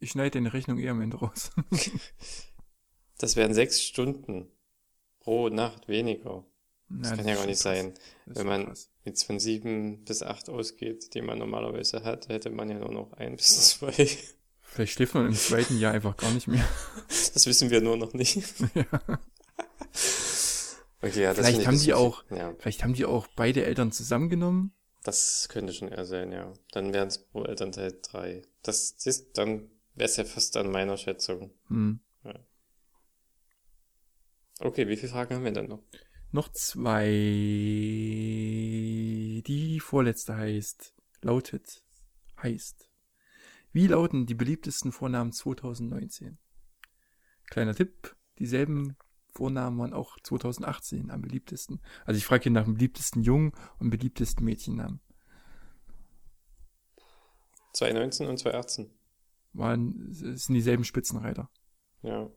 [0.00, 1.50] Ich schneide deine Rechnung eher am Ende raus.
[3.20, 4.48] Das wären sechs Stunden
[5.18, 6.44] pro Nacht weniger.
[6.90, 7.92] Das kann ja gar nicht sein.
[8.24, 8.90] Wenn man krass.
[9.04, 13.12] jetzt von sieben bis acht ausgeht, die man normalerweise hat, hätte man ja nur noch
[13.12, 14.08] ein bis zwei.
[14.60, 16.66] Vielleicht schläft man im zweiten Jahr einfach gar nicht mehr.
[17.34, 18.36] Das wissen wir nur noch nicht.
[18.74, 18.84] ja.
[21.00, 22.24] Okay, ja, das Vielleicht haben die auch-.
[22.30, 24.72] Ja, Vielleicht haben die auch beide Eltern zusammengenommen.
[25.04, 26.52] das könnte schon eher sein, ja.
[26.72, 28.42] Dann wären es pro Elternteil drei.
[28.62, 31.50] Das ist, dann wäre es ja fast an meiner Schätzung.
[31.68, 32.00] Hm.
[34.60, 35.82] Okay, wie viele Fragen haben wir denn noch?
[36.30, 37.06] Noch zwei.
[39.46, 41.82] Die vorletzte heißt, lautet,
[42.42, 42.90] heißt.
[43.72, 46.38] Wie lauten die beliebtesten Vornamen 2019?
[47.46, 48.96] Kleiner Tipp, dieselben
[49.32, 51.80] Vornamen waren auch 2018 am beliebtesten.
[52.04, 55.00] Also ich frage hier nach dem beliebtesten Jungen und beliebtesten Mädchennamen.
[57.72, 58.90] 2019 und 2018.
[59.52, 61.50] Waren, es sind dieselben Spitzenreiter.
[62.02, 62.30] Ja.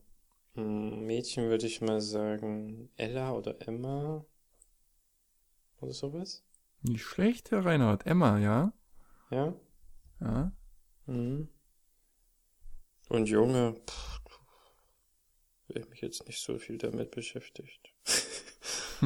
[0.54, 4.26] Mädchen würde ich mal sagen Ella oder Emma.
[5.80, 6.44] Oder sowas.
[6.82, 8.06] Nicht schlecht, Herr Reinhardt.
[8.06, 8.74] Emma, ja?
[9.30, 9.54] Ja.
[10.20, 10.52] Ja.
[11.06, 11.48] Mhm.
[13.10, 14.22] Und Junge, pff,
[15.68, 17.94] will mich jetzt nicht so viel damit beschäftigt.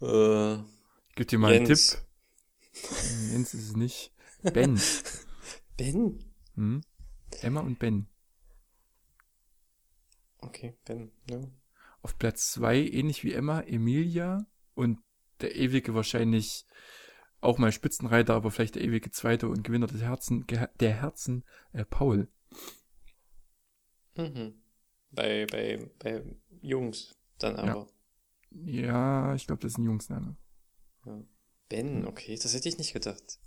[0.00, 1.90] äh, Ich gebe dir mal einen Jens.
[1.90, 2.02] Tipp.
[3.32, 4.12] Jens ist es nicht.
[4.42, 4.80] Ben.
[5.76, 6.24] Ben?
[6.54, 6.82] Hm?
[7.40, 8.06] Emma und Ben.
[10.42, 11.50] Okay, Ben, ne?
[12.02, 14.44] Auf Platz zwei ähnlich wie Emma, Emilia
[14.74, 14.98] und
[15.40, 16.66] der ewige wahrscheinlich
[17.40, 21.84] auch mal Spitzenreiter, aber vielleicht der ewige Zweite und Gewinner des Herzen, der Herzen, äh,
[21.84, 22.28] Paul.
[24.16, 24.62] Mhm.
[25.10, 26.22] Bei, bei, bei
[26.60, 27.62] Jungs dann Ja.
[27.62, 27.88] aber.
[28.50, 30.36] Ja, ich glaube, das ist ein Jungsname.
[31.68, 33.40] Ben, okay, das hätte ich nicht gedacht.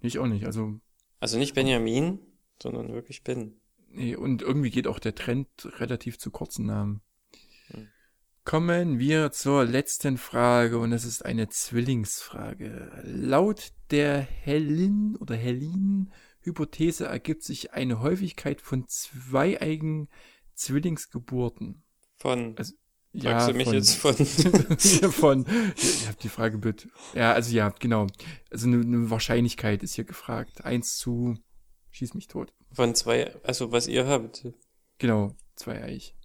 [0.00, 0.80] Ich auch nicht, also,
[1.20, 2.20] Also nicht Benjamin,
[2.62, 3.60] sondern wirklich Ben.
[3.94, 5.48] Nee, und irgendwie geht auch der Trend
[5.78, 7.00] relativ zu kurzen Namen.
[7.68, 7.88] Hm.
[8.44, 13.02] Kommen wir zur letzten Frage und es ist eine Zwillingsfrage.
[13.04, 16.10] Laut der Hellin oder Hellin
[16.44, 20.08] Hypothese ergibt sich eine Häufigkeit von zweieigen
[20.54, 21.82] Zwillingsgeburten.
[22.18, 22.74] Von, Also,
[23.18, 24.14] fragst du mich von, jetzt von,
[25.12, 25.46] von,
[25.76, 26.88] ich habe die Frage bitte.
[27.14, 28.06] Ja, also ja, genau.
[28.50, 30.64] Also eine, eine Wahrscheinlichkeit ist hier gefragt.
[30.64, 31.34] Eins zu,
[31.94, 32.52] schieß mich tot.
[32.72, 34.46] von zwei, also was ihr habt.
[34.98, 36.16] Genau, zweieig.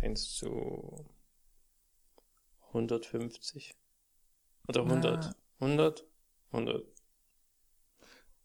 [0.00, 1.06] Eins zu
[2.68, 3.74] 150.
[4.68, 5.24] Oder 100.
[5.24, 5.66] Na.
[5.66, 6.04] 100?
[6.50, 6.86] 100.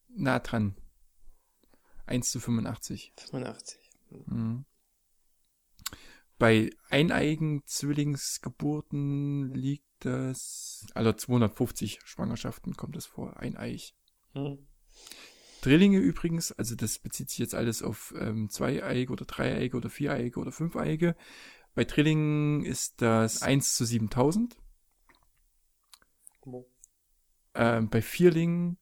[0.09, 0.77] Nah dran.
[2.05, 3.14] Eins zu 85.
[3.18, 3.89] 85.
[4.09, 4.65] Mhm.
[6.38, 13.94] Bei eineigen Zwillingsgeburten liegt das, also 250 Schwangerschaften kommt das vor, eineig.
[14.34, 14.68] Hm.
[15.61, 20.40] Drillinge übrigens, also das bezieht sich jetzt alles auf ähm, zweieige oder dreieige oder viereige
[20.40, 21.15] oder fünfeige.
[21.74, 24.56] Bei Drillingen ist das 1 zu 7000.
[27.53, 28.78] Ähm, bei Vierlingen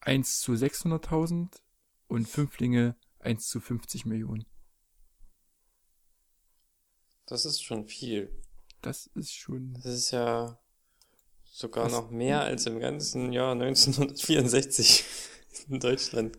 [0.00, 1.60] 1 zu 600.000
[2.08, 4.46] und Fünflinge 1 zu 50 Millionen.
[7.26, 8.42] Das ist schon viel.
[8.82, 9.74] Das ist schon.
[9.74, 10.58] Das ist ja
[11.44, 15.04] sogar noch mehr als im ganzen Jahr 1964
[15.68, 16.38] in Deutschland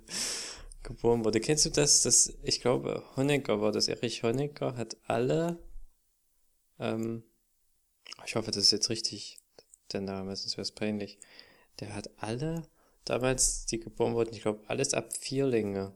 [0.84, 1.40] geboren wurde.
[1.40, 2.02] Kennst du das?
[2.02, 3.88] das ich glaube, Honecker war das.
[3.88, 5.60] Erich Honecker hat alle,
[6.80, 7.24] ähm,
[8.26, 9.40] ich hoffe, das ist jetzt richtig,
[9.92, 11.20] der Name, sonst wäre es peinlich.
[11.80, 12.68] Der hat alle,
[13.06, 15.94] damals, die geboren wurden, ich glaube, alles ab Vierlinge.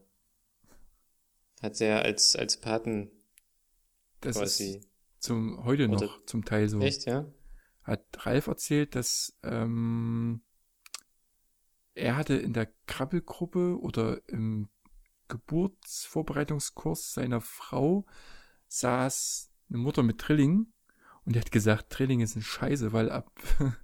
[1.61, 3.09] Hat er als, als Paten
[4.21, 4.75] Das quasi.
[4.75, 4.87] ist
[5.25, 6.79] zum heute noch Oder- zum Teil so.
[6.79, 7.25] Echt, ja?
[7.83, 10.41] Hat Ralf erzählt, dass ähm,
[11.93, 14.69] er hatte in der Krabbelgruppe oder im
[15.27, 18.05] Geburtsvorbereitungskurs seiner Frau
[18.67, 20.67] saß eine Mutter mit Trilling
[21.25, 23.31] und er hat gesagt, Training ist eine Scheiße, weil ab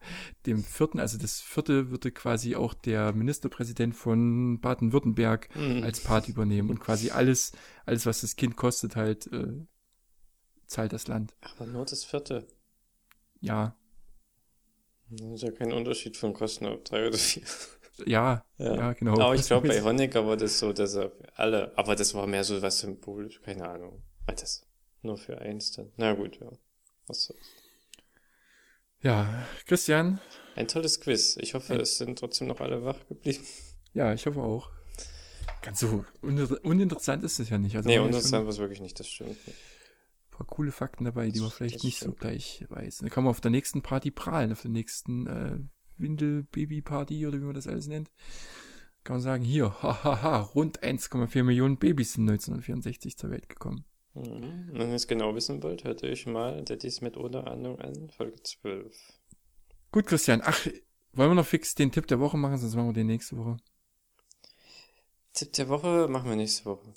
[0.45, 5.84] dem vierten, also das vierte, würde quasi auch der Ministerpräsident von Baden-Württemberg Mhm.
[5.84, 7.51] als Part übernehmen und quasi alles,
[7.85, 9.65] alles, was das Kind kostet, halt äh,
[10.72, 11.34] zahlt das Land.
[11.41, 12.48] Aber nur das vierte.
[13.41, 13.76] Ja,
[15.10, 17.43] Das ist ja kein Unterschied von Kosten ob drei oder vier.
[18.06, 18.76] ja, Ja.
[18.76, 19.19] ja, genau.
[19.19, 22.43] Aber ich glaube, bei Honecker war das so, dass er alle, aber das war mehr
[22.43, 24.02] so was symbolisch, keine Ahnung.
[24.26, 24.65] War das
[25.02, 25.91] nur für eins dann?
[25.98, 26.49] Na gut, ja.
[27.07, 27.45] Was soll's.
[29.02, 30.19] Ja, Christian,
[30.56, 31.35] Ein tolles Quiz.
[31.41, 33.43] Ich hoffe, es sind trotzdem noch alle wach geblieben.
[33.93, 34.69] ja, ich hoffe auch.
[35.64, 37.76] Ganz so uninter uninteressant ist es ja nicht.
[37.76, 39.31] Also nee, uninteressant war es wirklich nicht, das stimmt.
[39.31, 39.53] ein
[40.41, 42.99] paar coole Fakten dabei, die man vielleicht nicht so gleich weiß.
[42.99, 45.59] Dann kann man auf der nächsten Party prahlen, auf der nächsten äh,
[45.97, 48.11] Windel-Baby-Party oder wie man das alles nennt.
[49.03, 53.85] Kann man sagen, hier, hahaha, rund 1,4 Millionen Babys sind 1964 zur Welt gekommen.
[54.13, 54.69] Mhm.
[54.73, 58.41] Wenn ihr es genau wissen wollt, hört euch mal Daddies mit ohne Ahnung an, Folge
[58.41, 58.95] 12.
[59.91, 60.68] Gut, Christian, ach,
[61.13, 63.57] wollen wir noch fix den Tipp der Woche machen, sonst machen wir den nächste Woche.
[65.34, 66.93] Tipp der Woche machen wir nächste Woche.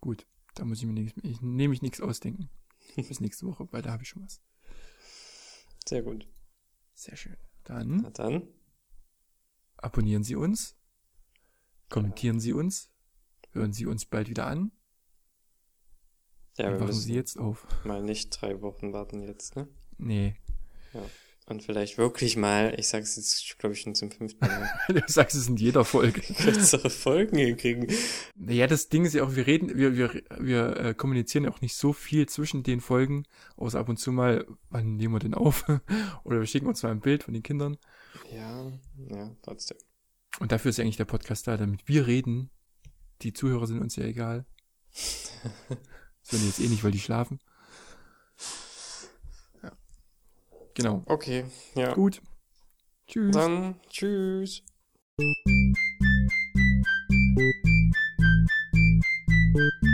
[0.00, 2.48] Gut, da muss ich mir nichts, ich nehme ich nichts ausdenken.
[3.08, 4.40] Bis nächste Woche, weil da habe ich schon was.
[5.86, 6.28] Sehr gut.
[6.94, 7.36] Sehr schön.
[7.64, 8.48] Dann Na dann,
[9.76, 10.76] abonnieren Sie uns,
[11.88, 12.90] kommentieren Sie uns,
[13.52, 14.72] hören Sie uns bald wieder an
[16.60, 17.66] ja, wir müssen Sie jetzt auf.
[17.84, 19.68] mal nicht drei Wochen warten jetzt, ne?
[19.96, 20.36] Nee,
[21.50, 25.36] Und vielleicht wirklich mal, ich sag's jetzt, glaube ich, schon zum fünften Mal, du sagst
[25.36, 26.20] es in jeder Folge.
[26.20, 27.88] kürzere Folgen hinkriegen.
[28.36, 31.60] Naja, das Ding ist ja auch, wir reden, wir, wir, wir äh, kommunizieren ja auch
[31.60, 33.24] nicht so viel zwischen den Folgen,
[33.56, 35.64] außer ab und zu mal, wann nehmen wir denn auf?
[36.24, 37.78] Oder wir schicken uns mal ein Bild von den Kindern.
[38.32, 38.70] Ja,
[39.08, 39.76] ja, trotzdem.
[40.38, 42.50] Und dafür ist ja eigentlich der Podcast da, damit wir reden.
[43.22, 44.46] Die Zuhörer sind uns ja egal.
[46.30, 47.40] Das die jetzt eh nicht, weil die schlafen.
[49.62, 49.72] Ja.
[50.74, 51.02] Genau.
[51.06, 51.44] Okay,
[51.74, 51.92] ja.
[51.94, 52.22] Gut.
[53.06, 53.34] Tschüss.
[53.34, 54.62] Dann tschüss.
[59.52, 59.89] Thank